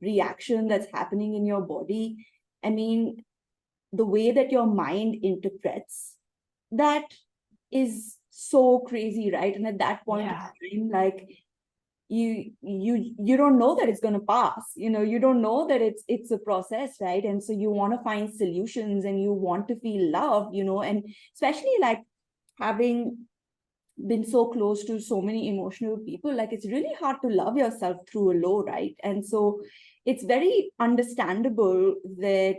reaction 0.01 0.67
that's 0.67 0.87
happening 0.93 1.35
in 1.35 1.45
your 1.45 1.61
body 1.61 2.27
i 2.63 2.69
mean 2.69 3.23
the 3.93 4.05
way 4.05 4.31
that 4.31 4.51
your 4.51 4.67
mind 4.67 5.15
interprets 5.23 6.15
that 6.71 7.05
is 7.71 8.17
so 8.29 8.79
crazy 8.79 9.31
right? 9.31 9.55
And 9.55 9.65
at 9.65 9.79
that 9.79 10.05
point 10.05 10.27
yeah. 10.27 10.49
time 10.71 10.89
like 10.89 11.27
you 12.07 12.51
you 12.61 13.15
you 13.17 13.35
don't 13.35 13.57
know 13.57 13.75
that 13.75 13.89
it's 13.89 13.99
going 13.99 14.13
to 14.13 14.19
pass 14.19 14.73
you 14.75 14.91
know 14.91 15.01
you 15.01 15.17
don't 15.17 15.41
know 15.41 15.67
that 15.67 15.81
it's 15.81 16.03
it's 16.07 16.31
a 16.31 16.37
process 16.37 16.97
right? 17.01 17.23
And 17.23 17.43
so 17.43 17.51
you 17.51 17.71
want 17.71 17.93
to 17.93 18.03
find 18.03 18.33
solutions 18.33 19.05
and 19.05 19.21
you 19.21 19.33
want 19.33 19.67
to 19.69 19.79
feel 19.79 20.11
love 20.11 20.53
you 20.53 20.63
know 20.63 20.81
and 20.81 21.03
especially 21.33 21.75
like 21.81 22.01
having 22.59 23.17
been 24.07 24.25
so 24.25 24.47
close 24.47 24.83
to 24.83 24.99
so 24.99 25.21
many 25.21 25.47
emotional 25.47 25.97
people 25.97 26.33
like 26.33 26.51
it's 26.51 26.67
really 26.67 26.93
hard 26.99 27.15
to 27.21 27.29
love 27.29 27.57
yourself 27.57 27.97
through 28.07 28.33
a 28.33 28.39
low 28.45 28.63
right? 28.63 28.95
And 29.03 29.25
so 29.25 29.61
it's 30.05 30.23
very 30.23 30.71
understandable 30.79 31.95
that 32.19 32.57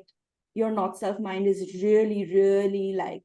your 0.54 0.72
not 0.72 0.98
self 0.98 1.20
mind 1.20 1.46
is 1.46 1.82
really 1.82 2.24
really 2.34 2.94
like 2.96 3.22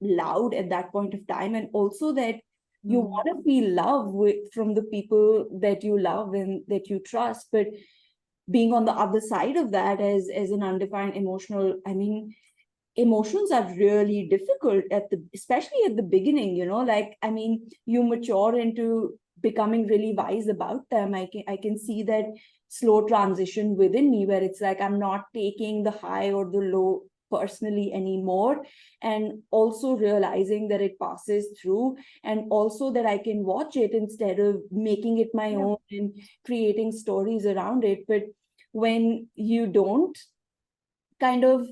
loud 0.00 0.54
at 0.54 0.70
that 0.70 0.90
point 0.92 1.14
of 1.14 1.26
time. 1.26 1.54
And 1.54 1.68
also 1.72 2.12
that 2.12 2.36
you 2.82 2.98
mm. 2.98 3.08
want 3.08 3.26
to 3.26 3.42
feel 3.42 3.70
love 3.74 4.12
with, 4.12 4.52
from 4.52 4.74
the 4.74 4.82
people 4.82 5.48
that 5.60 5.84
you 5.84 5.98
love 5.98 6.34
and 6.34 6.62
that 6.68 6.88
you 6.88 6.98
trust 7.00 7.48
but 7.52 7.66
being 8.50 8.72
on 8.72 8.84
the 8.84 8.92
other 8.92 9.20
side 9.20 9.56
of 9.56 9.70
that 9.70 10.00
as 10.00 10.28
as 10.34 10.50
an 10.50 10.62
undefined 10.62 11.14
emotional 11.14 11.76
i 11.86 11.92
mean 11.92 12.34
emotions 12.96 13.52
are 13.52 13.72
really 13.76 14.28
difficult 14.28 14.84
at 14.90 15.08
the 15.10 15.22
especially 15.34 15.82
at 15.86 15.96
the 15.96 16.02
beginning 16.02 16.56
you 16.56 16.66
know 16.66 16.80
like 16.80 17.16
i 17.22 17.30
mean 17.30 17.68
you 17.86 18.02
mature 18.02 18.58
into 18.58 19.16
becoming 19.40 19.86
really 19.86 20.12
wise 20.14 20.48
about 20.48 20.88
them 20.90 21.14
i 21.14 21.26
can 21.32 21.42
i 21.48 21.56
can 21.56 21.78
see 21.78 22.02
that 22.02 22.24
slow 22.68 23.06
transition 23.06 23.76
within 23.76 24.10
me 24.10 24.26
where 24.26 24.42
it's 24.42 24.60
like 24.60 24.80
i'm 24.80 24.98
not 24.98 25.24
taking 25.34 25.82
the 25.82 25.90
high 25.90 26.32
or 26.32 26.44
the 26.50 26.58
low 26.58 27.02
personally 27.30 27.92
anymore 27.92 28.64
and 29.02 29.42
also 29.50 29.96
realizing 29.96 30.68
that 30.68 30.80
it 30.80 30.98
passes 30.98 31.48
through 31.60 31.96
and 32.24 32.46
also 32.50 32.90
that 32.92 33.06
i 33.06 33.16
can 33.18 33.44
watch 33.44 33.76
it 33.76 33.92
instead 33.92 34.38
of 34.38 34.60
making 34.70 35.18
it 35.18 35.28
my 35.34 35.50
Yeah. 35.52 35.58
own 35.58 35.76
and 35.90 36.20
creating 36.44 36.92
stories 36.92 37.46
around 37.46 37.84
it 37.84 38.04
but 38.08 38.24
when 38.72 39.28
you 39.34 39.66
don't 39.66 40.18
kind 41.20 41.44
of 41.44 41.66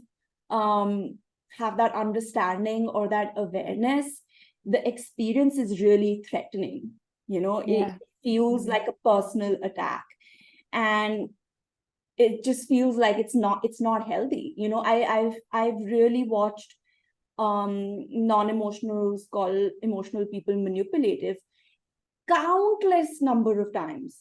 um 0.50 1.18
have 1.56 1.76
that 1.76 1.94
understanding 1.94 2.88
or 2.88 3.08
that 3.08 3.32
awareness 3.36 4.22
the 4.64 4.86
experience 4.86 5.56
is 5.58 5.80
really 5.80 6.22
threatening 6.28 6.92
you 7.26 7.40
know 7.40 7.62
Yeah. 7.66 7.86
it 7.88 7.92
feels 8.22 8.66
Mhm. 8.66 8.68
like 8.68 8.88
a 8.88 8.98
personal 9.04 9.56
attack 9.62 10.04
and 10.72 11.30
it 12.18 12.44
just 12.44 12.68
feels 12.68 12.96
like 12.96 13.18
it's 13.18 13.34
not 13.34 13.60
it's 13.64 13.80
not 13.80 14.06
healthy 14.06 14.54
you 14.56 14.68
know? 14.68 14.80
I 14.80 15.04
i've 15.18 15.34
i've 15.52 15.80
really 15.80 16.24
watched 16.24 16.74
um 17.38 18.04
non-emotionals 18.10 19.22
call 19.30 19.70
emotional 19.82 20.26
people 20.26 20.60
manipulative 20.62 21.36
countless 22.28 23.22
number 23.22 23.60
of 23.60 23.72
times 23.72 24.18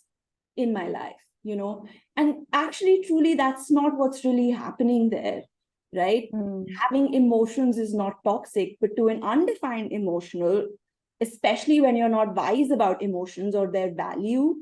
in 0.56 0.74
my 0.74 0.88
life 0.88 1.16
you 1.43 1.56
know? 1.56 1.86
And 2.18 2.45
actually 2.52 3.04
truly 3.06 3.34
that's 3.36 3.72
not 3.72 3.98
what's 3.98 4.26
really 4.26 4.52
happening 4.52 5.10
there 5.10 5.43
right? 5.95 6.30
Mm. 6.34 6.66
having 6.82 7.14
emotions 7.14 7.78
is 7.78 7.93
not 7.93 8.24
toxic 8.24 8.78
but 8.82 8.95
to 8.98 9.08
an 9.08 9.24
undefined 9.24 9.91
emotional 9.91 10.68
especially 11.22 11.82
when 11.82 11.95
you're 11.95 12.10
not 12.10 12.36
wise 12.36 12.70
about 12.70 13.02
emotions 13.02 13.56
or 13.56 13.72
their 13.72 13.93
value 13.93 14.56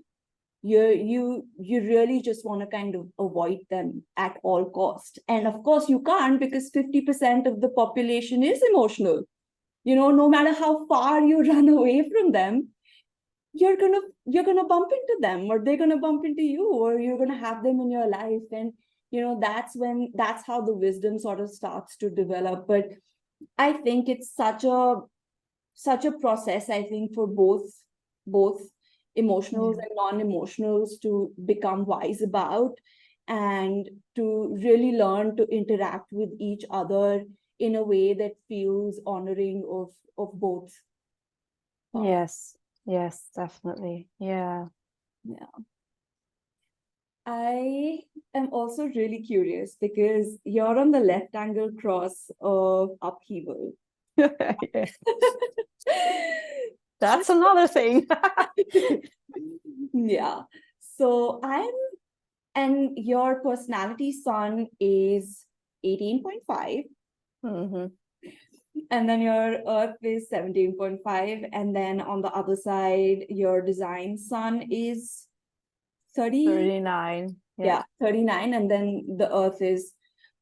you 0.72 0.84
you 1.12 1.24
you 1.60 1.82
really 1.82 2.22
just 2.28 2.46
want 2.46 2.62
to 2.62 2.68
kind 2.68 2.96
of 2.96 3.08
avoid 3.20 3.60
them 3.70 4.04
at 4.18 4.38
all 4.44 4.70
cost. 4.78 5.20
And 5.28 5.48
of 5.48 5.62
course 5.64 5.90
you 5.90 6.02
can't 6.02 6.40
because 6.40 6.72
50% 6.72 7.48
of 7.48 7.62
the 7.62 7.70
population 7.70 8.44
is 8.44 8.64
emotional. 8.70 9.24
You 9.84 9.96
know 9.96 10.12
no 10.12 10.30
matter 10.30 10.54
how 10.54 10.88
far 10.88 11.22
you 11.22 11.44
run 11.54 11.70
away 11.70 12.10
from 12.10 12.32
them 12.32 12.70
you're 13.58 13.78
gonna 13.78 14.02
you're 14.26 14.44
gonna 14.44 14.66
bump 14.66 14.92
into 14.92 15.18
them 15.22 15.46
or 15.50 15.60
they're 15.64 15.78
gonna 15.78 16.00
bump 16.00 16.26
into 16.26 16.44
you 16.44 16.74
or 16.74 17.00
you're 17.00 17.18
gonna 17.18 17.38
have 17.38 17.64
them 17.64 17.80
in 17.80 17.92
your 17.92 18.10
life. 18.10 18.52
And 18.52 18.74
you 19.12 19.22
know 19.22 19.40
that's 19.42 19.76
when 19.76 20.12
that's 20.16 20.46
how 20.46 20.62
the 20.62 20.74
wisdom 20.74 21.20
sort 21.20 21.40
of 21.40 21.50
starts 21.50 21.96
to 21.98 22.10
develop. 22.10 22.68
But 22.68 22.90
i 23.58 23.74
think 23.74 24.10
it's 24.10 24.34
such 24.34 24.64
a 24.64 24.96
such 25.74 26.06
a 26.06 26.12
process 26.12 26.70
i 26.70 26.84
think 26.84 27.14
for 27.14 27.28
both 27.28 27.70
both 28.26 28.62
emotionals 29.18 29.78
and 29.78 29.92
non-emotionals 29.96 31.00
to 31.02 31.32
become 31.46 31.86
wise 31.86 32.22
about 32.22 32.78
and 33.28 33.90
to 34.16 34.56
really 34.62 34.92
learn 34.92 35.36
to 35.36 35.48
interact 35.48 36.12
with 36.12 36.30
each 36.40 36.64
other 36.70 37.24
in 37.60 37.76
a 37.76 37.84
way 37.84 38.14
that 38.14 38.34
feels 38.48 39.00
honoring 39.06 39.64
of 39.70 39.90
of 40.18 40.32
both 40.34 40.72
Yes. 42.04 42.58
Yes, 42.86 43.30
definitely. 43.36 44.08
Yeah. 44.20 44.68
Yeah. 45.24 45.46
I 47.26 48.02
am 48.36 48.50
also 48.52 48.86
really 48.86 49.24
curious 49.24 49.78
because 49.80 50.38
you're 50.44 50.78
on 50.78 50.92
the 50.92 51.00
left 51.00 51.36
angle 51.36 51.72
cross 51.80 52.30
of 52.42 52.92
upheaval. 53.02 53.72
That's 57.00 57.30
another 57.30 57.68
thing. 57.68 58.08
yeah. 59.94 60.44
So 60.98 61.40
I'm, 61.44 61.72
and 62.56 62.98
your 62.98 63.42
personality 63.42 64.12
sun 64.12 64.68
is 64.80 65.46
18.5, 65.86 66.86
Mhm. 67.44 67.92
and 68.90 69.10
then 69.10 69.22
your 69.22 69.60
earth 69.68 69.98
is 70.02 70.30
17.5, 70.30 71.46
and 71.52 71.76
then 71.76 72.00
on 72.02 72.22
the 72.22 72.32
other 72.34 72.56
side, 72.56 73.26
your 73.30 73.62
design 73.62 74.18
sun 74.18 74.64
is 74.72 75.28
30, 76.16 76.46
39. 76.48 77.36
yeah, 77.58 77.66
Yeah. 77.66 77.84
39, 78.00 78.54
and 78.54 78.72
then 78.72 79.18
the 79.18 79.28
earth 79.36 79.62
is 79.62 79.92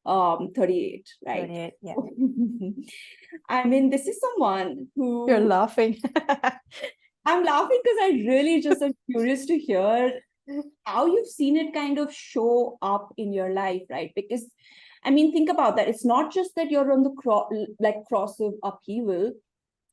um 0.06 0.50
38, 0.54 1.08
right? 1.26 1.48
38. 1.48 1.72
Yeah. 1.82 1.94
I 3.48 3.64
mean, 3.64 3.90
this 3.90 4.06
is 4.06 4.20
someone 4.20 4.88
who 4.96 5.26
You're 5.28 5.40
laughing. 5.40 5.98
I'm 7.26 7.42
laughing 7.44 7.80
because 7.82 7.98
I 8.02 8.08
really 8.28 8.60
just 8.60 8.82
am 8.82 8.92
curious 9.10 9.46
to 9.46 9.58
hear 9.58 10.20
how 10.84 11.06
you've 11.06 11.26
seen 11.26 11.56
it 11.56 11.72
kind 11.72 11.98
of 11.98 12.12
show 12.12 12.76
up 12.82 13.08
in 13.16 13.32
your 13.32 13.54
life, 13.54 13.82
right? 13.90 14.12
Because 14.14 14.46
I 15.02 15.10
mean, 15.10 15.32
think 15.32 15.50
about 15.50 15.76
that. 15.76 15.88
It's 15.88 16.04
not 16.04 16.32
just 16.32 16.54
that 16.56 16.70
you're 16.70 16.92
on 16.92 17.02
the 17.02 17.10
cro- 17.12 17.48
like 17.80 18.04
cross 18.08 18.40
of 18.40 18.54
upheaval, 18.62 19.32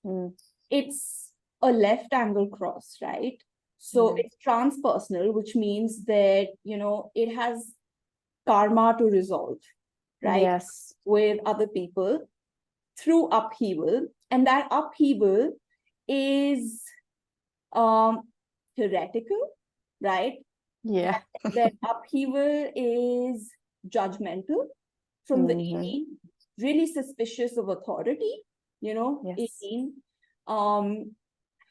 Mm. 0.05 0.33
it's 0.71 1.31
a 1.61 1.71
left 1.71 2.11
angle 2.11 2.47
cross, 2.47 2.97
right? 3.03 3.37
So 3.77 4.17
Yeah. 4.17 4.23
it's 4.25 4.35
transpersonal, 4.45 5.31
which 5.33 5.55
means 5.55 6.05
that 6.05 6.47
you 6.63 6.77
know 6.77 7.11
it 7.13 7.35
has 7.35 7.73
karma 8.47 8.95
to 8.97 9.05
resolve, 9.05 9.59
right? 10.23 10.41
Yes. 10.41 10.93
with 11.05 11.39
other 11.45 11.67
people 11.67 12.27
through 12.97 13.27
upheaval 13.27 14.07
and 14.29 14.45
that 14.47 14.67
upheaval 14.71 15.53
is 16.07 16.83
um 17.73 18.23
theoretical 18.75 19.39
right 20.01 20.33
Yeah. 20.83 21.21
that 21.55 21.73
upheaval 21.89 22.71
is 22.75 23.49
judgmental 23.87 24.67
from 25.25 25.47
the 25.47 25.55
Mhm. 25.55 25.61
18 25.61 26.17
really 26.59 26.85
suspicious 26.87 27.57
of 27.57 27.69
authority 27.69 28.33
you 28.81 28.93
know 28.93 29.21
Yes. 29.25 29.39
18 29.63 29.93
um 30.47 31.15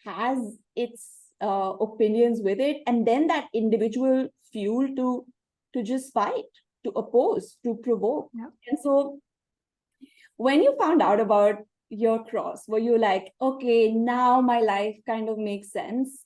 has 0.05 0.39
its 0.75 1.07
uh, 1.43 1.73
opinions 1.81 2.41
with 2.43 2.59
it 2.61 2.83
and 2.87 3.07
then 3.07 3.27
that 3.29 3.49
individual 3.55 4.29
fuel 4.53 4.89
to 4.97 5.27
to 5.75 5.83
just 5.83 6.13
fight 6.13 6.51
to 6.85 6.91
oppose 6.97 7.57
to 7.65 7.75
provoke 7.77 8.31
Yeah. 8.35 8.51
and 8.69 8.79
so 8.79 9.21
when 10.37 10.63
you 10.63 10.77
found 10.79 11.03
out 11.03 11.21
about 11.21 11.57
your 11.91 12.25
cross 12.25 12.67
were 12.69 12.79
you 12.79 12.97
like 12.99 13.33
okay 13.41 13.91
now 13.93 14.41
my 14.41 14.61
life 14.61 14.97
kind 15.07 15.29
of 15.29 15.39
makes 15.39 15.73
sense 15.73 16.25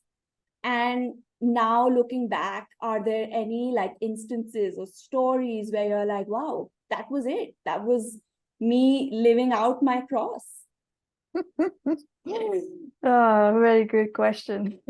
and 0.63 1.15
now 1.41 1.89
looking 1.89 2.29
back 2.29 2.69
are 2.81 3.05
there 3.05 3.27
any 3.31 3.73
like 3.75 3.95
instances 4.01 4.77
or 4.79 4.87
stories 4.87 5.73
where 5.73 5.89
you're 5.89 6.07
like 6.07 6.29
wow 6.29 6.71
that 6.91 7.11
was 7.11 7.27
it 7.27 7.55
that 7.65 7.83
was 7.85 8.19
me 8.61 9.11
living 9.13 9.53
out 9.53 9.83
my 9.83 10.03
cross 10.03 10.45
Oh, 13.07 13.59
very 13.61 13.85
good 13.85 14.13
question. 14.15 14.81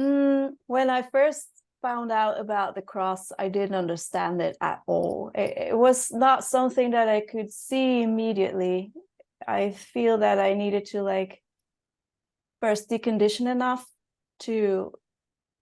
Mm, 0.00 0.52
when 0.66 0.88
I 0.88 1.02
first 1.02 1.48
found 1.82 2.12
out 2.12 2.40
about 2.40 2.74
the 2.74 2.82
cross, 2.82 3.32
I 3.38 3.48
didn't 3.48 3.74
understand 3.74 4.40
it 4.40 4.56
at 4.60 4.80
all. 4.86 5.32
It, 5.34 5.58
it 5.70 5.76
was 5.76 6.10
not 6.10 6.44
something 6.44 6.92
that 6.92 7.08
I 7.08 7.20
could 7.20 7.52
see 7.52 8.02
immediately. 8.02 8.92
I 9.46 9.72
feel 9.72 10.18
that 10.18 10.38
I 10.38 10.54
needed 10.54 10.86
to 10.86 11.02
like 11.02 11.42
first 12.60 12.88
decondition 12.88 13.50
enough 13.50 13.84
to 14.40 14.92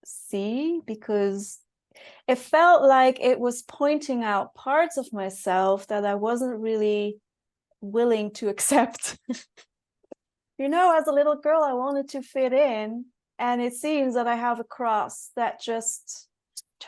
see 0.05 0.81
because 0.87 1.59
it 2.29 2.39
felt 2.39 2.83
like 2.83 3.19
it 3.21 3.41
was 3.41 3.63
pointing 3.63 4.23
out 4.23 4.55
parts 4.55 4.97
of 4.97 5.13
myself 5.13 5.87
that 5.89 6.05
I 6.05 6.15
wasn't 6.15 6.61
really 6.61 7.19
willing 7.81 8.33
to 8.33 8.49
accept. 8.55 9.19
you 10.59 10.69
know, 10.69 10.97
as 10.97 11.07
a 11.07 11.13
little 11.13 11.37
girl, 11.37 11.63
I 11.63 11.73
wanted 11.73 12.11
to 12.11 12.23
fit 12.23 12.53
in, 12.53 13.07
and 13.41 13.63
it 13.63 13.73
seems 13.73 14.15
that 14.15 14.29
I 14.29 14.37
have 14.37 14.61
a 14.61 14.65
cross 14.65 15.31
that 15.35 15.61
just 15.61 16.29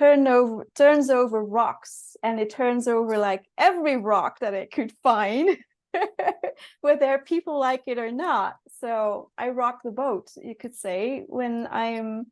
over 0.00 0.66
turns 0.74 1.11
over 1.11 1.42
rocks, 1.42 2.16
and 2.22 2.38
it 2.38 2.50
turns 2.50 2.86
over 2.86 3.18
like 3.18 3.44
every 3.57 3.96
rock 3.96 4.38
that 4.40 4.55
it 4.55 4.70
could 4.70 4.92
find, 5.03 5.57
whether 6.82 7.18
people 7.18 7.59
like 7.59 7.82
it 7.86 7.98
or 7.98 8.12
not. 8.12 8.57
So 8.80 9.30
I 9.38 9.48
rock 9.48 9.80
the 9.82 9.90
boat, 9.90 10.30
you 10.36 10.55
could 10.55 10.74
say, 10.74 11.24
when 11.26 11.66
I'm 11.70 12.26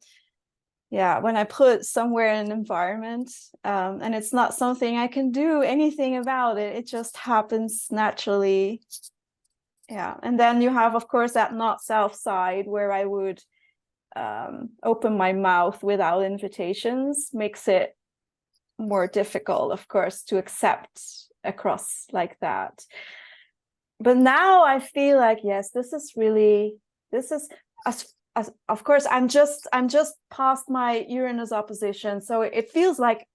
yeah 0.90 1.20
when 1.20 1.36
i 1.36 1.44
put 1.44 1.84
somewhere 1.84 2.34
in 2.34 2.46
an 2.46 2.52
environment 2.52 3.30
um, 3.62 4.00
and 4.02 4.12
it's 4.12 4.32
not 4.32 4.54
something 4.54 4.96
i 4.96 5.06
can 5.06 5.30
do 5.30 5.62
anything 5.62 6.16
about 6.16 6.58
it 6.58 6.74
it 6.76 6.86
just 6.86 7.16
happens 7.16 7.86
naturally 7.90 8.80
yeah 9.88 10.16
and 10.24 10.38
then 10.38 10.60
you 10.60 10.68
have 10.68 10.96
of 10.96 11.06
course 11.06 11.34
that 11.34 11.54
not 11.54 11.80
self 11.80 12.14
side 12.16 12.66
where 12.66 12.90
i 12.90 13.04
would 13.04 13.40
um, 14.16 14.70
open 14.82 15.16
my 15.16 15.32
mouth 15.32 15.82
without 15.82 16.22
invitations 16.22 17.30
makes 17.32 17.68
it 17.68 17.96
more 18.78 19.06
difficult, 19.06 19.72
of 19.72 19.86
course, 19.88 20.22
to 20.24 20.38
accept 20.38 21.00
across 21.44 22.06
like 22.12 22.38
that. 22.40 22.84
But 24.00 24.16
now 24.16 24.64
I 24.64 24.80
feel 24.80 25.18
like 25.18 25.40
yes, 25.44 25.70
this 25.70 25.92
is 25.92 26.12
really 26.16 26.76
this 27.12 27.30
is 27.30 27.48
as 27.86 28.06
as 28.34 28.50
of 28.68 28.82
course 28.84 29.06
I'm 29.10 29.28
just 29.28 29.66
I'm 29.72 29.88
just 29.88 30.14
past 30.30 30.70
my 30.70 31.04
Uranus 31.08 31.52
opposition, 31.52 32.20
so 32.20 32.42
it 32.42 32.70
feels 32.70 32.98
like 32.98 33.26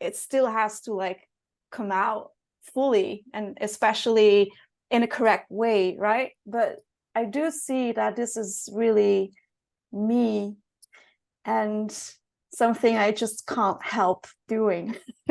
it 0.00 0.16
still 0.16 0.46
has 0.46 0.80
to 0.82 0.94
like 0.94 1.28
come 1.72 1.90
out 1.90 2.30
fully 2.72 3.24
and 3.32 3.58
especially 3.60 4.52
in 4.90 5.02
a 5.02 5.08
correct 5.08 5.50
way, 5.50 5.96
right? 5.98 6.30
But 6.46 6.78
I 7.14 7.24
do 7.24 7.50
see 7.50 7.92
that 7.92 8.16
this 8.16 8.36
is 8.36 8.68
really 8.72 9.32
me 9.94 10.56
and 11.44 11.90
something 12.52 12.96
I 12.96 13.12
just 13.12 13.46
can't 13.46 13.82
help 13.82 14.26
doing. 14.48 14.96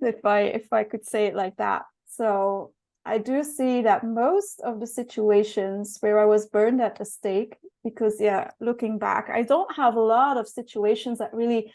if 0.00 0.24
I 0.24 0.40
if 0.40 0.72
I 0.72 0.84
could 0.84 1.06
say 1.06 1.26
it 1.26 1.34
like 1.34 1.56
that. 1.56 1.82
So 2.06 2.72
I 3.04 3.18
do 3.18 3.42
see 3.42 3.82
that 3.82 4.04
most 4.04 4.60
of 4.60 4.80
the 4.80 4.86
situations 4.86 5.96
where 6.00 6.18
I 6.18 6.26
was 6.26 6.46
burned 6.46 6.80
at 6.80 6.96
the 6.96 7.04
stake, 7.04 7.56
because 7.82 8.20
yeah, 8.20 8.50
looking 8.60 8.98
back, 8.98 9.30
I 9.30 9.42
don't 9.42 9.74
have 9.76 9.94
a 9.94 10.00
lot 10.00 10.36
of 10.36 10.48
situations 10.48 11.18
that 11.18 11.32
really 11.32 11.72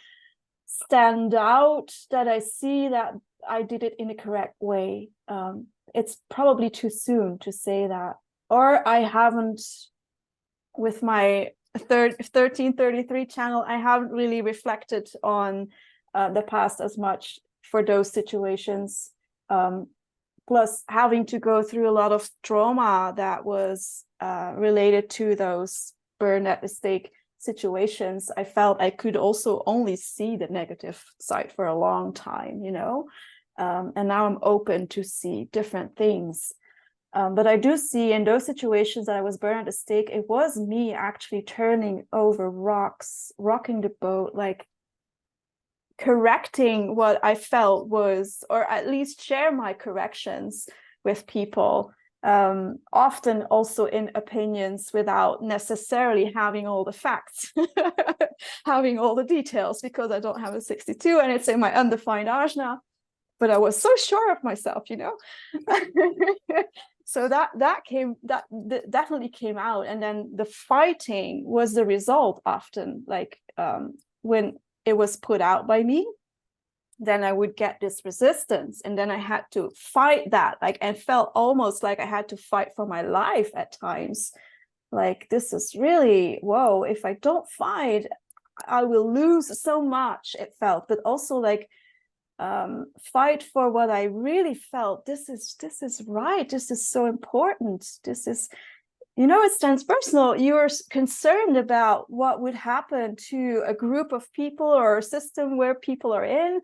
stand 0.65 1.33
out 1.33 1.93
that 2.11 2.27
I 2.27 2.39
see 2.39 2.89
that 2.89 3.13
I 3.47 3.63
did 3.63 3.83
it 3.83 3.95
in 3.99 4.09
a 4.09 4.15
correct 4.15 4.55
way. 4.59 5.09
Um, 5.27 5.67
it's 5.93 6.17
probably 6.29 6.69
too 6.69 6.89
soon 6.89 7.39
to 7.39 7.51
say 7.51 7.87
that, 7.87 8.17
or 8.49 8.87
I 8.87 8.99
haven't 8.99 9.61
with 10.77 11.03
my 11.03 11.49
third 11.77 12.11
1333 12.11 13.25
channel 13.25 13.63
i 13.67 13.77
haven't 13.77 14.11
really 14.11 14.41
reflected 14.41 15.09
on 15.23 15.67
uh, 16.13 16.29
the 16.29 16.41
past 16.41 16.79
as 16.79 16.97
much 16.97 17.39
for 17.63 17.83
those 17.83 18.11
situations. 18.11 19.11
Um, 19.49 19.87
plus 20.47 20.83
having 20.89 21.25
to 21.25 21.39
go 21.39 21.63
through 21.63 21.89
a 21.89 21.97
lot 22.01 22.11
of 22.11 22.29
trauma 22.43 23.13
that 23.15 23.45
was 23.45 24.03
uh, 24.19 24.53
related 24.55 25.09
to 25.09 25.35
those 25.35 25.93
burn 26.19 26.45
at 26.47 26.61
the 26.61 26.67
stake 26.67 27.11
situations 27.39 28.31
i 28.37 28.43
felt 28.43 28.81
i 28.81 28.89
could 28.89 29.17
also 29.17 29.61
only 29.65 29.97
see 29.97 30.37
the 30.37 30.47
negative 30.47 31.03
side 31.19 31.51
for 31.53 31.65
a 31.65 31.77
long 31.77 32.13
time 32.13 32.61
you 32.63 32.71
know? 32.71 33.07
Um, 33.57 33.91
and 33.95 34.07
now 34.07 34.25
i'm 34.25 34.37
open 34.41 34.87
to 34.87 35.03
see 35.03 35.49
different 35.51 35.95
things 35.97 36.53
um, 37.13 37.35
but 37.35 37.45
I 37.45 37.57
do 37.57 37.77
see 37.77 38.11
in 38.11 38.23
those 38.23 38.45
situations 38.45 39.05
that 39.05 39.15
I 39.15 39.21
was 39.21 39.37
burned 39.37 39.59
at 39.59 39.65
the 39.65 39.71
stake, 39.71 40.09
it 40.11 40.27
was 40.27 40.57
me 40.57 40.93
actually 40.93 41.43
turning 41.43 42.07
over 42.11 42.49
rocks, 42.49 43.31
rocking 43.37 43.81
the 43.81 43.91
boat, 44.01 44.31
like 44.33 44.67
correcting 45.99 46.95
what 46.95 47.23
I 47.23 47.35
felt 47.35 47.87
was, 47.87 48.43
or 48.49 48.63
at 48.63 48.87
least 48.87 49.23
share 49.23 49.51
my 49.51 49.73
corrections 49.73 50.67
with 51.03 51.27
people. 51.27 51.93
Um, 52.23 52.79
often 52.93 53.43
also 53.43 53.83
in 53.85 54.09
opinions 54.15 54.91
without 54.93 55.43
necessarily 55.43 56.31
having 56.33 56.67
all 56.67 56.85
the 56.85 56.93
facts, 56.93 57.53
having 58.65 58.97
all 58.97 59.13
the 59.13 59.25
details, 59.25 59.81
because 59.81 60.09
I 60.09 60.19
don't 60.19 60.39
have 60.39 60.55
a 60.55 60.61
62 60.61 61.19
and 61.19 61.33
it's 61.33 61.49
in 61.49 61.59
my 61.59 61.73
undefined 61.75 62.29
ajna. 62.29 62.77
But 63.39 63.51
I 63.51 63.57
was 63.57 63.79
so 63.79 63.93
sure 63.97 64.31
of 64.31 64.41
myself, 64.41 64.89
you 64.89 64.95
know. 64.95 65.17
so 67.05 67.27
that 67.27 67.49
that 67.57 67.83
came 67.85 68.15
that, 68.23 68.45
definitely 68.89 69.29
came 69.29 69.57
out. 69.57 69.87
And 69.87 70.01
then 70.01 70.31
the 70.35 70.45
fighting 70.45 71.43
was 71.45 71.73
the 71.73 71.85
result 71.85 72.41
often 72.45 73.03
like 73.07 73.39
um, 73.57 73.95
when 74.21 74.57
it 74.85 74.97
was 74.97 75.17
put 75.17 75.41
out 75.41 75.67
by 75.67 75.83
me 75.83 76.07
then 76.99 77.23
i 77.23 77.31
would 77.33 77.55
get 77.55 77.79
this 77.79 78.01
resistance. 78.05 78.81
And 78.85 78.97
then 78.97 79.11
i 79.11 79.17
had 79.17 79.43
to 79.51 79.71
fight 79.75 80.31
that. 80.31 80.57
Like 80.61 80.77
and 80.81 80.97
felt 80.97 81.31
almost 81.35 81.83
like 81.83 81.99
i 81.99 82.05
had 82.05 82.29
to 82.29 82.37
fight 82.37 82.69
for 82.75 82.85
my 82.85 83.01
life 83.01 83.51
at 83.55 83.77
times. 83.77 84.31
Like 84.91 85.27
this 85.29 85.53
is 85.53 85.75
really 85.77 86.39
whoa 86.41 86.83
if 86.83 87.03
i 87.03 87.13
don't 87.13 87.49
fight 87.49 88.05
i 88.67 88.83
will 88.83 89.11
lose 89.11 89.61
so 89.61 89.81
much 89.81 90.35
it 90.39 90.53
felt. 90.59 90.87
But 90.87 90.99
also 91.03 91.37
like 91.37 91.67
um, 92.43 92.87
fight 93.13 93.41
for 93.41 93.71
what 93.71 93.89
I 93.89 94.03
really 94.03 94.53
felt. 94.53 95.05
This 95.05 95.29
is 95.29 95.55
this 95.61 95.81
is 95.81 96.03
right. 96.05 96.47
This 96.47 96.69
is 96.71 96.89
so 96.89 97.05
important. 97.05 97.87
This 98.03 98.27
is, 98.27 98.49
you 99.15 99.27
know, 99.27 99.41
it's 99.43 99.63
transpersonal. 99.63 100.37
You're 100.37 100.67
concerned 100.89 101.55
about 101.55 102.09
what 102.09 102.41
would 102.41 102.55
happen 102.55 103.15
to 103.29 103.63
a 103.65 103.73
group 103.73 104.11
of 104.11 104.31
people 104.33 104.67
or 104.67 104.97
a 104.97 105.03
system 105.03 105.57
where 105.57 105.73
people 105.73 106.11
are 106.11 106.25
in 106.25 106.59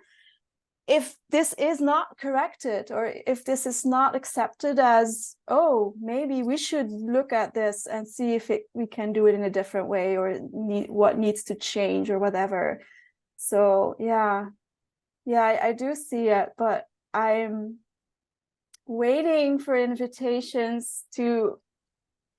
if 0.85 1.15
this 1.29 1.53
is 1.53 1.79
not 1.79 2.07
corrected 2.19 2.91
or 2.91 3.13
if 3.27 3.45
this 3.45 3.67
is 3.67 3.85
not 3.85 4.15
accepted 4.15 4.79
as 4.79 5.35
oh 5.47 5.93
maybe 6.01 6.41
we 6.41 6.57
should 6.57 6.89
look 6.91 7.31
at 7.31 7.53
this 7.53 7.85
and 7.85 8.07
see 8.07 8.33
if 8.33 8.49
it, 8.49 8.63
we 8.73 8.87
can 8.87 9.13
do 9.13 9.27
it 9.27 9.35
in 9.35 9.43
a 9.43 9.51
different 9.51 9.87
way 9.87 10.17
or 10.17 10.39
need, 10.51 10.89
what 10.89 11.15
needs 11.15 11.43
to 11.43 11.53
change 11.53 12.09
or 12.09 12.17
whatever 12.17 12.81
so 13.37 13.95
yeah 13.99 14.47
yeah, 15.29 15.43
I, 15.43 15.67
I 15.67 15.73
do 15.73 15.93
see 15.93 16.29
it, 16.29 16.49
but 16.57 16.85
I'm 17.13 17.77
waiting 18.87 19.59
for 19.59 19.77
invitations 19.77 21.03
to 21.13 21.59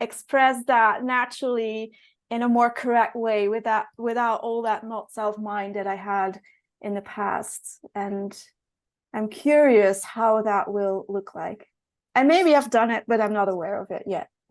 express 0.00 0.64
that 0.64 1.04
naturally 1.04 1.92
in 2.32 2.42
a 2.42 2.48
more 2.48 2.68
correct 2.68 3.14
way 3.14 3.46
without 3.46 3.84
without 3.96 4.40
all 4.40 4.62
that 4.62 4.82
not 4.82 5.12
self 5.12 5.38
mind 5.38 5.76
that 5.76 5.86
I 5.86 5.94
had 5.94 6.40
in 6.80 6.94
the 6.94 7.00
past. 7.00 7.78
And 7.94 8.36
I'm 9.14 9.28
curious 9.28 10.02
how 10.02 10.42
that 10.42 10.72
will 10.72 11.06
look 11.08 11.32
like. 11.32 11.68
And 12.16 12.26
maybe 12.26 12.56
I've 12.56 12.70
done 12.70 12.90
it, 12.90 13.04
but 13.06 13.20
I'm 13.20 13.32
not 13.32 13.48
aware 13.48 13.80
of 13.80 13.92
it 13.92 14.02
yet. 14.08 14.28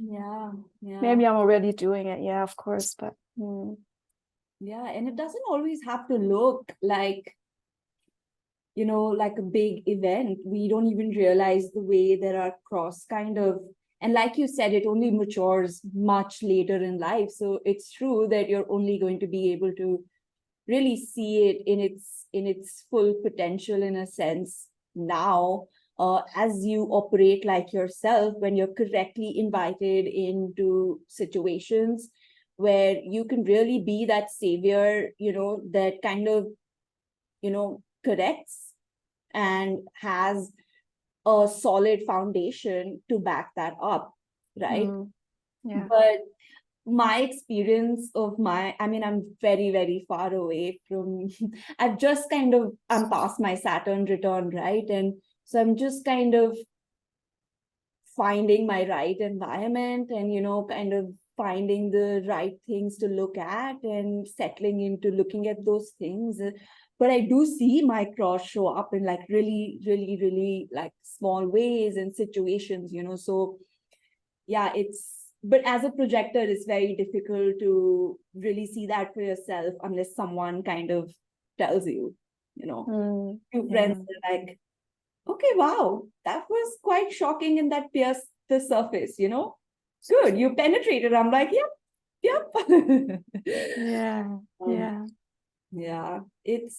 yeah, 0.00 0.50
yeah. 0.82 1.00
Maybe 1.00 1.24
I'm 1.24 1.36
already 1.36 1.72
doing 1.72 2.08
it. 2.08 2.20
Yeah, 2.20 2.42
of 2.42 2.56
course. 2.56 2.96
But 2.98 3.14
hmm. 3.38 3.74
Yeah, 4.64 4.86
and 4.86 5.06
it 5.06 5.16
doesn't 5.16 5.42
always 5.46 5.80
have 5.84 6.08
to 6.08 6.14
look 6.14 6.72
like, 6.80 7.36
you 8.74 8.86
know, 8.86 9.04
like 9.04 9.36
a 9.38 9.42
big 9.42 9.86
event. 9.86 10.38
We 10.42 10.68
don't 10.68 10.86
even 10.86 11.10
realize 11.10 11.70
the 11.70 11.82
way 11.82 12.16
there 12.16 12.40
are 12.40 12.56
cross 12.64 13.04
kind 13.04 13.36
of, 13.36 13.60
and 14.00 14.14
like 14.14 14.38
you 14.38 14.48
said, 14.48 14.72
it 14.72 14.86
only 14.86 15.10
matures 15.10 15.82
much 15.92 16.42
later 16.42 16.76
in 16.76 16.98
life. 16.98 17.28
So 17.28 17.60
it's 17.66 17.92
true 17.92 18.26
that 18.30 18.48
you're 18.48 18.70
only 18.72 18.98
going 18.98 19.20
to 19.20 19.26
be 19.26 19.52
able 19.52 19.74
to 19.74 20.02
really 20.66 20.96
see 20.96 21.48
it 21.50 21.62
in 21.66 21.78
its 21.78 22.24
in 22.32 22.46
its 22.46 22.86
full 22.90 23.12
potential 23.22 23.82
in 23.82 23.96
a 23.96 24.06
sense 24.06 24.68
now 24.94 25.66
uh, 25.98 26.22
as 26.34 26.64
you 26.64 26.84
operate 26.84 27.44
like 27.44 27.70
yourself 27.70 28.32
when 28.38 28.56
you're 28.56 28.74
correctly 28.74 29.34
invited 29.38 30.06
into 30.06 31.00
situations 31.06 32.08
where 32.56 32.96
you 33.02 33.24
can 33.24 33.44
really 33.44 33.80
be 33.80 34.06
that 34.06 34.30
savior, 34.30 35.10
you 35.18 35.32
know, 35.32 35.60
that 35.72 36.02
kind 36.02 36.28
of, 36.28 36.46
you 37.42 37.50
know, 37.50 37.82
corrects 38.04 38.72
and 39.32 39.80
has 40.00 40.52
a 41.26 41.48
solid 41.48 42.02
foundation 42.06 43.00
to 43.08 43.18
back 43.18 43.50
that 43.56 43.74
up, 43.82 44.14
right? 44.56 44.86
Mm. 44.86 45.10
Yeah. 45.64 45.86
But 45.88 46.20
my 46.86 47.20
experience 47.20 48.10
of 48.14 48.38
my 48.38 48.76
i 48.78 48.86
mean 48.86 49.02
i'm 49.02 49.34
very 49.40 49.70
very 49.70 50.04
far 50.06 50.34
away 50.34 50.78
from 50.86 51.28
i've 51.78 51.98
just 51.98 52.28
kind 52.28 52.52
of 52.52 52.72
i'm 52.90 53.08
past 53.08 53.40
my 53.40 53.54
saturn 53.54 54.04
return 54.04 54.50
right 54.50 54.88
and 54.90 55.14
so 55.44 55.58
i'm 55.60 55.76
just 55.76 56.04
kind 56.04 56.34
of 56.34 56.56
finding 58.14 58.66
my 58.66 58.86
right 58.86 59.16
environment 59.18 60.10
and 60.10 60.32
you 60.32 60.42
know 60.42 60.66
kind 60.66 60.92
of 60.92 61.06
finding 61.36 61.90
the 61.90 62.24
right 62.28 62.54
things 62.66 62.98
to 62.98 63.06
look 63.06 63.36
at 63.38 63.76
and 63.82 64.26
settling 64.26 64.80
into 64.80 65.10
looking 65.10 65.48
at 65.48 65.64
those 65.64 65.92
things. 65.98 66.40
But 66.98 67.10
i 67.10 67.20
do 67.20 67.44
see 67.44 67.82
my 67.82 68.04
cross 68.16 68.46
show 68.46 68.68
up 68.68 68.90
in 68.92 69.04
like 69.04 69.20
really 69.28 69.80
really 69.86 70.18
really 70.20 70.68
like 70.72 70.92
small 71.02 71.46
ways 71.46 71.96
and 71.96 72.14
situations 72.14 72.92
you 72.92 73.02
know 73.02 73.16
so 73.16 73.58
yeah 74.46 74.72
it's 74.74 75.24
but 75.42 75.60
as 75.66 75.84
a 75.84 75.90
projector 75.90 76.40
it's 76.40 76.66
very 76.66 76.94
difficult 76.96 77.58
to 77.60 78.18
really 78.34 78.66
see 78.66 78.86
that 78.86 79.12
for 79.12 79.22
yourself 79.22 79.74
unless 79.82 80.14
someone 80.14 80.62
kind 80.62 80.90
of 80.90 81.10
tells 81.58 81.86
you 81.86 82.14
you 82.56 82.66
know. 82.66 82.86
Mm, 82.88 83.40
two 83.52 83.68
friends 83.68 83.98
yeah. 83.98 84.30
are 84.30 84.32
like 84.32 84.58
okay 85.28 85.52
wow 85.56 86.02
that 86.24 86.44
was 86.48 86.78
quite 86.82 87.12
shocking 87.12 87.58
and 87.58 87.72
that 87.72 87.92
pierced 87.92 88.26
the 88.48 88.60
surface 88.60 89.18
you 89.18 89.28
know 89.28 89.56
good. 90.08 90.38
You 90.38 90.54
penetrated. 90.54 91.12
I'm 91.12 91.30
like 91.30 91.50
yep 91.52 91.70
yep. 92.22 92.52
Yeah 93.76 94.38
um, 94.60 94.72
yeah. 94.72 95.06
yeah. 95.72 96.20
It's 96.44 96.78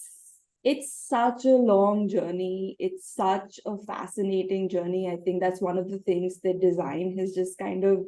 it's 0.64 0.92
such 1.08 1.44
a 1.44 1.50
long 1.50 2.08
journey. 2.08 2.76
It's 2.80 3.14
such 3.14 3.60
a 3.66 3.78
fascinating 3.78 4.68
journey. 4.68 5.08
I 5.10 5.16
think 5.16 5.40
that's 5.42 5.60
one 5.60 5.78
of 5.78 5.90
the 5.90 5.98
things 5.98 6.40
that 6.42 6.60
design 6.60 7.16
has 7.18 7.34
just 7.34 7.58
kind 7.58 7.84
of 7.84 8.04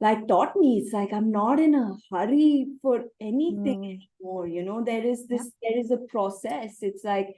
like 0.00 0.26
taught 0.28 0.56
me. 0.56 0.78
It's 0.78 0.92
like 0.92 1.12
i'm 1.12 1.30
not 1.30 1.58
in 1.60 1.74
a 1.74 1.96
hurry 2.10 2.66
for 2.82 3.04
anything 3.20 3.82
Mm. 3.82 3.98
anymore. 4.20 4.46
You 4.48 4.62
know 4.64 4.84
there 4.84 5.04
is 5.04 5.26
this 5.26 5.50
there 5.62 5.78
is 5.78 5.90
a 5.90 5.98
process. 6.14 6.78
It's 6.82 7.04
like 7.04 7.34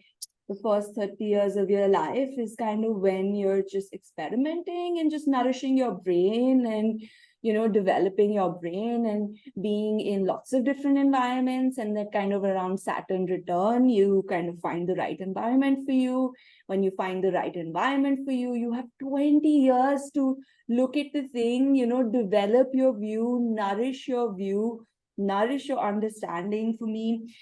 the 0.49 0.57
first 0.63 0.95
30 0.95 1.25
years 1.25 1.57
of 1.57 1.69
your 1.69 1.89
life 1.89 2.31
is 2.39 2.57
kind 2.59 2.85
of 2.85 2.97
when 2.97 3.35
you're 3.35 3.63
just 3.71 3.93
experimenting 3.93 4.99
and 4.99 5.11
just 5.11 5.29
nourishing 5.29 5.77
your 5.77 5.93
brain 5.93 6.67
and 6.67 7.03
you 7.43 7.53
know 7.53 7.69
developing 7.69 8.33
your 8.33 8.53
brain 8.59 9.07
and 9.07 9.37
being 9.63 10.01
in 10.01 10.25
lots 10.25 10.53
of 10.53 10.65
different 10.65 10.99
environments 10.99 11.79
and 11.79 11.97
that 11.97 12.11
kind 12.13 12.33
of 12.33 12.43
around 12.43 12.79
saturn 12.81 13.27
return 13.27 13.89
you 13.89 14.25
kind 14.29 14.49
of 14.49 14.59
find 14.61 14.89
the 14.89 14.95
right 14.95 15.21
environment 15.21 15.87
for 15.87 15.93
you. 15.93 16.33
When 16.67 16.83
you 16.83 16.91
find 16.97 17.23
the 17.23 17.33
right 17.33 17.55
environment 17.55 18.21
for 18.25 18.33
you 18.33 18.55
you 18.55 18.73
have 18.73 18.87
20 19.01 19.49
years 19.49 20.11
to 20.15 20.39
look 20.69 20.97
at 20.97 21.13
the 21.13 21.29
thing 21.29 21.75
you 21.75 21.87
know 21.87 22.03
develop 22.03 22.69
your 22.73 22.99
view 22.99 23.39
nourish 23.41 24.09
your 24.09 24.35
view 24.35 24.87
nourish 25.17 25.69
your 25.69 25.79
understanding 25.79 26.77
for 26.79 26.87
me. 26.87 27.35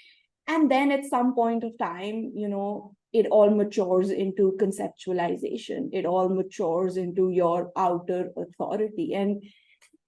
And 0.49 0.71
then 0.71 0.91
at 0.91 1.05
some 1.05 1.33
point 1.33 1.63
of 1.63 1.77
time 1.77 2.31
you 2.35 2.49
know 2.49 2.95
it 3.13 3.27
all 3.27 3.49
matures 3.49 4.09
into 4.09 4.57
conceptualization. 4.59 5.89
It 5.93 6.05
all 6.05 6.29
matures 6.29 6.97
into 6.97 7.29
your 7.29 7.71
outer 7.75 8.31
authority. 8.37 9.13
And 9.13 9.43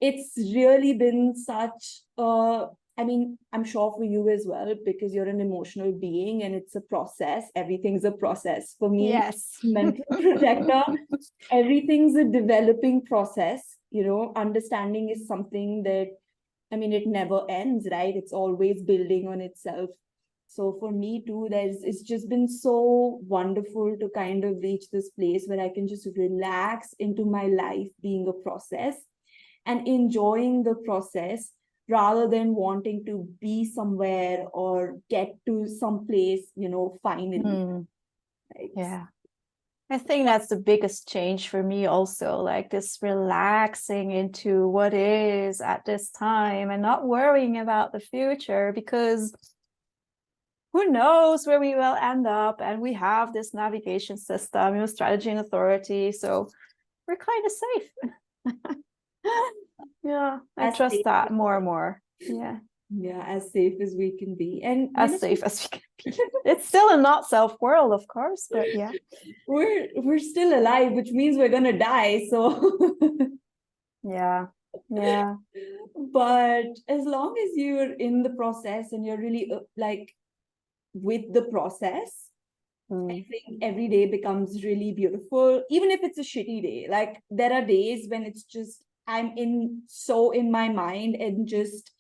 it's 0.02 0.34
really 0.38 0.94
been 0.94 1.36
such 1.36 2.02
a 2.18 2.68
i 2.98 3.04
mean 3.04 3.38
i'm 3.54 3.64
sure 3.64 3.94
for 3.98 4.04
you 4.04 4.30
as 4.30 4.46
well 4.48 4.74
because 4.86 5.14
you're 5.14 5.28
an 5.28 5.42
emotional 5.42 5.92
being 5.92 6.44
and 6.44 6.56
it's 6.56 6.76
a 6.76 6.82
process. 6.82 7.46
Everything's 7.56 8.04
a 8.06 8.12
process. 8.12 8.76
For 8.80 8.90
me 8.90 9.10
Yes. 9.10 9.58
mental 9.64 10.04
projector 10.12 10.84
everything's 11.52 12.16
a 12.16 12.24
developing 12.24 13.06
process. 13.06 13.78
You 13.92 14.04
know 14.06 14.32
understanding 14.36 15.10
is 15.10 15.28
something 15.28 15.84
that 15.84 16.10
i 16.72 16.76
mean 16.76 16.94
it 16.94 17.08
never 17.08 17.42
ends 17.50 17.88
right? 17.92 18.16
It's 18.16 18.34
always 18.34 18.84
building 18.84 19.28
on 19.28 19.42
itself 19.42 19.90
so 20.50 20.76
for 20.80 20.92
me 20.92 21.24
too 21.26 21.48
there's 21.52 21.84
it's 21.84 22.02
just 22.02 22.28
been 22.28 22.48
so 22.48 23.20
wonderful 23.28 23.96
to 24.00 24.10
kind 24.16 24.44
of 24.44 24.58
reach 24.64 24.86
this 24.92 25.10
place 25.12 25.46
where 25.48 25.62
i 25.62 25.70
can 25.70 25.88
just 25.88 26.08
relax 26.18 26.94
into 27.00 27.24
my 27.24 27.46
life 27.46 27.88
being 28.02 28.28
a 28.28 28.34
process 28.48 28.96
and 29.66 29.88
enjoying 29.88 30.64
the 30.64 30.76
process 30.90 31.52
rather 31.88 32.28
than 32.28 32.56
wanting 32.56 33.06
to 33.06 33.16
be 33.40 33.64
somewhere 33.64 34.46
or 34.54 34.98
get 35.10 35.36
to 35.46 35.68
some 35.68 36.06
place 36.08 36.52
you 36.56 36.70
know 36.70 36.98
finally 37.04 37.40
Mm. 37.40 37.88
right? 38.56 38.72
Yeah. 38.76 39.06
I 39.92 39.98
think 39.98 40.26
that's 40.28 40.50
the 40.50 40.56
biggest 40.72 41.08
change 41.10 41.50
for 41.50 41.64
me 41.64 41.88
also, 41.88 42.38
like 42.42 42.70
this 42.70 43.00
relaxing 43.02 44.12
into 44.12 44.68
what 44.68 44.94
is 44.94 45.62
at 45.62 45.84
this 45.84 46.12
time 46.12 46.70
and 46.70 46.80
not 46.84 47.08
worrying 47.08 47.58
about 47.58 47.92
the 47.92 48.00
future 48.00 48.72
because 48.72 49.34
who 50.74 50.90
knows 50.90 51.48
where 51.48 51.60
we 51.60 51.76
will 51.76 51.96
end 51.96 52.28
up 52.28 52.62
and 52.62 52.82
we 52.82 52.94
have 52.94 53.34
this 53.34 53.54
navigation 53.54 54.18
system, 54.18 54.76
you 54.76 54.82
know, 54.82 54.86
strategy 54.86 55.30
and 55.30 55.40
authority. 55.40 56.12
So 56.12 56.50
we're 57.08 57.16
kind 57.18 57.46
of 57.46 57.52
safe. 57.52 58.76
yeah, 60.04 60.40
I 60.58 60.68
As 60.68 60.78
trust 60.78 60.98
that 61.06 61.32
more 61.32 61.56
and 61.56 61.66
more. 61.66 62.02
Yeah, 62.20 62.58
yeah 62.96 63.24
as 63.26 63.52
safe 63.52 63.82
as 63.82 63.96
we 63.98 64.18
can 64.18 64.36
be 64.36 64.62
and 64.64 64.90
as 64.96 65.20
safe 65.20 65.44
as 65.44 65.68
we 65.72 65.80
can 65.80 65.82
be. 66.14 66.24
It's 66.46 66.68
still 66.68 66.90
a 66.90 66.98
not 66.98 67.28
self 67.28 67.56
world, 67.60 67.92
of 67.94 68.08
course, 68.08 68.48
but 68.50 68.74
yeah. 68.76 68.92
we're 69.48 69.88
we're 69.96 70.20
still 70.20 70.58
alive 70.58 70.92
which 70.94 71.12
means 71.12 71.38
we're 71.38 71.50
gonna 71.50 71.78
die 71.78 72.28
so 72.30 72.40
Yeah. 74.04 74.48
Yeah. 74.90 75.36
but 76.14 76.68
as 76.88 77.04
long 77.06 77.36
as 77.44 77.58
you're 77.58 77.94
in 77.94 78.22
the 78.24 78.30
process 78.30 78.94
and 78.94 79.04
you're 79.06 79.18
really 79.18 79.52
uh, 79.52 79.60
like 79.76 80.14
with 80.94 81.34
the 81.34 81.44
process 81.44 82.30
Mm. 82.92 83.12
I 83.12 83.26
think 83.30 83.60
every 83.62 83.88
day 83.88 84.08
becomes 84.08 84.64
really 84.64 84.92
beautiful, 84.92 85.64
even 85.70 85.92
if 85.92 86.02
it's 86.04 86.18
a 86.18 86.22
shitty 86.22 86.62
day. 86.62 86.88
Like 86.90 87.22
there 87.30 87.54
are 87.54 87.66
days 87.66 88.08
when 88.10 88.24
it's 88.24 88.44
just 88.44 88.84
I'm 89.08 89.38
in 89.38 89.84
so 89.88 90.32
in 90.32 90.52
my 90.52 90.70
mind 90.70 91.16
and 91.16 91.48
just 91.48 91.92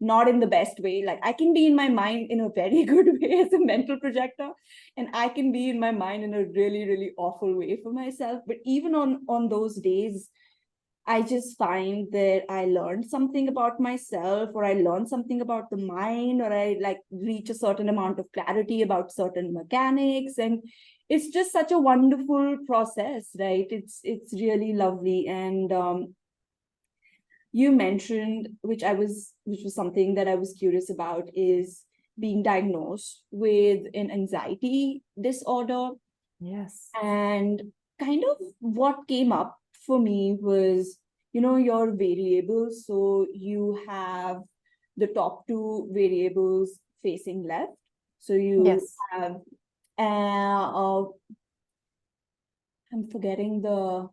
not 0.00 0.28
in 0.28 0.40
the 0.40 0.46
best 0.46 0.80
way. 0.80 1.04
Like 1.06 1.20
I 1.22 1.32
can 1.32 1.52
be 1.52 1.66
in 1.66 1.76
my 1.76 1.88
mind 1.88 2.30
in 2.30 2.40
a 2.40 2.48
very 2.48 2.84
good 2.92 3.08
way 3.20 3.42
as 3.44 3.52
a 3.52 3.64
mental 3.64 3.98
projector, 4.00 4.50
and 4.96 5.08
I 5.12 5.28
can 5.28 5.52
be 5.52 5.68
in 5.68 5.78
my 5.78 5.90
mind 5.90 6.24
in 6.24 6.34
a 6.34 6.44
really, 6.44 6.88
really 6.88 7.12
awful 7.18 7.54
way 7.54 7.78
for 7.82 7.92
myself. 7.92 8.40
But 8.46 8.56
even 8.64 8.94
on 8.94 9.24
on 9.28 9.48
those 9.48 9.76
days, 9.76 10.30
I 11.06 11.22
just 11.22 11.58
find 11.58 12.10
that 12.12 12.44
I 12.48 12.66
learned 12.66 13.06
something 13.06 13.48
about 13.48 13.80
myself, 13.80 14.50
or 14.54 14.64
I 14.64 14.74
learned 14.74 15.08
something 15.08 15.40
about 15.40 15.68
the 15.70 15.76
mind, 15.76 16.40
or 16.40 16.52
I 16.52 16.76
like 16.80 17.00
reach 17.10 17.50
a 17.50 17.54
certain 17.54 17.88
amount 17.88 18.20
of 18.20 18.30
clarity 18.32 18.82
about 18.82 19.12
certain 19.12 19.52
mechanics. 19.52 20.38
And 20.38 20.62
it's 21.08 21.28
just 21.28 21.52
such 21.52 21.72
a 21.72 21.78
wonderful 21.78 22.58
process, 22.66 23.30
right? 23.38 23.66
It's 23.70 24.00
it's 24.04 24.32
really 24.32 24.72
lovely. 24.74 25.26
And 25.26 25.72
um 25.72 26.14
you 27.52 27.70
mentioned, 27.72 28.48
which 28.62 28.82
I 28.82 28.94
was 28.94 29.34
which 29.44 29.60
was 29.64 29.74
something 29.74 30.14
that 30.14 30.28
I 30.28 30.36
was 30.36 30.54
curious 30.58 30.88
about, 30.88 31.28
is 31.34 31.84
being 32.18 32.42
diagnosed 32.42 33.22
with 33.30 33.86
an 33.94 34.10
anxiety 34.10 35.02
disorder 35.20 35.90
Yes. 36.40 36.90
and 37.02 37.72
kind 37.98 38.24
of 38.24 38.36
what 38.60 39.06
came 39.08 39.32
up 39.32 39.58
for 39.86 39.98
me 39.98 40.36
was 40.40 40.98
you 41.32 41.40
know 41.40 41.56
your 41.56 41.90
variables 41.92 42.86
so 42.86 43.26
you 43.32 43.78
have 43.88 44.42
the 44.96 45.06
top 45.08 45.46
two 45.46 45.88
variables 45.92 46.78
facing 47.02 47.42
left 47.42 47.72
so 48.18 48.34
you 48.34 48.64
Yes. 48.64 48.94
have 49.10 49.36
uh, 49.98 50.02
uh 50.02 51.04
i'm 52.92 53.08
forgetting 53.10 53.62
the 53.62 54.08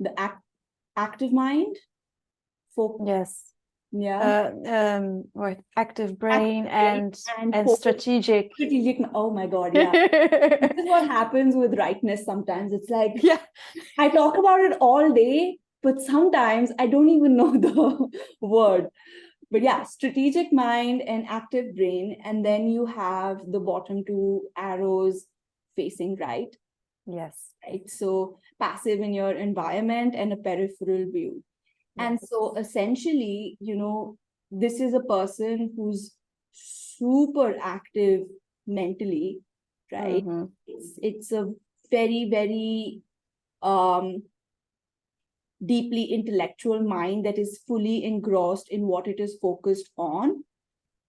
the 0.00 0.20
act, 0.20 0.42
active 0.96 1.32
mind 1.32 1.76
for 2.74 2.98
Yes. 3.06 3.53
Yeah 3.96 4.20
Uh, 4.28 4.50
um, 4.76 5.04
what 5.32 5.58
active 5.76 6.18
brain 6.18 6.66
and 6.66 7.16
and 7.38 7.54
and 7.54 7.66
focus- 7.66 7.78
strategic. 7.78 8.52
strategic 8.54 8.98
oh 9.14 9.30
my 9.30 9.46
god 9.46 9.74
yeah 9.74 9.92
this 10.62 10.78
is 10.82 10.88
what 10.94 11.06
happens 11.06 11.54
with 11.54 11.78
rightness 11.78 12.24
sometimes 12.24 12.72
it's 12.72 12.90
like 12.90 13.12
yeah. 13.22 13.38
I 13.98 14.08
talk 14.08 14.36
about 14.38 14.60
it 14.60 14.76
all 14.80 15.12
day, 15.12 15.58
but 15.82 16.00
sometimes 16.00 16.72
I 16.78 16.86
don't 16.88 17.08
even 17.10 17.36
know 17.36 17.52
the 17.66 18.08
word. 18.40 18.88
But 19.50 19.62
yeah, 19.62 19.84
strategic 19.84 20.52
mind 20.52 21.02
and 21.02 21.26
active 21.28 21.76
brain. 21.76 22.16
And 22.24 22.44
then 22.44 22.68
you 22.68 22.86
have 22.86 23.40
the 23.56 23.60
bottom 23.60 24.04
two 24.04 24.48
arrows 24.56 25.26
facing 25.76 26.16
right, 26.16 26.50
Yes. 27.06 27.36
right? 27.66 27.88
So 27.88 28.38
passive 28.58 29.00
in 29.00 29.14
your 29.14 29.32
environment 29.32 30.14
and 30.16 30.32
a 30.32 30.36
peripheral 30.36 31.04
view. 31.12 31.42
And 31.96 32.18
so 32.20 32.54
essentially, 32.56 33.56
you 33.60 33.76
know, 33.76 34.18
this 34.50 34.80
is 34.80 34.94
a 34.94 35.00
person 35.00 35.72
who's 35.76 36.14
super 36.52 37.56
active 37.60 38.26
mentally, 38.66 39.40
right? 39.92 40.24
Mhm. 40.24 40.52
it's 40.66 40.98
it's 41.02 41.32
a 41.32 41.52
very 41.90 42.24
very 42.30 43.02
um 43.62 44.22
deeply 45.64 46.04
intellectual 46.04 46.80
mind 46.82 47.24
that 47.24 47.38
is 47.38 47.58
fully 47.66 48.04
engrossed 48.04 48.68
in 48.70 48.86
what 48.86 49.06
it 49.06 49.20
is 49.20 49.38
focused 49.40 49.90
on 49.96 50.44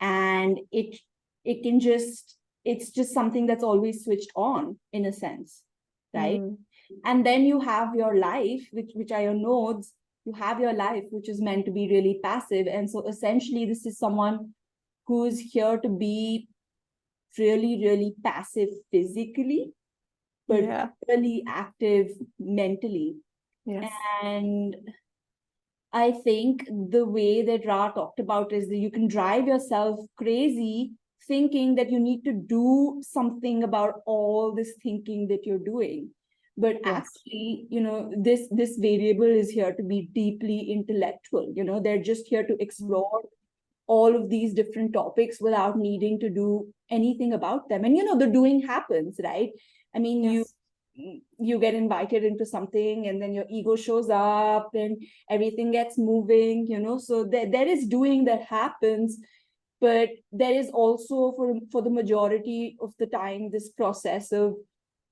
and 0.02 0.60
it 0.72 0.98
it 1.46 1.64
can 1.64 1.80
just 1.80 2.38
it's 2.66 2.92
just 2.92 3.14
something 3.14 3.48
that's 3.48 3.64
always 3.64 4.04
switched 4.04 4.32
on 4.36 4.78
in 4.94 5.06
a 5.06 5.14
sense 5.14 5.64
right 6.14 6.42
Mm. 6.42 6.58
and 7.06 7.26
then 7.26 7.44
you 7.46 7.60
have 7.62 7.96
your 7.96 8.18
life 8.18 8.68
which 8.72 8.92
which 8.96 9.12
are 9.12 9.22
your 9.22 9.34
nodes 9.36 9.94
you 10.26 10.34
have 10.34 10.60
your 10.60 10.74
life 10.74 11.04
which 11.12 11.30
is 11.30 11.42
meant 11.42 11.66
to 11.66 11.72
be 11.72 11.88
really 11.90 12.20
passive 12.24 12.68
and 12.68 12.90
so 12.90 13.08
essentially 13.08 13.66
this 13.66 13.86
is 13.86 13.98
someone 13.98 14.54
who's 15.08 15.40
here 15.40 15.78
to 15.78 15.90
be 15.90 16.48
really 17.38 17.82
really 17.84 18.14
passive 18.24 18.70
physically 18.92 19.72
but 20.48 20.64
Yeah. 20.64 20.90
really 21.08 21.44
active 21.48 22.12
mentally 22.40 23.16
Yes. 23.66 23.92
and 24.24 24.76
I 25.92 26.12
think 26.12 26.66
the 26.68 27.06
way 27.06 27.42
that 27.44 27.66
Ra 27.66 27.90
talked 27.90 28.20
about 28.20 28.52
is 28.52 28.68
that 28.68 28.78
you 28.78 28.92
can 28.92 29.08
drive 29.08 29.48
yourself 29.48 30.00
crazy 30.18 30.92
thinking 31.26 31.76
that 31.76 31.90
you 31.90 32.00
need 32.00 32.24
to 32.26 32.34
do 32.34 33.02
something 33.02 33.64
about 33.64 34.02
all 34.06 34.54
this 34.54 34.74
thinking 34.84 35.28
that 35.30 35.46
you're 35.46 35.58
doing. 35.58 36.10
But 36.58 36.78
Yes. 36.84 36.86
actually, 36.86 37.68
you 37.70 37.82
know, 37.82 38.12
this 38.18 38.48
this 38.52 38.78
variable 38.78 39.26
is 39.42 39.50
here 39.50 39.74
to 39.74 39.84
be 39.84 40.10
deeply 40.14 40.72
intellectual. 40.72 41.52
You 41.56 41.64
know, 41.64 41.80
they're 41.82 42.02
just 42.02 42.28
here 42.28 42.46
to 42.48 42.56
explore 42.62 43.24
all 43.88 44.16
of 44.16 44.30
these 44.30 44.54
different 44.54 44.94
topics 44.94 45.40
without 45.42 45.78
needing 45.78 46.20
to 46.20 46.30
do 46.30 46.74
anything 46.90 47.34
about 47.34 47.70
them. 47.70 47.84
And 47.86 47.96
you 47.98 48.04
know, 48.04 48.18
the 48.18 48.28
doing 48.28 48.62
happens, 48.62 49.20
right? 49.24 49.52
I 49.96 50.00
mean, 50.00 50.24
you 50.24 50.40
Yes. 50.40 50.54
mm, 51.00 51.22
you 51.40 51.60
get 51.60 51.74
invited 51.76 52.24
into 52.24 52.46
something 52.46 53.08
and 53.08 53.22
then 53.22 53.34
your 53.34 53.46
ego 53.50 53.76
shows 53.76 54.10
up 54.10 54.70
and 54.74 55.02
everything 55.30 55.72
gets 55.72 55.98
moving 55.98 56.66
you 56.68 56.80
know 56.80 56.98
so 56.98 57.24
there, 57.26 57.46
there 57.52 57.68
is 57.68 57.86
doing 57.88 58.26
that 58.26 58.44
happens 58.44 59.18
but 59.82 60.10
there 60.32 60.54
is 60.54 60.70
also 60.70 61.34
for 61.36 61.56
for 61.72 61.82
the 61.82 61.90
majority 61.90 62.78
of 62.82 62.94
the 63.00 63.08
time 63.08 63.50
this 63.52 63.70
process 63.70 64.32
of 64.32 64.56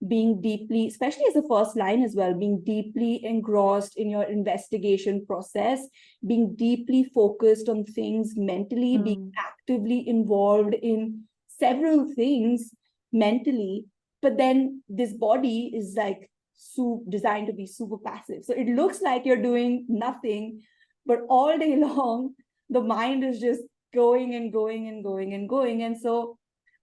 being 0.07 0.41
deeply 0.41 0.87
especially 0.87 1.23
as 1.29 1.35
a 1.35 1.47
first 1.47 1.77
line 1.77 2.03
as 2.03 2.15
well 2.15 2.33
being 2.33 2.61
deeply 2.65 3.23
engrossed 3.23 3.95
in 3.95 4.09
your 4.09 4.23
investigation 4.23 5.25
process 5.25 5.87
being 6.27 6.55
deeply 6.55 7.03
focused 7.15 7.69
on 7.69 7.85
things 7.85 8.33
mentally 8.35 8.97
mm. 8.97 9.03
being 9.03 9.31
actively 9.37 10.07
involved 10.07 10.73
in 10.73 11.23
several 11.59 12.13
things 12.13 12.71
mentally. 13.11 13.85
But 14.21 14.37
then 14.37 14.83
this 14.89 15.13
body 15.13 15.71
is 15.73 15.95
like 15.95 16.29
so 16.53 17.03
designed 17.09 17.47
to 17.47 17.53
be 17.53 17.67
super 17.67 17.97
passive. 17.97 18.43
So 18.43 18.53
it 18.53 18.67
looks 18.67 19.01
like 19.01 19.25
you're 19.25 19.41
doing 19.41 19.85
nothing 19.89 20.61
but 21.05 21.19
all 21.29 21.57
day 21.57 21.75
long 21.87 22.33
the 22.69 22.81
mind 22.81 23.23
is 23.23 23.39
just 23.39 23.61
going 23.93 24.33
and 24.35 24.51
going 24.51 24.87
and 24.87 25.03
going 25.03 25.33
and 25.33 25.47
going. 25.47 25.83
And 25.83 25.99
so 25.99 26.37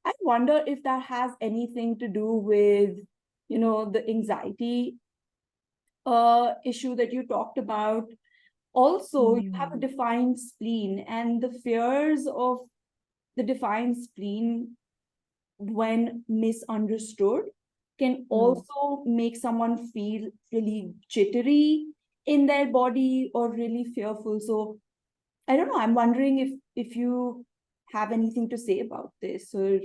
i 0.05 0.13
wonder 0.21 0.63
if 0.67 0.83
that 0.83 1.03
has 1.03 1.33
anything 1.41 1.99
to 1.99 2.09
do 2.09 2.33
with 2.33 2.97
you 3.49 3.59
know 3.59 3.91
the 3.91 4.09
anxiety 4.09 4.97
uh 6.07 6.55
issue 6.65 6.95
that 6.97 7.13
you 7.13 7.27
talked 7.27 7.59
about 7.59 8.09
also 8.73 9.35
mm. 9.35 9.43
you 9.43 9.53
have 9.53 9.73
a 9.73 9.79
defined 9.79 10.39
spleen 10.39 11.05
and 11.09 11.43
the 11.43 11.51
fears 11.65 12.27
of 12.27 12.59
the 13.37 13.43
defined 13.43 13.97
spleen 13.97 14.77
when 15.59 16.25
misunderstood 16.29 17.43
can 17.99 18.17
mm. 18.17 18.27
also 18.31 19.03
make 19.05 19.37
someone 19.37 19.87
feel 19.89 20.31
really 20.53 20.95
jittery 21.09 21.87
in 22.27 22.47
their 22.47 22.67
body 22.67 23.31
or 23.35 23.51
really 23.53 23.85
fearful 23.85 24.41
so 24.41 24.79
i 25.49 25.57
don't 25.57 25.69
know 25.69 25.79
i'm 25.79 25.95
wondering 25.95 26.39
if 26.39 26.51
if 26.77 26.97
you 26.97 27.45
have 27.93 28.13
anything 28.13 28.49
to 28.49 28.59
say 28.59 28.81
about 28.81 29.13
this 29.21 29.55
or 29.55 29.81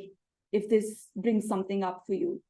if 0.51 0.69
this 0.69 1.09
brings 1.15 1.47
something 1.47 1.83
up 1.83 2.03
for 2.05 2.13
you 2.13 2.41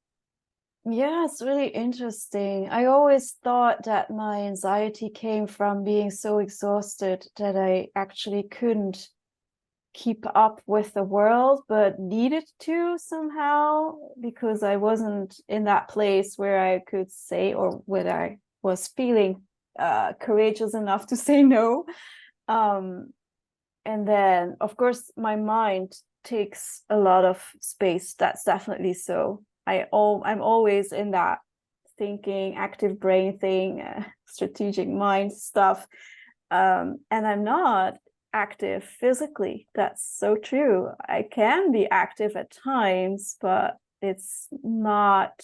yeah 0.86 1.26
it's 1.26 1.42
really 1.42 1.68
interesting 1.68 2.70
i 2.70 2.86
always 2.86 3.36
thought 3.44 3.84
that 3.84 4.12
my 4.12 4.42
anxiety 4.42 5.10
came 5.10 5.48
from 5.48 5.84
being 5.84 6.12
so 6.12 6.40
exhausted 6.40 7.26
that 7.38 7.56
i 7.56 7.88
actually 7.96 8.44
couldn't 8.44 9.10
keep 9.96 10.26
up 10.36 10.62
with 10.68 10.94
the 10.94 11.04
world, 11.04 11.62
but 11.70 12.00
needed 12.00 12.44
to 12.60 12.98
somehow 12.98 13.96
because 14.20 14.62
I 14.62 14.76
wasn't 14.76 15.40
in 15.48 15.64
that 15.64 15.88
place 15.88 16.38
where 16.38 16.60
I 16.60 16.80
could 16.80 17.12
say 17.12 17.54
or 17.54 17.82
where 17.86 18.14
I 18.14 18.38
was 18.62 18.90
feeling 18.90 19.44
uh, 19.80 20.14
courageous 20.20 20.74
enough 20.74 21.08
to 21.08 21.16
say 21.16 21.44
no. 21.44 21.86
Um, 22.48 23.14
and 23.86 24.08
then, 24.08 24.58
of 24.60 24.76
course, 24.76 25.12
my 25.16 25.36
mind 25.36 25.94
takes 26.24 26.84
a 26.90 26.98
lot 26.98 27.24
of 27.24 27.44
space. 27.62 28.16
That's 28.16 28.44
definitely 28.44 28.94
so. 28.94 29.44
I 29.68 29.84
all 29.92 30.24
I'm 30.26 30.42
always 30.42 30.92
in 30.92 31.12
that 31.12 31.40
thinking, 31.98 32.56
active 32.56 33.00
brain 33.00 33.38
thing, 33.38 33.82
uh, 33.82 34.04
strategic 34.28 34.90
mind 34.90 35.34
stuff. 35.34 35.88
Um, 36.52 37.00
and 37.10 37.26
I'm 37.26 37.44
not 37.44 37.98
active 38.34 38.84
physically. 38.84 39.68
That's 39.76 40.06
so 40.18 40.36
true. 40.36 40.90
I 41.08 41.24
can 41.24 41.72
be 41.72 41.90
active 41.90 42.36
at 42.36 42.52
times, 42.52 43.38
but 43.42 43.78
it's 44.02 44.48
not 44.64 45.42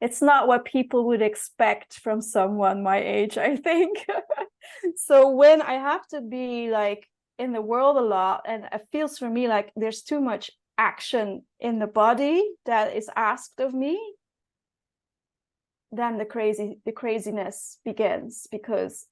it's 0.00 0.22
not 0.22 0.46
what 0.46 0.64
people 0.64 1.06
would 1.06 1.22
expect 1.22 1.94
from 1.94 2.22
someone 2.22 2.84
my 2.84 2.98
age, 2.98 3.36
I 3.36 3.56
think. 3.56 4.06
so 4.96 5.30
when 5.30 5.60
I 5.60 5.72
have 5.72 6.06
to 6.08 6.20
be 6.20 6.70
like 6.70 7.08
in 7.38 7.52
the 7.52 7.62
world 7.62 7.96
a 7.96 8.00
lot 8.00 8.42
and 8.46 8.64
it 8.72 8.86
feels 8.90 9.18
for 9.18 9.28
me 9.28 9.48
like 9.48 9.72
there's 9.76 10.02
too 10.02 10.20
much 10.20 10.50
action 10.76 11.42
in 11.60 11.78
the 11.78 11.86
body 11.86 12.44
that 12.66 12.94
is 12.94 13.10
asked 13.16 13.60
of 13.60 13.74
me 13.74 13.98
then 15.92 16.18
the 16.18 16.24
crazy 16.24 16.78
the 16.84 16.92
craziness 16.92 17.78
begins 17.84 18.46
because 18.50 19.06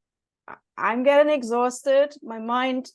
I'm 0.77 1.03
getting 1.03 1.33
exhausted. 1.33 2.15
My 2.23 2.39
mind 2.39 2.91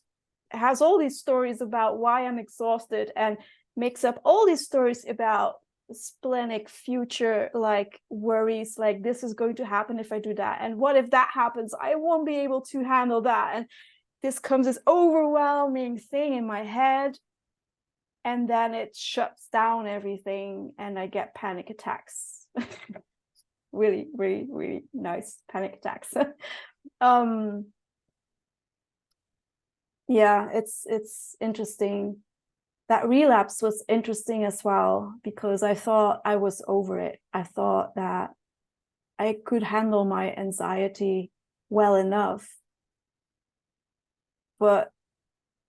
has 0.52 0.82
all 0.82 0.98
these 0.98 1.20
stories 1.20 1.62
about 1.62 1.98
why 1.98 2.26
I'm 2.26 2.40
exhausted 2.40 3.12
and 3.16 3.38
makes 3.76 4.04
up 4.04 4.22
all 4.24 4.46
these 4.46 4.66
stories 4.66 5.06
about 5.08 5.56
splenic 5.94 6.70
future 6.70 7.50
like 7.54 8.00
worries 8.10 8.76
like 8.78 9.04
this 9.04 9.24
is 9.24 9.34
going 9.34 9.56
to 9.56 9.66
happen 9.66 10.00
if 10.00 10.12
I 10.12 10.20
do 10.20 10.34
that. 10.36 10.60
And 10.62 10.78
what 10.78 10.96
if 10.96 11.10
that 11.12 11.32
happens? 11.34 11.74
I 11.80 11.96
won't 11.96 12.26
be 12.26 12.38
able 12.38 12.62
to 12.72 12.84
handle 12.84 13.22
that. 13.22 13.54
And 13.56 13.66
this 14.22 14.40
comes 14.40 14.68
this 14.68 14.80
overwhelming 14.88 15.98
thing 15.98 16.34
in 16.34 16.46
my 16.46 16.64
head 16.64 17.18
and 18.24 18.48
then 18.50 18.74
it 18.74 18.96
shuts 18.96 19.48
down 19.52 19.88
everything 19.88 20.74
and 20.78 20.98
I 20.98 21.08
get 21.08 21.36
panic 21.36 21.70
attacks. 21.70 22.48
Really 23.74 24.08
really 24.14 24.48
really 24.52 24.84
nice 24.94 25.38
panic 25.50 25.76
attacks. 25.78 26.14
Um 27.00 27.68
yeah 30.10 30.50
it's 30.54 30.84
it's 30.86 31.38
interesting. 31.40 32.18
That 32.90 33.08
relapse 33.08 33.62
was 33.62 33.86
interesting 33.88 34.44
as 34.44 34.62
well 34.62 35.14
because 35.24 35.64
i 35.64 35.74
thought 35.74 36.20
i 36.26 36.36
was 36.36 36.62
over 36.68 37.00
it. 37.00 37.20
I 37.34 37.44
thought 37.44 37.96
that 37.96 38.32
i 39.18 39.38
could 39.46 39.64
handle 39.64 40.04
my 40.04 40.34
anxiety 40.36 41.32
well 41.70 41.96
enough 41.96 42.46
but 44.62 44.92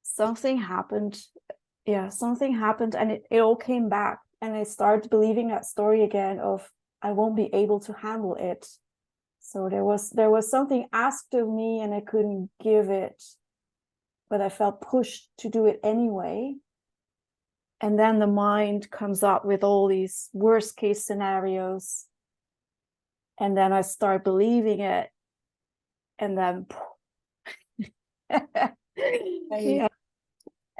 something 0.03 0.59
happened 0.59 1.18
yeah 1.86 2.09
something 2.11 2.55
happened 2.55 2.95
and 2.95 3.11
it, 3.11 3.22
it 3.30 3.40
all 3.40 3.57
came 3.57 3.88
back 3.88 4.20
and 4.43 4.55
i 4.55 4.62
started 4.62 5.11
believing 5.11 5.49
that 5.49 5.64
story 5.64 6.05
again 6.05 6.38
of 6.38 6.70
i 7.01 7.11
won't 7.11 7.34
be 7.34 7.51
able 7.53 7.80
to 7.80 7.93
handle 7.93 8.36
it. 8.36 8.66
So 9.40 9.68
there 9.68 9.84
was 9.84 10.11
there 10.11 10.30
was 10.30 10.49
something 10.49 10.86
asked 10.93 11.34
of 11.34 11.49
me 11.49 11.80
and 11.80 11.93
i 11.93 12.01
couldn't 12.01 12.51
give 12.62 12.90
it 12.90 13.20
but 14.30 14.40
i 14.40 14.49
felt 14.49 14.80
pushed 14.80 15.28
to 15.38 15.49
do 15.49 15.66
it 15.66 15.80
anyway. 15.82 16.55
And 17.80 17.99
then 17.99 18.20
the 18.20 18.28
mind 18.28 18.90
comes 18.90 19.24
up 19.24 19.45
with 19.45 19.64
all 19.64 19.88
these 19.88 20.30
worst 20.32 20.76
case 20.76 21.05
scenarios. 21.05 22.07
And 23.40 23.57
then 23.57 23.72
i 23.72 23.80
start 23.82 24.22
believing 24.24 24.80
it. 24.80 25.11
And 26.18 26.38
then 26.38 26.66
yeah. 29.50 29.88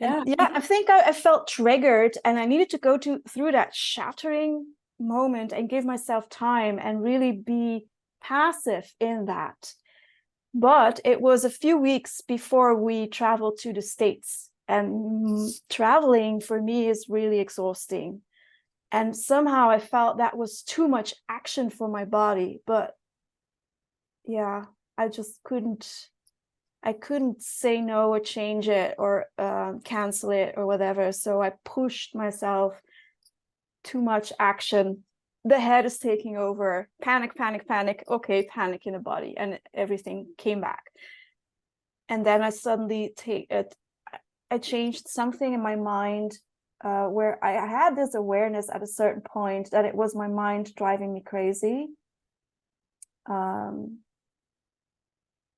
yeah 0.01 0.23
yeah 0.27 0.49
i 0.55 0.61
think 0.61 0.91
I, 0.91 1.01
I, 1.09 1.13
felt 1.13 1.49
triggered 1.49 2.17
and 2.25 2.39
i 2.39 2.47
needed 2.47 2.71
to 2.71 2.79
go 2.79 2.97
to 2.99 3.21
through 3.29 3.53
that 3.53 3.75
shattering 3.75 4.67
moment 5.03 5.53
and 5.53 5.69
give 5.69 5.85
myself 5.85 6.29
time 6.29 6.79
and 6.81 7.03
really 7.03 7.33
be 7.33 7.87
passive 8.23 8.93
in 9.01 9.27
that. 9.27 9.75
But 10.55 11.01
it 11.05 11.21
was 11.21 11.45
a 11.45 11.51
few 11.51 11.79
weeks 11.79 12.21
before 12.21 12.77
we 12.77 13.09
traveled 13.09 13.59
to 13.61 13.73
the 13.73 13.83
States. 13.83 14.51
And 14.69 15.51
traveling 15.69 16.41
for 16.41 16.61
me 16.61 16.89
is 16.89 17.07
really 17.09 17.41
exhausting. 17.41 18.23
And 18.91 19.17
somehow 19.17 19.71
I 19.71 19.79
felt 19.79 20.19
that 20.19 20.37
was 20.37 20.63
too 20.63 20.89
much 20.89 21.15
action 21.29 21.69
for 21.71 21.89
my 21.89 22.05
body. 22.05 22.61
But 22.67 22.95
yeah, 24.25 24.65
I 24.97 25.09
just 25.09 25.43
couldn't 25.43 26.09
I 26.83 26.93
couldn't 26.93 27.43
say 27.43 27.81
no 27.81 28.11
or 28.13 28.21
change 28.21 28.69
it 28.69 28.97
or 28.99 29.27
uh, 29.39 29.75
cancel 29.85 30.31
it 30.31 30.55
or 30.57 30.67
whatever. 30.67 31.13
So 31.13 31.41
I 31.41 31.53
pushed 31.65 32.15
myself 32.15 32.81
too 33.85 34.01
much 34.01 34.33
action. 34.39 35.05
The 35.45 35.61
head 35.61 35.85
is 35.85 35.99
taking 35.99 36.37
over. 36.37 36.89
Panic 37.01 37.37
panic 37.37 37.69
panic. 37.69 38.05
Okay 38.09 38.45
panic 38.47 38.87
in 38.87 38.95
the 38.95 38.99
body 38.99 39.35
and 39.37 39.61
everything 39.73 40.29
came 40.39 40.61
back. 40.61 40.85
And 42.09 42.27
then 42.27 42.43
i 42.43 42.51
suddenly 42.51 43.15
take 43.17 43.47
it 43.51 43.75
i 44.51 44.59
changed 44.59 45.09
something 45.09 45.55
in 45.55 45.63
my 45.63 45.77
mind 45.77 46.39
uh, 46.85 47.07
where 47.07 47.43
I, 47.43 47.57
I 47.57 47.67
had 47.67 47.97
this 47.97 48.15
awareness 48.15 48.69
at 48.69 48.83
a 48.83 48.87
certain 48.87 49.23
point 49.23 49.71
that 49.71 49.85
it 49.85 49.95
was 49.95 50.15
my 50.15 50.27
mind 50.27 50.75
driving 50.75 51.15
me 51.15 51.21
crazy. 51.21 51.89
Um, 53.27 53.99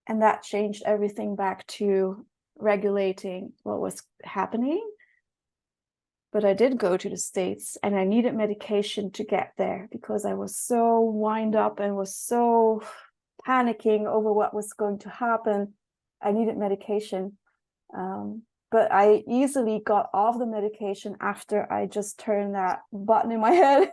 and 0.07 0.23
that 0.23 0.43
changed 0.43 0.83
everything 0.85 1.37
back 1.37 1.67
to 1.67 2.25
regulating 2.57 3.53
what 3.63 3.81
was 3.81 4.03
happening 4.23 4.83
but 6.35 6.45
I 6.45 6.53
did 6.53 6.79
go 6.79 6.97
to 6.97 7.09
the 7.09 7.17
States 7.17 7.79
and 7.81 7.95
I 7.95 8.03
needed 8.03 8.35
medication 8.35 9.13
to 9.13 9.25
get 9.25 9.53
there 9.57 9.89
because 9.93 10.25
I 10.25 10.35
was 10.35 10.59
so 10.59 11.01
wind 11.01 11.55
up 11.55 11.79
and 11.79 11.95
was 11.95 12.17
so 12.17 12.83
panicking 13.47 14.07
over 14.07 14.33
what 14.33 14.53
was 14.53 14.73
going 14.73 14.99
to 15.01 15.09
happen. 15.09 15.75
I 16.21 16.33
needed 16.33 16.57
medication. 16.57 17.39
Um, 17.97 18.43
but 18.73 18.91
I 18.93 19.23
easily 19.29 19.81
got 19.87 20.11
off 20.13 20.37
the 20.37 20.47
medication 20.47 21.15
after 21.21 21.73
I 21.73 21.87
just 21.87 22.19
turned 22.19 22.57
that 22.57 22.81
button 22.93 23.31
in 23.31 23.41
my 23.41 23.53
head 23.53 23.93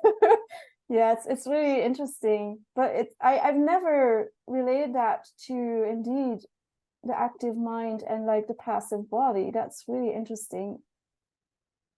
yeah 0.92 1.14
it's 1.14 1.26
it's 1.26 1.48
really 1.48 1.82
interesting 1.82 2.60
but 2.76 2.92
it 2.96 3.14
i 3.22 3.40
i've 3.40 3.56
never 3.56 4.32
related 4.48 4.94
that 4.96 5.26
to 5.48 5.54
indeed 5.90 6.40
the 7.04 7.18
active 7.20 7.58
mind 7.58 8.04
and 8.08 8.26
like 8.26 8.48
the 8.48 8.54
passive 8.54 9.10
body. 9.10 9.52
That's 9.54 9.86
really 9.88 10.14
interesting. 10.14 10.80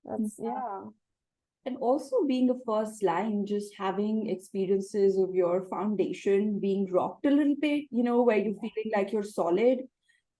That's 0.05 0.35
Yeah. 0.37 0.49
yeah. 0.49 0.83
And 1.65 1.77
also 1.77 2.25
being 2.27 2.49
a 2.49 2.59
first 2.65 3.03
line, 3.03 3.45
just 3.45 3.73
having 3.77 4.29
experiences 4.29 5.17
of 5.17 5.33
your 5.33 5.65
foundation 5.69 6.59
being 6.59 6.91
rocked 6.91 7.25
a 7.25 7.31
little 7.31 7.55
bit, 7.59 7.85
you 7.89 8.03
know, 8.03 8.21
where 8.23 8.37
you're 8.37 8.55
feeling 8.55 8.91
like 8.93 9.13
you're 9.13 9.23
solid, 9.23 9.79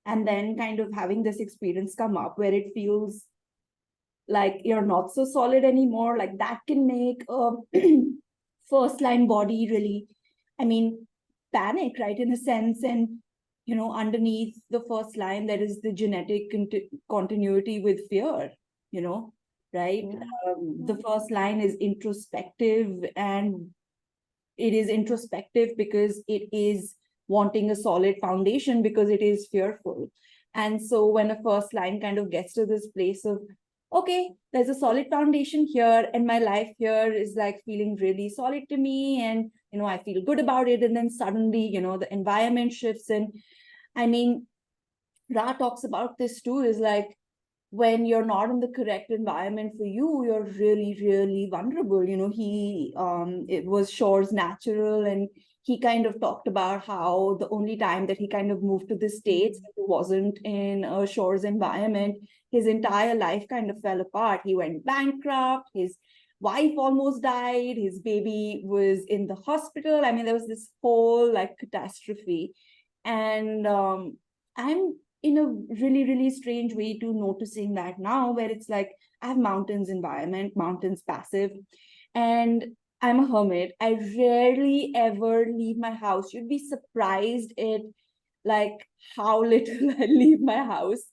and 0.05 0.27
then 0.27 0.57
kind 0.57 0.81
of 0.81 0.91
having 0.93 1.23
this 1.23 1.39
experience 1.39 1.95
come 1.95 2.17
up 2.17 2.37
where 2.37 2.53
it 2.53 2.73
feels 2.73 3.23
like 4.27 4.61
you're 4.65 4.85
not 4.85 5.13
so 5.13 5.23
solid 5.23 5.63
anymore, 5.63 6.17
like 6.17 6.37
that 6.39 6.59
can 6.67 6.85
make 6.85 7.23
a 7.29 7.51
first 8.69 9.01
line 9.01 9.27
body 9.27 9.67
really, 9.69 10.07
I 10.59 10.65
mean, 10.65 11.07
panic, 11.53 11.93
right, 11.99 12.17
in 12.17 12.31
a 12.31 12.37
sense. 12.37 12.83
And, 12.83 13.19
you 13.65 13.75
know, 13.75 13.93
underneath 13.93 14.55
the 14.69 14.81
first 14.87 15.17
line, 15.17 15.45
there 15.45 15.61
is 15.61 15.81
the 15.81 15.93
genetic 15.93 16.51
conti- 16.51 16.89
continuity 17.09 17.79
with 17.79 18.07
fear, 18.09 18.51
you 18.91 19.01
know, 19.01 19.33
right? 19.73 20.05
Yeah. 20.05 20.51
Um, 20.51 20.85
the 20.85 20.97
first 21.05 21.31
line 21.31 21.61
is 21.61 21.75
introspective 21.75 23.05
and 23.15 23.69
it 24.57 24.73
is 24.73 24.89
introspective 24.89 25.69
because 25.77 26.23
it 26.27 26.49
is 26.51 26.95
wanting 27.27 27.71
a 27.71 27.75
solid 27.75 28.15
foundation 28.21 28.81
because 28.83 29.09
it 29.09 29.21
is 29.21 29.47
fearful. 29.51 30.11
And 30.53 30.81
so 30.81 31.07
when 31.07 31.31
a 31.31 31.41
first 31.41 31.73
line 31.73 31.99
kind 31.99 32.19
of 32.19 32.29
gets 32.29 32.53
to 32.53 32.65
this 32.65 32.87
place 32.87 33.25
of, 33.25 33.39
okay, 33.93 34.31
there's 34.51 34.69
a 34.69 34.75
solid 34.75 35.07
foundation 35.09 35.65
here, 35.71 36.09
and 36.13 36.25
my 36.25 36.39
life 36.39 36.69
here 36.77 37.11
is 37.13 37.35
like 37.35 37.61
feeling 37.65 37.95
really 38.01 38.29
solid 38.29 38.63
to 38.69 38.77
me, 38.77 39.21
and 39.23 39.51
you 39.71 39.79
know, 39.79 39.85
I 39.85 40.03
feel 40.03 40.23
good 40.23 40.39
about 40.39 40.67
it. 40.67 40.83
And 40.83 40.95
then 40.95 41.09
suddenly, 41.09 41.65
you 41.67 41.81
know, 41.81 41.97
the 41.97 42.11
environment 42.13 42.73
shifts. 42.73 43.09
And 43.09 43.33
I 43.95 44.05
mean, 44.07 44.47
Ra 45.29 45.53
talks 45.53 45.83
about 45.83 46.17
this 46.17 46.41
too, 46.41 46.59
is 46.59 46.77
like 46.79 47.07
when 47.71 48.05
you're 48.05 48.25
not 48.25 48.49
in 48.49 48.59
the 48.59 48.67
correct 48.67 49.09
environment 49.09 49.73
for 49.77 49.85
you, 49.85 50.23
you're 50.25 50.43
really, 50.43 50.97
really 51.01 51.47
vulnerable. 51.49 52.03
You 52.05 52.17
know, 52.17 52.29
he 52.29 52.93
um 52.97 53.45
it 53.49 53.65
was 53.65 53.89
Shore's 53.91 54.31
natural 54.31 55.05
and 55.05 55.29
he 55.63 55.79
kind 55.79 56.05
of 56.05 56.19
talked 56.19 56.47
about 56.47 56.85
how 56.85 57.37
the 57.39 57.49
only 57.49 57.77
time 57.77 58.05
that 58.07 58.17
he 58.17 58.27
kind 58.27 58.51
of 58.51 58.61
moved 58.61 58.89
to 58.89 58.95
the 58.95 59.09
States 59.09 59.59
wasn't 59.77 60.37
in 60.43 60.83
a 60.83 61.07
Shore's 61.07 61.45
environment. 61.45 62.17
His 62.51 62.67
entire 62.67 63.15
life 63.15 63.47
kind 63.47 63.69
of 63.69 63.79
fell 63.81 64.01
apart. 64.01 64.41
He 64.45 64.55
went 64.55 64.85
bankrupt, 64.85 65.69
his 65.73 65.97
wife 66.41 66.73
almost 66.77 67.23
died, 67.23 67.77
his 67.77 67.99
baby 67.99 68.61
was 68.65 69.05
in 69.05 69.27
the 69.27 69.35
hospital. 69.35 70.03
I 70.03 70.11
mean, 70.11 70.25
there 70.25 70.33
was 70.33 70.47
this 70.47 70.69
whole 70.81 71.33
like 71.33 71.57
catastrophe. 71.57 72.53
And 73.05 73.65
um 73.65 74.17
I'm 74.57 74.95
in 75.23 75.37
a 75.37 75.45
really, 75.81 76.03
really 76.03 76.29
strange 76.29 76.73
way 76.73 76.99
to 76.99 77.13
noticing 77.13 77.75
that 77.75 77.97
now, 77.97 78.33
where 78.33 78.51
it's 78.51 78.67
like 78.67 78.91
I 79.21 79.27
have 79.27 79.37
mountains 79.37 79.89
environment, 79.89 80.57
mountains 80.57 81.01
passive, 81.07 81.51
and 82.13 82.75
I'm 83.03 83.19
a 83.19 83.27
hermit. 83.27 83.73
I 83.81 83.99
rarely 84.17 84.93
ever 84.95 85.45
leave 85.45 85.77
my 85.77 85.91
house. 85.91 86.33
You'd 86.33 86.49
be 86.49 86.59
surprised 86.59 87.53
at 87.59 87.81
like 88.45 88.87
how 89.15 89.43
little 89.45 89.91
I 89.91 90.05
leave 90.05 90.41
my 90.41 90.63
house. 90.63 91.03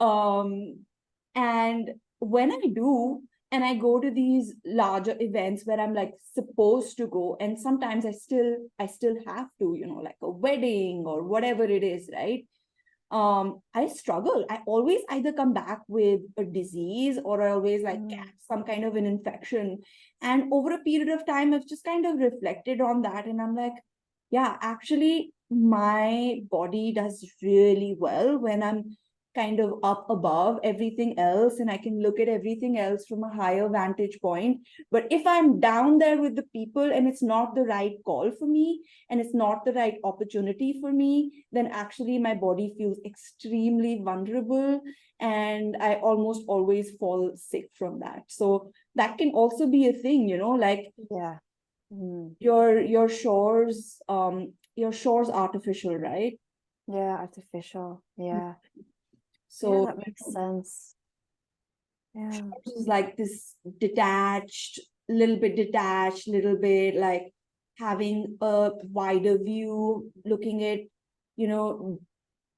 Um, 0.00 0.80
and 1.34 1.92
when 2.20 2.52
I 2.52 2.60
do, 2.74 3.22
and 3.52 3.64
I 3.64 3.74
go 3.74 4.00
to 4.00 4.10
these 4.10 4.54
larger 4.64 5.16
events 5.20 5.64
where 5.66 5.80
I'm 5.80 5.94
like 5.94 6.14
supposed 6.34 6.96
to 6.98 7.06
go, 7.06 7.36
and 7.40 7.60
sometimes 7.60 8.06
I 8.06 8.12
still 8.12 8.56
I 8.78 8.86
still 8.86 9.16
have 9.26 9.48
to, 9.60 9.76
you 9.78 9.86
know, 9.86 10.00
like 10.02 10.16
a 10.22 10.30
wedding 10.30 11.04
or 11.06 11.24
whatever 11.24 11.64
it 11.64 11.84
is, 11.84 12.10
right? 12.12 12.46
Um 13.12 13.60
i 13.74 13.86
struggle 13.86 14.44
i 14.48 14.58
always 14.66 15.02
either 15.10 15.32
come 15.32 15.52
back 15.52 15.80
with 15.86 16.20
a 16.38 16.44
disease 16.44 17.18
or 17.24 17.42
i 17.42 17.50
always 17.50 17.82
like 17.82 18.00
Mm. 18.00 18.10
catch 18.16 18.34
some 18.50 18.62
kind 18.64 18.84
of 18.84 18.96
an 18.96 19.06
infection 19.06 19.80
and 20.22 20.52
over 20.52 20.72
a 20.72 20.78
period 20.78 21.10
of 21.16 21.26
time 21.26 21.52
i've 21.52 21.66
just 21.66 21.84
kind 21.84 22.06
of 22.06 22.18
reflected 22.18 22.80
on 22.80 23.02
that 23.02 23.26
and 23.26 23.40
i'm 23.42 23.54
like 23.54 23.74
yeah 24.30 24.56
actually 24.62 25.32
my 25.50 26.40
body 26.50 26.92
does 26.92 27.22
really 27.42 27.94
well 27.98 28.38
when 28.38 28.62
i'm 28.62 28.96
kind 29.34 29.60
of 29.60 29.74
up 29.82 30.06
above 30.10 30.58
everything 30.62 31.18
else 31.18 31.58
and 31.58 31.70
i 31.70 31.76
can 31.76 32.02
look 32.02 32.20
at 32.20 32.28
everything 32.28 32.78
else 32.78 33.06
from 33.06 33.22
a 33.24 33.34
higher 33.34 33.68
vantage 33.68 34.18
point 34.20 34.58
but 34.90 35.06
if 35.10 35.26
i'm 35.26 35.58
down 35.60 35.98
there 35.98 36.20
with 36.20 36.34
the 36.36 36.46
people 36.54 36.82
and 36.92 37.06
it's 37.06 37.22
not 37.22 37.54
the 37.54 37.62
right 37.62 37.96
call 38.04 38.30
for 38.38 38.46
me 38.46 38.80
and 39.10 39.20
it's 39.20 39.34
not 39.34 39.64
the 39.64 39.72
right 39.72 39.96
opportunity 40.04 40.78
for 40.80 40.92
me, 40.92 41.44
then 41.52 41.66
actually 41.66 42.18
my 42.18 42.34
body 42.34 42.74
feels 42.78 42.98
extremely 43.04 44.00
vulnerable 44.02 44.80
and 45.20 45.76
I 45.80 45.94
almost 45.96 46.42
always 46.48 46.92
fall 46.98 47.32
sick 47.34 47.68
from 47.74 48.00
that. 48.00 48.24
So 48.28 48.72
that 48.94 49.18
can 49.18 49.30
also 49.30 49.66
be 49.66 49.88
a 49.88 49.92
thing, 49.92 50.28
you 50.28 50.38
know, 50.38 50.50
like 50.50 50.92
yeah 51.10 51.36
Mm. 51.92 52.36
your 52.40 52.80
your 52.80 53.08
shores, 53.08 54.00
um, 54.08 54.54
your 54.76 54.92
shores 54.92 55.28
artificial, 55.28 55.96
right? 55.96 56.38
yeah 56.88 57.16
artificial 57.20 58.02
yeah 58.16 58.54
So 59.52 59.72
yeah 59.72 59.84
that 59.86 59.98
makes 59.98 60.24
sense 60.32 60.94
yeah 62.14 62.40
is 62.76 62.86
like 62.86 63.16
this 63.16 63.54
detached, 63.78 64.80
little 65.08 65.36
bit 65.36 65.56
detached, 65.56 66.28
little 66.28 66.56
bit 66.56 66.94
like 66.94 67.32
having 67.76 68.36
a 68.40 68.70
wider 68.82 69.38
view, 69.38 70.10
looking 70.24 70.62
at, 70.62 70.80
you 71.36 71.48
know, 71.48 71.98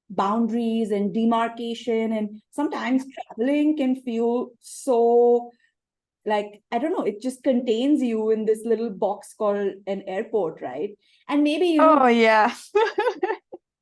boundaries 0.09 0.91
and 0.91 1.13
demarcation. 1.13 2.11
And 2.11 2.41
sometimes 2.51 3.05
traveling 3.13 3.77
can 3.77 3.95
feel 3.95 4.49
so 4.59 5.51
like, 6.25 6.61
I 6.71 6.79
don't 6.79 6.91
know, 6.91 7.05
it 7.05 7.21
just 7.21 7.43
contains 7.43 8.01
you 8.01 8.31
in 8.31 8.45
this 8.45 8.61
little 8.65 8.89
box 8.89 9.33
called 9.37 9.73
an 9.87 10.03
airport, 10.07 10.61
right? 10.61 10.97
And 11.29 11.43
maybe 11.43 11.67
you 11.67 11.81
oh 11.81 12.07
yeah 12.07 12.53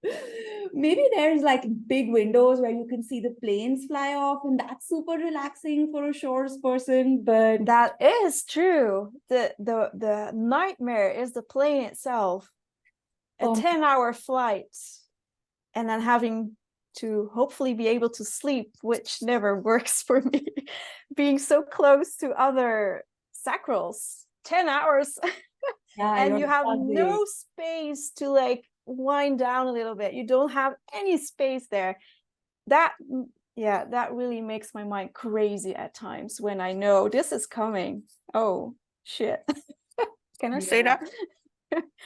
maybe 0.74 1.06
there's 1.16 1.42
like 1.42 1.64
big 1.88 2.10
windows 2.10 2.60
where 2.60 2.72
you 2.72 2.86
can 2.88 3.04
see 3.04 3.20
the 3.20 3.36
planes 3.42 3.86
fly 3.86 4.14
off, 4.16 4.40
and 4.44 4.60
that's 4.60 4.88
super 4.88 5.14
relaxing 5.14 5.92
for 5.92 6.10
a 6.10 6.14
shores 6.14 6.58
person. 6.58 7.24
But 7.24 7.66
That 7.66 7.94
is 8.00 8.44
true. 8.44 9.12
The 9.30 9.54
the 9.60 9.92
the 9.94 10.32
nightmare 10.34 11.12
is 11.12 11.34
the 11.34 11.42
plane 11.44 11.84
itself. 11.84 12.50
A 13.40 13.46
um, 13.46 13.52
Oh. 13.52 13.56
10 13.56 13.84
hour 13.84 14.14
flight 14.14 14.76
and 15.74 15.90
then 15.90 16.02
having 16.02 16.56
to 16.98 17.30
hopefully 17.34 17.74
be 17.74 17.88
able 17.88 18.10
to 18.12 18.24
sleep, 18.24 18.76
which 18.82 19.18
never 19.22 19.60
works 19.70 20.04
for 20.04 20.22
me. 20.22 20.46
Being 21.16 21.40
so 21.40 21.64
close 21.64 22.16
to 22.18 22.30
other 22.32 23.04
sacrals, 23.48 24.24
10 24.46 24.70
hours, 24.70 25.18
yeah, 25.98 26.24
and 26.24 26.40
you're 26.40 26.48
have 26.48 26.66
no 26.80 27.26
space 27.26 28.12
to 28.18 28.30
like 28.30 28.66
wind 28.86 29.40
down 29.40 29.68
a 29.68 29.72
little 29.72 29.96
bit. 29.96 30.14
You 30.14 30.26
don't 30.26 30.52
have 30.52 30.74
any 30.94 31.18
space 31.18 31.68
there. 31.70 32.00
That 32.68 32.94
mm, 33.12 33.26
yeah, 33.56 33.86
that 33.92 34.14
really 34.14 34.42
makes 34.42 34.74
my 34.74 34.84
mind 34.84 35.14
crazy 35.14 35.76
at 35.76 35.94
times 35.94 36.42
when 36.42 36.60
I 36.60 36.74
know 36.74 37.08
this 37.08 37.32
is 37.32 37.46
coming. 37.46 38.04
Oh 38.34 38.76
shit. 39.04 39.44
Can 40.40 40.54
I 40.54 40.60
say 40.60 40.82
that? 40.82 41.08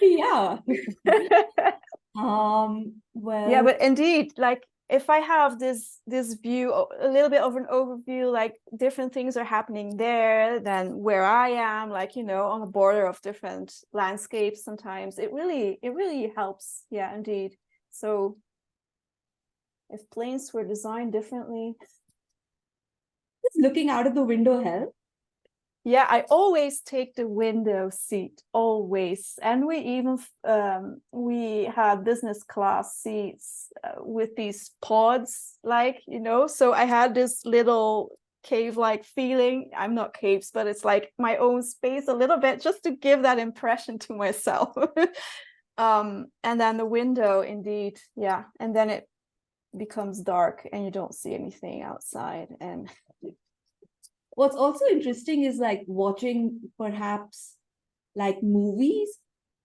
yeah. 0.01 0.57
Um, 2.17 2.95
well, 3.13 3.49
yeah, 3.49 3.61
but 3.61 3.79
indeed, 3.79 4.33
like 4.37 4.65
if 4.89 5.09
I 5.09 5.19
have 5.19 5.59
this 5.59 5.99
this 6.07 6.33
view, 6.35 6.73
a 6.73 7.07
little 7.07 7.29
bit 7.29 7.41
of 7.41 7.55
an 7.55 7.65
overview, 7.71 8.31
like 8.31 8.55
different 8.75 9.13
things 9.13 9.35
are 9.35 9.43
happening 9.43 9.97
there 9.97 10.59
than 10.59 10.97
where 10.99 11.25
I 11.25 11.49
am, 11.49 11.89
like 11.89 12.15
you 12.15 12.23
know, 12.23 12.45
on 12.45 12.61
the 12.61 12.67
border 12.67 13.05
of 13.05 13.21
different 13.21 13.73
landscapes. 13.91 14.63
Sometimes 14.63 15.19
it 15.19 15.33
really 15.33 15.77
it 15.81 15.93
really 15.93 16.31
helps. 16.35 16.85
Yeah, 16.89 17.13
indeed. 17.13 17.57
So 17.91 18.37
if 19.89 20.09
planes 20.09 20.53
were 20.53 20.63
designed 20.63 21.11
differently, 21.11 21.75
looking 23.55 23.89
out 23.89 24.07
of 24.07 24.15
the 24.15 24.23
window 24.23 24.63
help. 24.63 24.96
Yeah, 25.87 26.05
I 26.09 26.25
always 26.29 26.81
take 26.81 27.15
the 27.15 27.29
window 27.29 27.89
seat, 27.89 28.43
always. 28.51 29.39
And 29.41 29.65
we 29.65 29.77
even 29.77 30.19
um, 30.43 30.99
we 31.13 31.63
had 31.63 32.03
business 32.03 32.43
class 32.43 32.97
seats 32.97 33.71
uh, 33.81 33.91
with 33.99 34.35
these 34.35 34.71
pods, 34.81 35.57
like 35.63 36.01
you 36.05 36.19
know. 36.19 36.45
So 36.47 36.73
I 36.73 36.83
had 36.83 37.15
this 37.15 37.45
little 37.45 38.19
cave-like 38.43 39.05
feeling. 39.05 39.71
I'm 39.77 39.95
not 39.95 40.13
caves, 40.13 40.51
but 40.53 40.67
it's 40.67 40.83
like 40.83 41.13
my 41.17 41.37
own 41.37 41.63
space 41.63 42.09
a 42.09 42.13
little 42.13 42.37
bit, 42.37 42.59
just 42.59 42.83
to 42.83 42.91
give 42.91 43.21
that 43.21 43.39
impression 43.39 43.97
to 43.99 44.13
myself. 44.13 44.75
um, 45.77 46.25
and 46.43 46.59
then 46.59 46.75
the 46.75 46.85
window, 46.85 47.39
indeed, 47.39 47.97
yeah. 48.17 48.43
And 48.59 48.75
then 48.75 48.89
it 48.89 49.07
becomes 49.77 50.19
dark, 50.19 50.67
and 50.73 50.83
you 50.83 50.91
don't 50.91 51.15
see 51.15 51.33
anything 51.33 51.81
outside, 51.81 52.49
and 52.59 52.89
What's 54.37 54.55
also 54.55 54.85
interesting 54.85 55.43
is 55.49 55.57
like 55.57 55.81
watching 55.87 56.69
perhaps 56.77 57.55
like 58.15 58.41
movies 58.41 59.09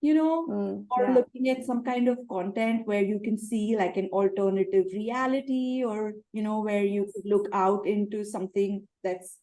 you 0.02 0.14
know 0.14 0.46
Mm, 0.48 0.86
or 0.90 1.02
yeah. 1.04 1.14
looking 1.14 1.48
at 1.48 1.64
some 1.64 1.82
kind 1.84 2.08
of 2.08 2.18
content 2.28 2.86
where 2.86 3.02
you 3.02 3.20
can 3.26 3.38
see 3.38 3.76
like 3.78 3.96
an 3.96 4.08
alternative 4.12 4.86
reality 4.92 5.84
or 5.86 6.12
you 6.32 6.42
know 6.42 6.60
where 6.60 6.84
you 6.84 7.06
could 7.12 7.24
look 7.24 7.48
out 7.52 7.86
into 7.86 8.24
something 8.24 8.82
that's 9.04 9.38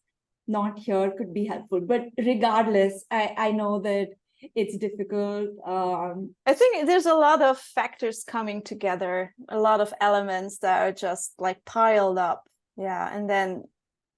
not 0.47 0.77
here 0.77 1.13
could 1.17 1.33
be 1.33 1.45
helpful 1.45 1.79
but 1.79 2.03
regardless 2.17 3.05
i 3.09 3.23
i 3.37 3.51
know 3.51 3.79
that 3.79 4.09
it's 4.55 4.77
difficult 4.77 5.49
um 5.65 6.35
I 6.45 6.53
think 6.53 6.85
there's 6.87 7.05
a 7.05 7.13
lot 7.27 7.41
of 7.41 7.57
factors 7.59 8.23
coming 8.23 8.61
together, 8.63 9.35
a 9.49 9.59
lot 9.59 9.81
of 9.81 9.93
elements 9.99 10.59
that 10.59 10.81
are 10.83 10.95
just 11.07 11.33
like 11.39 11.65
piled 11.65 12.17
up. 12.17 12.47
Yeah. 12.77 13.03
And 13.13 13.29
then 13.29 13.63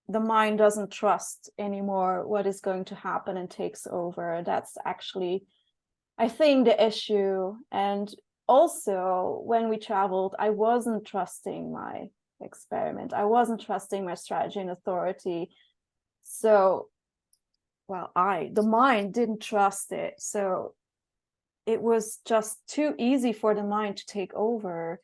the 0.07 0.19
mind 0.19 0.57
doesn't 0.57 0.91
trust 0.91 1.49
anymore 1.57 2.27
what 2.27 2.47
is 2.47 2.61
going 2.61 2.85
to 2.85 2.95
happen 2.95 3.37
and 3.37 3.49
takes 3.49 3.87
over. 3.87 4.43
That's 4.45 4.77
actually, 4.85 5.45
I 6.17 6.27
think, 6.27 6.65
the 6.65 6.85
issue. 6.85 7.55
And 7.71 8.13
also, 8.47 9.41
when 9.45 9.69
we 9.69 9.77
traveled, 9.77 10.35
I 10.37 10.49
wasn't 10.49 11.05
trusting 11.05 11.71
my 11.71 12.09
experiment, 12.41 13.13
I 13.13 13.25
wasn't 13.25 13.61
trusting 13.61 14.03
my 14.03 14.15
strategy 14.15 14.59
and 14.59 14.71
authority. 14.71 15.51
So, 16.23 16.87
well, 17.87 18.11
I, 18.15 18.49
the 18.51 18.63
mind 18.63 19.13
didn't 19.13 19.41
trust 19.41 19.91
it. 19.91 20.15
So, 20.17 20.73
it 21.65 21.81
was 21.81 22.19
just 22.25 22.57
too 22.67 22.95
easy 22.97 23.33
for 23.33 23.53
the 23.53 23.63
mind 23.63 23.97
to 23.97 24.05
take 24.05 24.33
over. 24.33 24.99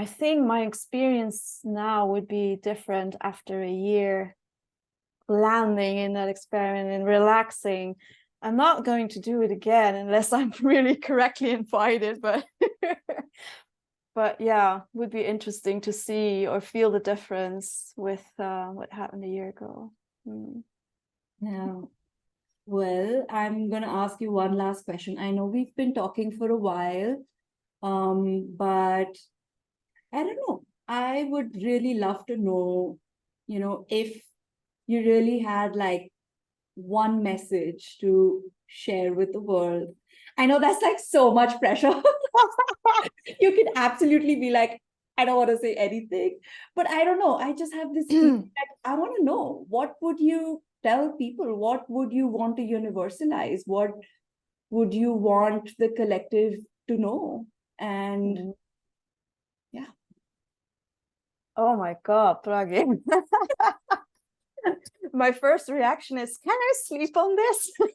I 0.00 0.06
think 0.06 0.46
my 0.46 0.62
experience 0.62 1.60
now 1.62 2.06
would 2.06 2.26
be 2.26 2.56
different 2.56 3.16
after 3.20 3.62
a 3.62 3.70
year 3.70 4.34
landing 5.28 5.98
in 5.98 6.14
that 6.14 6.30
experiment 6.30 6.88
and 6.88 7.04
relaxing. 7.04 7.96
I'm 8.40 8.56
not 8.56 8.86
going 8.86 9.10
to 9.10 9.20
do 9.20 9.42
it 9.42 9.50
again 9.50 9.96
unless 9.96 10.32
I'm 10.38 10.54
really 10.62 10.96
correctly 10.96 11.50
invited, 11.50 12.22
but 12.22 12.46
but 14.14 14.40
yeah, 14.40 14.80
would 14.94 15.10
be 15.10 15.20
interesting 15.20 15.82
to 15.82 15.92
see 15.92 16.46
or 16.46 16.62
feel 16.62 16.90
the 16.90 17.00
difference 17.00 17.92
with 17.94 18.24
uh, 18.38 18.68
what 18.68 18.90
happened 18.90 19.24
a 19.24 19.28
year 19.28 19.50
ago. 19.50 19.92
Mm. 20.26 20.62
Yeah. 21.42 21.82
Well, 22.64 23.26
I'm 23.28 23.68
going 23.68 23.82
to 23.82 23.96
ask 24.02 24.18
you 24.22 24.32
one 24.32 24.54
last 24.56 24.86
question. 24.86 25.18
I 25.18 25.30
know 25.30 25.44
we've 25.44 25.76
been 25.76 25.92
talking 25.92 26.32
for 26.32 26.48
a 26.48 26.56
while, 26.56 27.22
um, 27.82 28.54
but 28.56 29.14
I 30.12 30.22
don't 30.24 30.36
know. 30.48 30.62
I 30.88 31.24
would 31.24 31.54
really 31.56 31.94
love 31.94 32.26
to 32.26 32.36
know, 32.36 32.98
you 33.46 33.60
know, 33.60 33.86
if 33.88 34.20
you 34.86 35.00
really 35.00 35.38
had 35.38 35.76
like 35.76 36.10
one 36.74 37.22
message 37.22 37.98
to 38.00 38.42
share 38.66 39.12
with 39.12 39.32
the 39.32 39.40
world. 39.40 39.94
I 40.38 40.46
know 40.46 40.58
that's 40.58 40.82
like 40.82 40.98
so 40.98 41.32
much 41.32 41.58
pressure. 41.60 41.92
you 43.40 43.52
can 43.52 43.66
absolutely 43.76 44.36
be 44.36 44.50
like, 44.50 44.80
I 45.18 45.24
don't 45.24 45.36
want 45.36 45.50
to 45.50 45.58
say 45.58 45.74
anything, 45.74 46.38
but 46.74 46.88
I 46.88 47.04
don't 47.04 47.18
know. 47.18 47.36
I 47.36 47.52
just 47.52 47.74
have 47.74 47.92
this 47.94 48.06
that 48.08 48.66
I 48.84 48.94
want 48.94 49.16
to 49.18 49.24
know 49.24 49.66
what 49.68 49.94
would 50.00 50.18
you 50.18 50.62
tell 50.82 51.12
people? 51.12 51.54
What 51.56 51.88
would 51.90 52.12
you 52.12 52.26
want 52.26 52.56
to 52.56 52.62
universalize? 52.62 53.60
What 53.66 53.90
would 54.70 54.94
you 54.94 55.12
want 55.12 55.70
the 55.78 55.90
collective 55.90 56.54
to 56.88 56.96
know? 56.96 57.46
And 57.78 58.38
Mm. 58.38 58.46
Yeah. 58.46 58.59
Oh 61.56 61.76
my 61.76 61.96
God, 62.02 62.38
Praggya. 62.44 62.86
My 65.12 65.32
first 65.32 65.68
reaction 65.68 66.18
is, 66.18 66.38
can 66.42 66.56
I 66.56 66.72
sleep 66.84 67.16
on 67.16 67.34
this? 67.34 67.72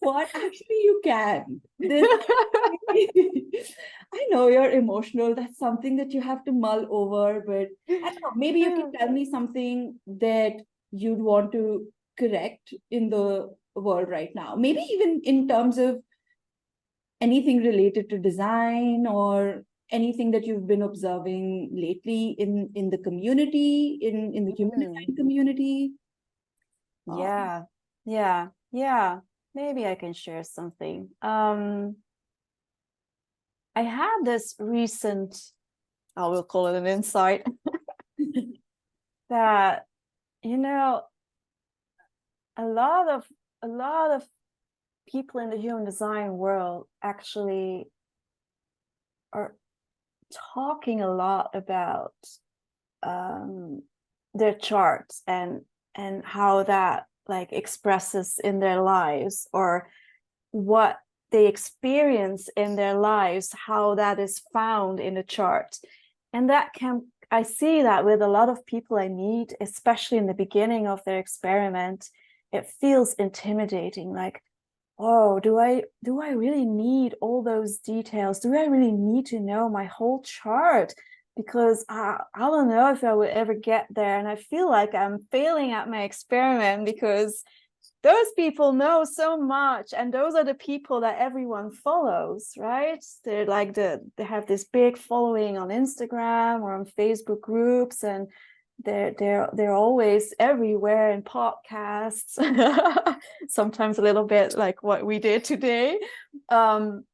what 0.00 0.28
actually 0.34 0.80
you 0.82 1.00
can. 1.04 1.60
This 1.78 2.06
I 4.12 4.26
know 4.30 4.48
you're 4.48 4.70
emotional. 4.70 5.34
That's 5.34 5.58
something 5.58 5.96
that 5.96 6.12
you 6.12 6.22
have 6.22 6.44
to 6.44 6.52
mull 6.52 6.86
over, 6.90 7.42
but 7.46 7.68
I 7.88 8.10
don't 8.10 8.22
know, 8.22 8.32
maybe 8.34 8.60
you 8.60 8.74
can 8.74 8.92
tell 8.92 9.10
me 9.10 9.30
something 9.30 10.00
that 10.06 10.54
you'd 10.90 11.20
want 11.20 11.52
to 11.52 11.86
correct 12.18 12.74
in 12.90 13.10
the 13.10 13.54
world 13.74 14.08
right 14.08 14.30
now. 14.34 14.56
Maybe 14.56 14.80
even 14.80 15.20
in 15.24 15.46
terms 15.46 15.78
of 15.78 16.00
anything 17.20 17.58
related 17.58 18.08
to 18.10 18.18
design 18.18 19.06
or 19.06 19.64
anything 19.90 20.30
that 20.32 20.46
you've 20.46 20.66
been 20.66 20.82
observing 20.82 21.70
lately 21.72 22.36
in 22.38 22.70
in 22.74 22.90
the 22.90 22.98
community, 22.98 23.98
in 24.00 24.32
in 24.34 24.44
the 24.44 24.52
human 24.52 24.80
Mm. 24.80 24.94
design 24.94 25.16
community. 25.16 25.92
Um, 27.08 27.18
Yeah, 27.18 27.62
yeah, 28.04 28.48
yeah. 28.72 29.20
Maybe 29.54 29.86
I 29.86 29.96
can 29.96 30.12
share 30.12 30.44
something. 30.44 31.10
Um, 31.22 31.96
I 33.74 33.82
had 33.82 34.18
this 34.24 34.54
recent, 34.58 35.36
I 36.16 36.26
will 36.28 36.44
call 36.44 36.68
it 36.68 36.76
an 36.76 36.86
insight, 36.86 37.46
that, 39.30 39.86
you 40.42 40.56
know, 40.56 41.02
a 42.56 42.64
lot 42.64 43.08
of 43.08 43.26
a 43.62 43.68
lot 43.68 44.10
of 44.10 44.26
people 45.08 45.40
in 45.40 45.50
the 45.50 45.56
human 45.56 45.84
design 45.84 46.36
world 46.36 46.86
actually 47.02 47.90
are 49.32 49.56
talking 50.54 51.00
a 51.00 51.12
lot 51.12 51.50
about 51.54 52.14
um, 53.02 53.82
their 54.34 54.54
charts 54.54 55.22
and 55.26 55.62
and 55.94 56.24
how 56.24 56.62
that 56.62 57.06
like 57.28 57.52
expresses 57.52 58.40
in 58.42 58.60
their 58.60 58.80
lives 58.80 59.48
or 59.52 59.88
what 60.52 60.98
they 61.30 61.46
experience 61.46 62.48
in 62.56 62.76
their 62.76 62.94
lives 62.94 63.54
how 63.66 63.94
that 63.94 64.18
is 64.18 64.42
found 64.52 65.00
in 65.00 65.14
the 65.14 65.22
chart. 65.22 65.76
And 66.32 66.50
that 66.50 66.72
can 66.74 67.06
i 67.30 67.42
see 67.42 67.82
that 67.82 68.04
with 68.04 68.22
a 68.22 68.28
lot 68.28 68.48
of 68.48 68.66
people 68.66 68.98
i 68.98 69.08
meet 69.08 69.52
especially 69.60 70.18
in 70.18 70.26
the 70.26 70.34
beginning 70.34 70.86
of 70.86 71.02
their 71.04 71.18
experiment 71.18 72.08
it 72.52 72.66
feels 72.80 73.14
intimidating 73.14 74.12
like 74.12 74.42
oh 75.00 75.40
do 75.40 75.58
i 75.58 75.82
do 76.04 76.20
i 76.20 76.30
really 76.30 76.64
need 76.64 77.14
all 77.20 77.42
those 77.42 77.78
details? 77.78 78.40
Do 78.40 78.54
i 78.54 78.66
really 78.66 78.92
need 78.92 79.26
to 79.26 79.40
know 79.40 79.68
my 79.68 79.84
whole 79.84 80.22
chart? 80.22 80.94
Because 81.36 81.84
I, 81.88 82.18
I 82.34 82.40
don't 82.40 82.68
know 82.68 82.92
if 82.92 83.02
i 83.02 83.14
will 83.14 83.30
ever 83.30 83.54
get 83.54 83.86
there 83.90 84.18
and 84.18 84.28
i 84.28 84.36
feel 84.36 84.68
like 84.68 84.94
i'm 84.94 85.26
failing 85.30 85.72
at 85.72 85.88
my 85.88 86.02
experiment 86.02 86.84
because 86.84 87.42
those 88.02 88.26
people 88.36 88.72
know 88.72 89.04
so 89.04 89.38
much 89.38 89.92
and 89.96 90.12
those 90.12 90.34
are 90.34 90.44
the 90.44 90.54
people 90.54 91.00
that 91.00 91.18
everyone 91.18 91.70
follows 91.70 92.52
right? 92.58 93.02
They're 93.24 93.46
like 93.46 93.74
the 93.74 94.00
they 94.16 94.24
have 94.24 94.46
this 94.46 94.64
big 94.64 94.98
following 94.98 95.56
on 95.56 95.68
instagram 95.68 96.60
or 96.62 96.74
on 96.74 96.84
facebook 96.98 97.40
groups 97.40 98.04
and 98.04 98.28
they're 98.84 99.14
they're 99.18 99.50
they're 99.52 99.74
always 99.74 100.34
everywhere 100.38 101.10
in 101.12 101.22
podcasts. 101.22 102.38
Sometimes 103.48 103.98
a 103.98 104.02
little 104.02 104.24
bit 104.24 104.56
like 104.56 104.82
what 104.82 105.04
we 105.04 105.18
did 105.18 105.44
today. 105.44 105.98
Um 106.48 107.04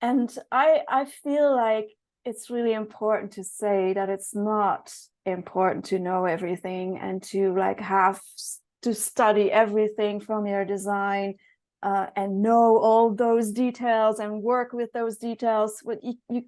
and 0.00 0.36
i 0.52 0.80
i 0.88 1.04
feel 1.04 1.54
like 1.54 1.88
it's 2.24 2.50
really 2.50 2.72
important 2.72 3.32
to 3.32 3.44
say 3.44 3.92
that 3.94 4.08
it's 4.08 4.34
not 4.34 4.92
important 5.24 5.84
to 5.86 5.98
know 5.98 6.24
everything 6.24 6.98
and 6.98 7.22
to 7.22 7.54
like 7.56 7.80
have 7.80 8.20
to 8.82 8.94
study 8.94 9.50
everything 9.50 10.20
from 10.20 10.46
your 10.46 10.64
design 10.64 11.34
uh, 11.82 12.06
and 12.16 12.42
know 12.42 12.76
all 12.78 13.14
those 13.14 13.52
details 13.52 14.18
and 14.18 14.42
work 14.42 14.72
with 14.72 14.92
those 14.92 15.16
details 15.16 15.80
but 15.84 16.02
you, 16.02 16.14
you 16.28 16.44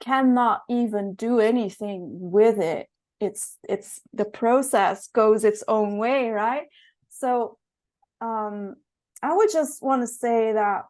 cannot 0.00 0.62
even 0.68 1.14
do 1.14 1.38
anything 1.38 2.08
with 2.10 2.58
it 2.58 2.88
it's 3.22 3.58
it's 3.68 4.00
the 4.12 4.24
process 4.24 5.08
goes 5.08 5.44
its 5.44 5.62
own 5.68 5.98
way 5.98 6.30
right? 6.30 6.66
So 7.08 7.58
um 8.20 8.76
i 9.22 9.34
would 9.34 9.50
just 9.52 9.82
want 9.82 10.02
to 10.02 10.06
say 10.06 10.52
that 10.52 10.84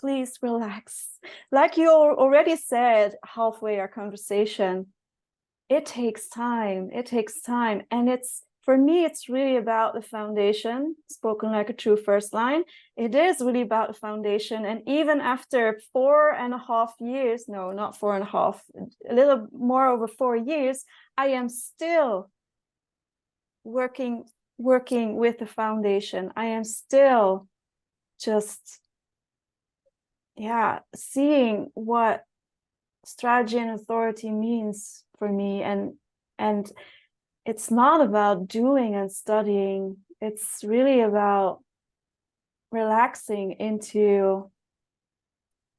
please 0.00 0.38
relax. 0.42 1.18
Like 1.52 1.76
you 1.76 1.90
already 1.90 2.56
said 2.56 3.16
halfway 3.24 3.78
our 3.80 3.88
conversation 3.88 4.86
it 5.68 5.84
takes 5.86 6.28
time 6.28 6.90
it 6.92 7.06
takes 7.06 7.42
time 7.42 7.82
and 7.90 8.08
it's 8.08 8.42
for 8.70 8.78
me 8.78 9.04
it's 9.04 9.28
really 9.28 9.56
about 9.56 9.94
the 9.94 10.00
foundation 10.00 10.94
spoken 11.08 11.50
like 11.50 11.70
a 11.70 11.72
true 11.72 11.96
first 11.96 12.32
line. 12.32 12.62
It 12.96 13.16
is 13.16 13.40
really 13.40 13.62
about 13.62 13.88
the 13.88 13.98
foundation. 13.98 14.64
And 14.64 14.82
even 14.86 15.20
after 15.20 15.80
four 15.92 16.30
and 16.30 16.54
a 16.54 16.62
half 16.68 16.94
years 17.00 17.46
no 17.48 17.72
not 17.72 17.98
four 17.98 18.14
and 18.14 18.22
a 18.22 18.30
half 18.30 18.62
a 19.10 19.12
little 19.12 19.48
more 19.50 19.88
over 19.88 20.06
four 20.06 20.36
years 20.36 20.84
i 21.18 21.26
am 21.38 21.48
still 21.48 22.30
working 23.64 24.22
working 24.56 25.16
with 25.16 25.40
the 25.40 25.46
foundation. 25.46 26.30
I 26.36 26.46
am 26.56 26.62
still 26.62 27.48
just 28.20 28.62
yeah 30.36 30.78
seeing 30.94 31.72
what 31.74 32.22
strategy 33.04 33.58
and 33.58 33.72
authority 33.72 34.30
means 34.30 35.02
for 35.18 35.28
me 35.28 35.64
and 35.64 35.94
and 36.38 36.70
it's 37.50 37.68
not 37.68 38.00
about 38.00 38.46
doing 38.46 38.94
and 38.94 39.10
studying 39.10 39.96
it's 40.20 40.62
really 40.62 41.00
about 41.00 41.58
relaxing 42.70 43.52
into 43.58 44.48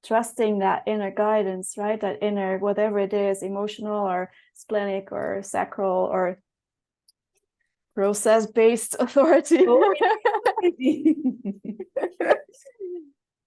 trusting 0.04 0.60
that 0.60 0.84
inner 0.86 1.12
guidance, 1.12 1.76
right? 1.78 2.02
That 2.02 2.22
inner, 2.22 2.58
whatever 2.58 3.00
it 3.00 3.14
is, 3.14 3.42
emotional 3.42 4.06
or 4.06 4.32
splenic 4.54 5.14
or 5.14 5.42
sacral 5.44 6.10
or 6.12 6.42
process 7.96 8.48
based 8.48 8.98
authority. 9.00 9.66
Oh, 9.66 9.94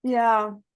yeah. 0.03 0.51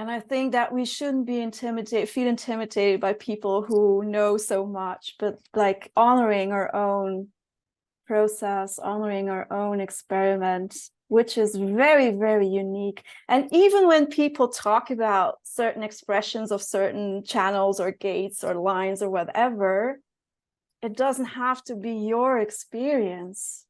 And 0.00 0.10
I 0.10 0.18
think 0.18 0.52
that 0.52 0.72
we 0.72 0.86
shouldn't 0.86 1.26
be 1.26 1.42
intimidated, 1.42 2.08
feel 2.08 2.26
intimidated 2.26 3.02
by 3.02 3.12
people 3.12 3.60
who 3.60 4.02
know 4.02 4.38
so 4.38 4.64
much, 4.64 5.16
but 5.18 5.38
like 5.54 5.92
honoring 5.94 6.52
our 6.52 6.74
own 6.74 7.28
process, 8.06 8.78
honoring 8.78 9.28
our 9.28 9.46
own 9.52 9.78
experiment, 9.78 10.74
which 11.08 11.36
is 11.36 11.54
very, 11.54 12.12
very 12.12 12.48
unique. 12.48 13.04
And 13.28 13.46
even 13.52 13.86
when 13.86 14.06
people 14.06 14.48
talk 14.48 14.90
about 14.90 15.34
certain 15.42 15.82
expressions 15.82 16.50
of 16.50 16.62
certain 16.62 17.22
channels 17.22 17.78
or 17.78 17.90
gates 17.90 18.42
or 18.42 18.54
lines 18.54 19.02
or 19.02 19.10
whatever, 19.10 20.00
it 20.80 20.96
doesn't 20.96 21.26
have 21.26 21.62
to 21.64 21.76
be 21.76 21.92
your 21.92 22.38
experience 22.38 23.66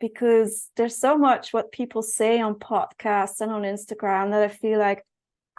because 0.00 0.70
there's 0.76 0.96
so 0.96 1.18
much 1.18 1.52
what 1.52 1.70
people 1.70 2.00
say 2.00 2.40
on 2.40 2.54
podcasts 2.54 3.42
and 3.42 3.52
on 3.52 3.60
Instagram 3.64 4.30
that 4.30 4.42
I 4.42 4.48
feel 4.48 4.78
like 4.78 5.04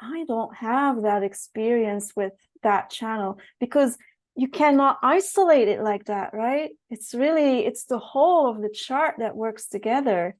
I 0.01 0.23
don't 0.27 0.55
have 0.55 1.03
that 1.03 1.23
experience 1.23 2.13
with 2.15 2.33
that 2.63 2.89
channel 2.89 3.39
because 3.59 3.97
you 4.35 4.47
cannot 4.47 4.99
isolate 5.03 5.67
it 5.67 5.81
like 5.81 6.05
that, 6.05 6.33
right? 6.33 6.71
It's 6.89 7.13
really 7.13 7.65
it's 7.65 7.85
the 7.85 7.99
whole 7.99 8.49
of 8.49 8.61
the 8.61 8.69
chart 8.69 9.15
that 9.19 9.35
works 9.35 9.67
together. 9.67 10.35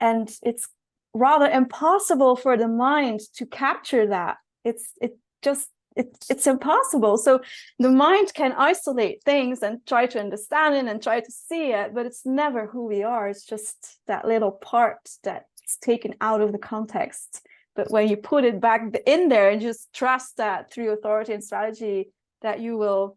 And 0.00 0.30
it's 0.42 0.68
rather 1.14 1.46
impossible 1.46 2.36
for 2.36 2.56
the 2.56 2.68
mind 2.68 3.20
to 3.36 3.46
capture 3.46 4.08
that. 4.08 4.36
It's 4.64 4.90
it 5.00 5.16
just 5.42 5.68
it, 5.96 6.08
it's 6.28 6.46
impossible. 6.46 7.16
So 7.18 7.40
the 7.78 7.90
mind 7.90 8.34
can 8.34 8.52
isolate 8.52 9.22
things 9.22 9.62
and 9.62 9.78
try 9.86 10.06
to 10.06 10.20
understand 10.20 10.74
it 10.74 10.90
and 10.90 11.02
try 11.02 11.20
to 11.20 11.30
see 11.30 11.72
it, 11.72 11.94
but 11.94 12.04
it's 12.04 12.26
never 12.26 12.66
who 12.66 12.86
we 12.86 13.04
are. 13.04 13.28
It's 13.28 13.46
just 13.46 13.98
that 14.06 14.26
little 14.26 14.50
part 14.50 15.08
that's 15.22 15.78
taken 15.80 16.14
out 16.20 16.40
of 16.40 16.52
the 16.52 16.58
context. 16.58 17.46
But 17.74 17.90
when 17.90 18.08
you 18.08 18.16
put 18.16 18.44
it 18.44 18.60
back 18.60 18.82
in 19.06 19.28
there 19.28 19.50
and 19.50 19.60
just 19.60 19.92
trust 19.92 20.36
that 20.36 20.70
through 20.70 20.92
authority 20.92 21.32
and 21.32 21.42
strategy 21.42 22.10
that 22.42 22.60
you 22.60 22.76
will 22.76 23.16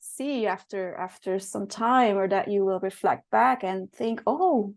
see 0.00 0.46
after 0.46 0.94
after 0.94 1.38
some 1.38 1.66
time 1.66 2.16
or 2.16 2.26
that 2.28 2.48
you 2.48 2.64
will 2.64 2.80
reflect 2.80 3.30
back 3.30 3.62
and 3.62 3.92
think, 3.92 4.22
oh, 4.26 4.74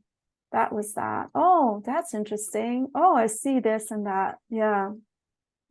that 0.52 0.74
was 0.74 0.94
that. 0.94 1.30
Oh, 1.34 1.82
that's 1.86 2.14
interesting. 2.14 2.88
Oh, 2.96 3.16
I 3.16 3.28
see 3.28 3.60
this 3.60 3.92
and 3.92 4.06
that. 4.06 4.36
Yeah. 4.50 4.92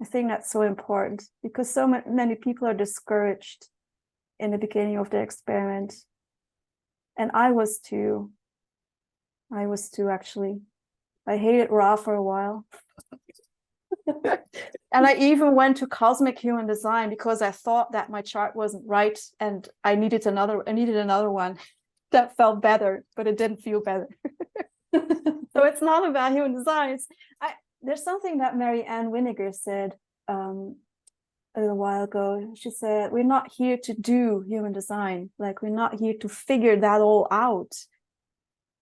I 0.01 0.05
think 0.05 0.29
that's 0.29 0.51
so 0.51 0.63
important 0.63 1.23
because 1.43 1.73
so 1.73 1.87
many 1.87 2.35
people 2.35 2.67
are 2.67 2.75
discouraged 2.75 3.69
in 4.39 4.51
the 4.51 4.59
beginning 4.59 4.99
of 4.99 5.11
the 5.11 5.19
experiment. 5.19 5.95
And 7.17 7.31
I 7.33 7.53
was 7.53 7.79
too. 7.79 8.33
I 9.53 9.67
was 9.67 9.89
too, 9.89 10.09
actually. 10.09 10.61
I 11.27 11.37
hated 11.37 11.71
Ra 11.71 11.97
for 11.97 12.15
a 12.15 12.23
while. 12.23 12.65
and 14.25 15.07
I 15.07 15.15
even 15.15 15.55
went 15.55 15.79
to 15.79 15.87
cosmic 15.87 16.39
human 16.39 16.67
design 16.67 17.09
because 17.09 17.41
I 17.41 17.51
thought 17.51 17.93
that 17.93 18.11
my 18.11 18.23
chart 18.23 18.55
wasn't 18.55 18.87
right 18.87 19.19
and 19.41 19.67
I 19.83 19.95
needed 19.95 20.27
another 20.27 20.63
I 20.69 20.73
needed 20.73 20.97
another 20.97 21.31
one 21.31 21.59
that 22.13 22.37
felt 22.37 22.61
better, 22.61 23.05
but 23.17 23.27
it 23.27 23.39
didn't 23.39 23.63
feel 23.63 23.81
better. 23.81 24.09
so 24.95 25.65
it's 25.65 25.83
not 25.83 26.09
about 26.09 26.33
human 26.33 26.55
design. 26.55 26.99
I 27.41 27.55
there's 27.83 28.05
something 28.05 28.39
that 28.39 28.57
Mary 28.57 28.83
Ann 28.85 29.11
Winiger 29.11 29.55
said 29.55 29.95
um, 30.29 30.77
a 31.55 31.61
little 31.61 31.77
while 31.77 32.05
ago. 32.05 32.53
She 32.57 32.71
said, 32.71 33.13
We're 33.13 33.25
not 33.25 33.53
here 33.53 33.77
to 33.85 33.95
do 33.95 34.45
human 34.47 34.73
design, 34.73 35.31
like, 35.39 35.63
we're 35.63 35.69
not 35.69 35.99
here 35.99 36.15
to 36.21 36.29
figure 36.29 36.77
that 36.77 37.01
all 37.01 37.29
out. 37.31 37.73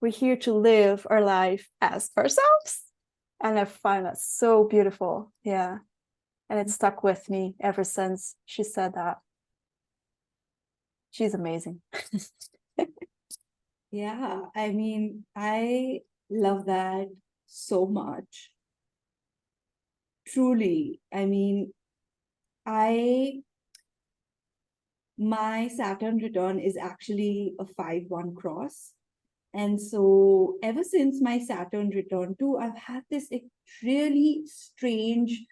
We're 0.02 0.12
here 0.12 0.36
to 0.36 0.52
live 0.52 1.06
our 1.08 1.22
life 1.22 1.70
as 1.80 2.10
ourselves. 2.18 2.82
And 3.40 3.58
I 3.58 3.64
find 3.64 4.04
that 4.04 4.18
so 4.18 4.64
beautiful. 4.64 5.32
Yeah. 5.44 5.78
And 6.50 6.60
it 6.60 6.68
stuck 6.68 7.02
with 7.02 7.30
me 7.30 7.54
ever 7.60 7.84
since 7.84 8.34
she 8.44 8.64
said 8.64 8.94
that. 8.94 9.18
She's 11.12 11.34
amazing. 11.34 11.80
yeah. 13.90 14.40
I 14.54 14.70
mean, 14.72 15.24
I 15.34 16.00
love 16.28 16.66
that 16.66 17.08
so 17.46 17.86
much 17.86 18.50
truly 20.26 21.00
i 21.12 21.26
mean 21.26 21.72
i 22.64 23.34
my 25.18 25.68
saturn 25.68 26.16
return 26.18 26.58
is 26.58 26.76
actually 26.76 27.54
a 27.58 27.64
5-1 27.64 28.34
cross 28.34 28.92
and 29.54 29.80
so 29.80 30.56
ever 30.62 30.82
since 30.82 31.20
my 31.20 31.38
saturn 31.38 31.90
return 31.90 32.34
too 32.38 32.56
i've 32.56 32.76
had 32.76 33.02
this 33.10 33.28
really 33.82 34.42
strange 34.46 35.44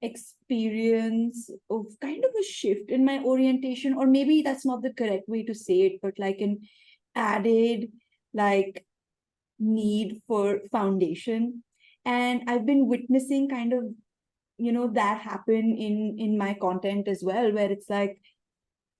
experience 0.00 1.50
of 1.70 1.86
kind 2.00 2.24
of 2.24 2.30
a 2.38 2.44
shift 2.44 2.90
in 2.90 3.04
my 3.04 3.18
orientation 3.24 3.94
or 3.94 4.06
maybe 4.06 4.42
that's 4.42 4.64
not 4.64 4.82
the 4.82 4.92
correct 4.92 5.28
way 5.28 5.42
to 5.42 5.54
say 5.54 5.80
it 5.82 6.00
but 6.00 6.18
like 6.18 6.40
an 6.40 6.60
added 7.14 7.90
like 8.32 8.86
need 9.58 10.22
for 10.26 10.60
foundation. 10.70 11.64
And 12.04 12.42
i've 12.48 12.64
been 12.64 12.86
witnessing 12.86 13.48
kind 13.48 13.72
of 13.72 13.84
you 14.56 14.72
know 14.72 14.88
that 14.88 15.20
happen 15.20 15.76
in 15.76 16.16
in 16.18 16.38
my 16.38 16.54
content 16.54 17.06
as 17.06 17.22
well 17.22 17.52
where 17.52 17.70
it's 17.70 17.90
like 17.90 18.20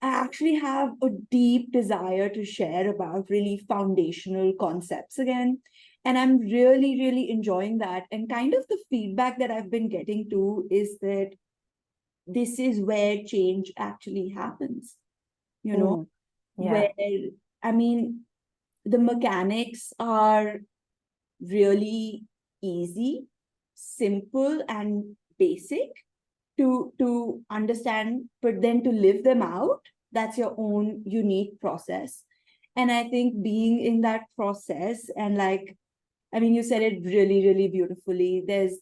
i 0.02 0.08
actually 0.08 0.54
have 0.54 0.90
a 1.02 1.08
deep 1.30 1.72
desire 1.72 2.28
to 2.28 2.44
share 2.44 2.88
about 2.90 3.30
really 3.30 3.60
foundational 3.68 4.52
concepts 4.60 5.18
again 5.18 5.58
and 6.04 6.18
i'm 6.18 6.38
really 6.38 6.98
really 7.00 7.30
enjoying 7.30 7.78
that 7.78 8.04
and 8.12 8.28
kind 8.28 8.54
of 8.54 8.66
the 8.68 8.78
feedback 8.90 9.38
that 9.38 9.50
i've 9.50 9.70
been 9.70 9.88
getting 9.88 10.28
to 10.30 10.66
is 10.70 10.98
that 11.00 11.30
this 12.26 12.58
is 12.58 12.80
where 12.80 13.22
change 13.24 13.72
actually 13.78 14.28
happens 14.28 14.96
you 15.62 15.76
know 15.76 16.08
mm, 16.58 16.64
yeah. 16.64 16.72
where 16.72 16.90
i 17.62 17.72
mean 17.72 18.20
the 18.84 18.98
mechanics 18.98 19.92
are 19.98 20.60
really 21.40 22.24
easy, 22.62 23.26
simple, 23.74 24.62
and 24.68 25.16
basic 25.38 25.90
to 26.58 26.92
to 26.98 27.42
understand, 27.50 28.28
but 28.42 28.60
then 28.60 28.82
to 28.84 28.90
live 28.90 29.24
them 29.24 29.42
out, 29.42 29.80
that's 30.12 30.38
your 30.38 30.54
own 30.58 31.02
unique 31.04 31.60
process. 31.60 32.24
And 32.76 32.92
I 32.92 33.08
think 33.08 33.42
being 33.42 33.80
in 33.80 34.02
that 34.02 34.22
process 34.36 35.10
and 35.16 35.36
like, 35.36 35.76
I 36.32 36.40
mean, 36.40 36.54
you 36.54 36.62
said 36.62 36.82
it 36.82 37.02
really, 37.04 37.46
really 37.46 37.68
beautifully. 37.68 38.44
There's 38.46 38.74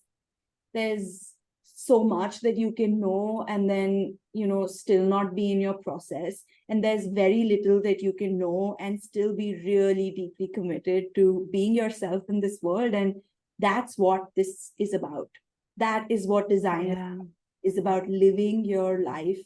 there's 0.75 1.33
so 1.79 2.03
much 2.05 2.41
that 2.41 2.57
you 2.57 2.73
can 2.73 2.99
know 3.01 3.45
and 3.49 3.69
then 3.71 4.19
you 4.33 4.47
know 4.47 4.67
still 4.67 5.05
not 5.05 5.35
be 5.35 5.53
in 5.53 5.61
your 5.61 5.75
process 5.75 6.43
and 6.69 6.83
there's 6.83 7.07
very 7.07 7.45
little 7.45 7.81
that 7.83 8.03
you 8.03 8.13
can 8.13 8.39
know 8.39 8.77
and 8.81 9.01
still 9.01 9.35
be 9.37 9.55
really 9.65 10.11
deeply 10.11 10.49
committed 10.53 11.05
to 11.15 11.49
being 11.53 11.75
yourself 11.75 12.23
in 12.29 12.41
this 12.41 12.59
world 12.63 12.95
and 12.95 13.15
that's 13.59 13.97
what 13.97 14.23
this 14.35 14.73
is 14.79 14.95
about 14.95 15.29
that 15.77 16.07
is 16.11 16.27
what 16.27 16.49
design 16.49 16.89
yeah. 16.89 17.15
is 17.15 17.21
about 17.79 18.09
living 18.09 18.65
your 18.65 19.03
life 19.03 19.41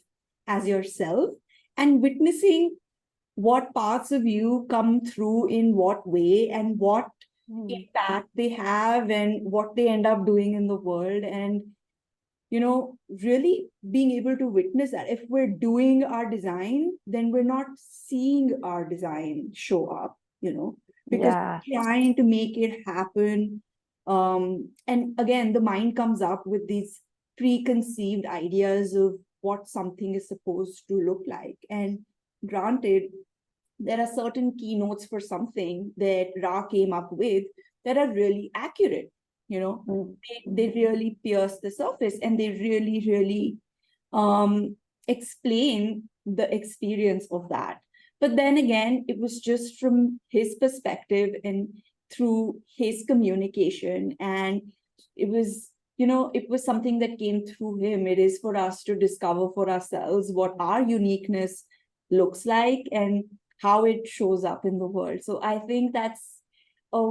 as 0.47 0.67
yourself 0.67 1.31
and 1.77 2.01
witnessing 2.01 2.75
what 3.35 3.73
parts 3.73 4.11
of 4.11 4.25
you 4.25 4.65
come 4.69 5.01
through 5.01 5.47
in 5.47 5.75
what 5.75 6.07
way 6.07 6.49
and 6.49 6.77
what 6.77 7.07
mm. 7.49 7.71
impact 7.71 8.29
they 8.35 8.49
have 8.49 9.09
and 9.09 9.41
what 9.43 9.75
they 9.75 9.87
end 9.87 10.05
up 10.05 10.25
doing 10.25 10.53
in 10.53 10.67
the 10.67 10.75
world 10.75 11.23
and 11.23 11.63
you 12.49 12.59
know 12.59 12.97
really 13.23 13.67
being 13.89 14.11
able 14.11 14.37
to 14.37 14.47
witness 14.47 14.91
that 14.91 15.09
if 15.09 15.21
we're 15.29 15.47
doing 15.47 16.03
our 16.03 16.29
design 16.29 16.91
then 17.07 17.31
we're 17.31 17.51
not 17.51 17.67
seeing 17.77 18.59
our 18.63 18.87
design 18.87 19.49
show 19.53 19.87
up 19.87 20.17
you 20.41 20.53
know 20.53 20.77
because 21.09 21.33
yeah. 21.33 21.59
trying 21.81 22.15
to 22.15 22.23
make 22.23 22.57
it 22.57 22.81
happen 22.85 23.61
um, 24.07 24.69
and 24.87 25.19
again 25.19 25.53
the 25.53 25.61
mind 25.61 25.95
comes 25.95 26.21
up 26.21 26.45
with 26.45 26.67
these 26.67 26.99
preconceived 27.41 28.25
ideas 28.25 28.93
of 28.93 29.15
what 29.41 29.67
something 29.67 30.13
is 30.15 30.27
supposed 30.27 30.87
to 30.87 30.95
look 30.95 31.23
like. 31.25 31.57
And 31.69 31.99
granted 32.45 33.03
there 33.79 33.99
are 33.99 34.15
certain 34.15 34.55
keynotes 34.57 35.05
for 35.05 35.19
something 35.19 35.91
that 35.97 36.27
ra 36.41 36.67
came 36.67 36.93
up 36.93 37.11
with 37.11 37.45
that 37.83 37.97
are 37.97 38.13
really 38.13 38.51
accurate 38.53 39.11
you 39.51 39.59
know? 39.59 39.83
Mm. 39.87 40.15
they, 40.29 40.69
they 40.69 40.81
really 40.81 41.17
pierce 41.23 41.57
the 41.61 41.71
surface 41.71 42.17
and 42.21 42.39
they 42.39 42.51
really 42.51 43.03
really 43.05 43.57
um 44.13 44.77
explain 45.07 46.07
the 46.25 46.47
experience 46.55 47.27
of 47.31 47.49
that. 47.49 47.79
But 48.21 48.35
then 48.37 48.57
again 48.57 49.05
it 49.09 49.17
was 49.19 49.41
just 49.41 49.79
from 49.79 50.21
his 50.29 50.55
perspective 50.61 51.31
and 51.43 51.67
through 52.13 52.61
his 52.77 53.03
communication 53.07 54.15
and 54.19 54.61
it 55.17 55.27
was 55.27 55.70
you 56.01 56.07
know 56.07 56.31
it 56.33 56.49
was 56.49 56.65
something 56.65 56.99
that 56.99 57.19
came 57.19 57.45
through 57.45 57.75
him. 57.79 58.07
It 58.07 58.19
is 58.19 58.39
for 58.39 58.55
us 58.57 58.83
to 58.85 58.95
discover 58.95 59.49
for 59.55 59.69
ourselves 59.69 60.31
what 60.39 60.55
our 60.59 60.81
uniqueness 60.81 61.63
looks 62.09 62.45
like 62.45 62.87
and 62.91 63.25
how 63.61 63.85
it 63.85 64.07
shows 64.07 64.43
up 64.43 64.65
in 64.65 64.79
the 64.79 64.87
world. 64.87 65.23
So 65.23 65.39
i 65.43 65.59
think 65.59 65.93
that's 65.93 66.23
a 66.93 67.03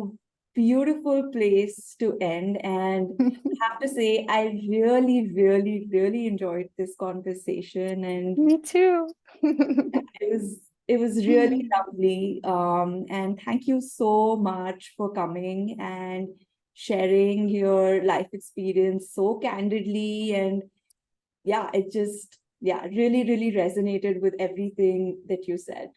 beautiful 0.54 1.30
place 1.36 1.94
to 2.00 2.16
end. 2.20 2.58
And 2.64 3.12
I 3.20 3.68
have 3.68 3.78
to 3.84 3.88
say 3.88 4.26
i 4.28 4.42
really 4.68 5.20
really 5.42 5.76
really 5.92 6.26
enjoyed 6.26 6.68
this 6.76 6.96
conversation. 7.06 8.04
And 8.04 8.36
Me 8.50 8.60
too. 8.74 9.08
it 9.42 10.34
was 10.34 10.60
it 10.88 10.98
was 10.98 11.24
really 11.32 11.68
lovely. 11.78 12.40
Um 12.58 13.04
and 13.08 13.40
thank 13.48 13.66
you 13.72 13.80
so 13.80 14.36
much 14.36 14.94
for 14.96 15.12
coming. 15.24 15.76
And 15.78 16.28
sharing 16.74 17.48
your 17.48 18.02
life 18.04 18.28
experience 18.32 19.10
so 19.12 19.38
candidly 19.38 20.34
and 20.34 20.62
yeah 21.44 21.70
it 21.74 21.90
just 21.92 22.38
yeah 22.60 22.84
really 22.86 23.24
really 23.24 23.52
resonated 23.52 24.20
with 24.20 24.34
everything 24.38 25.20
that 25.28 25.46
you 25.48 25.58
said 25.58 25.88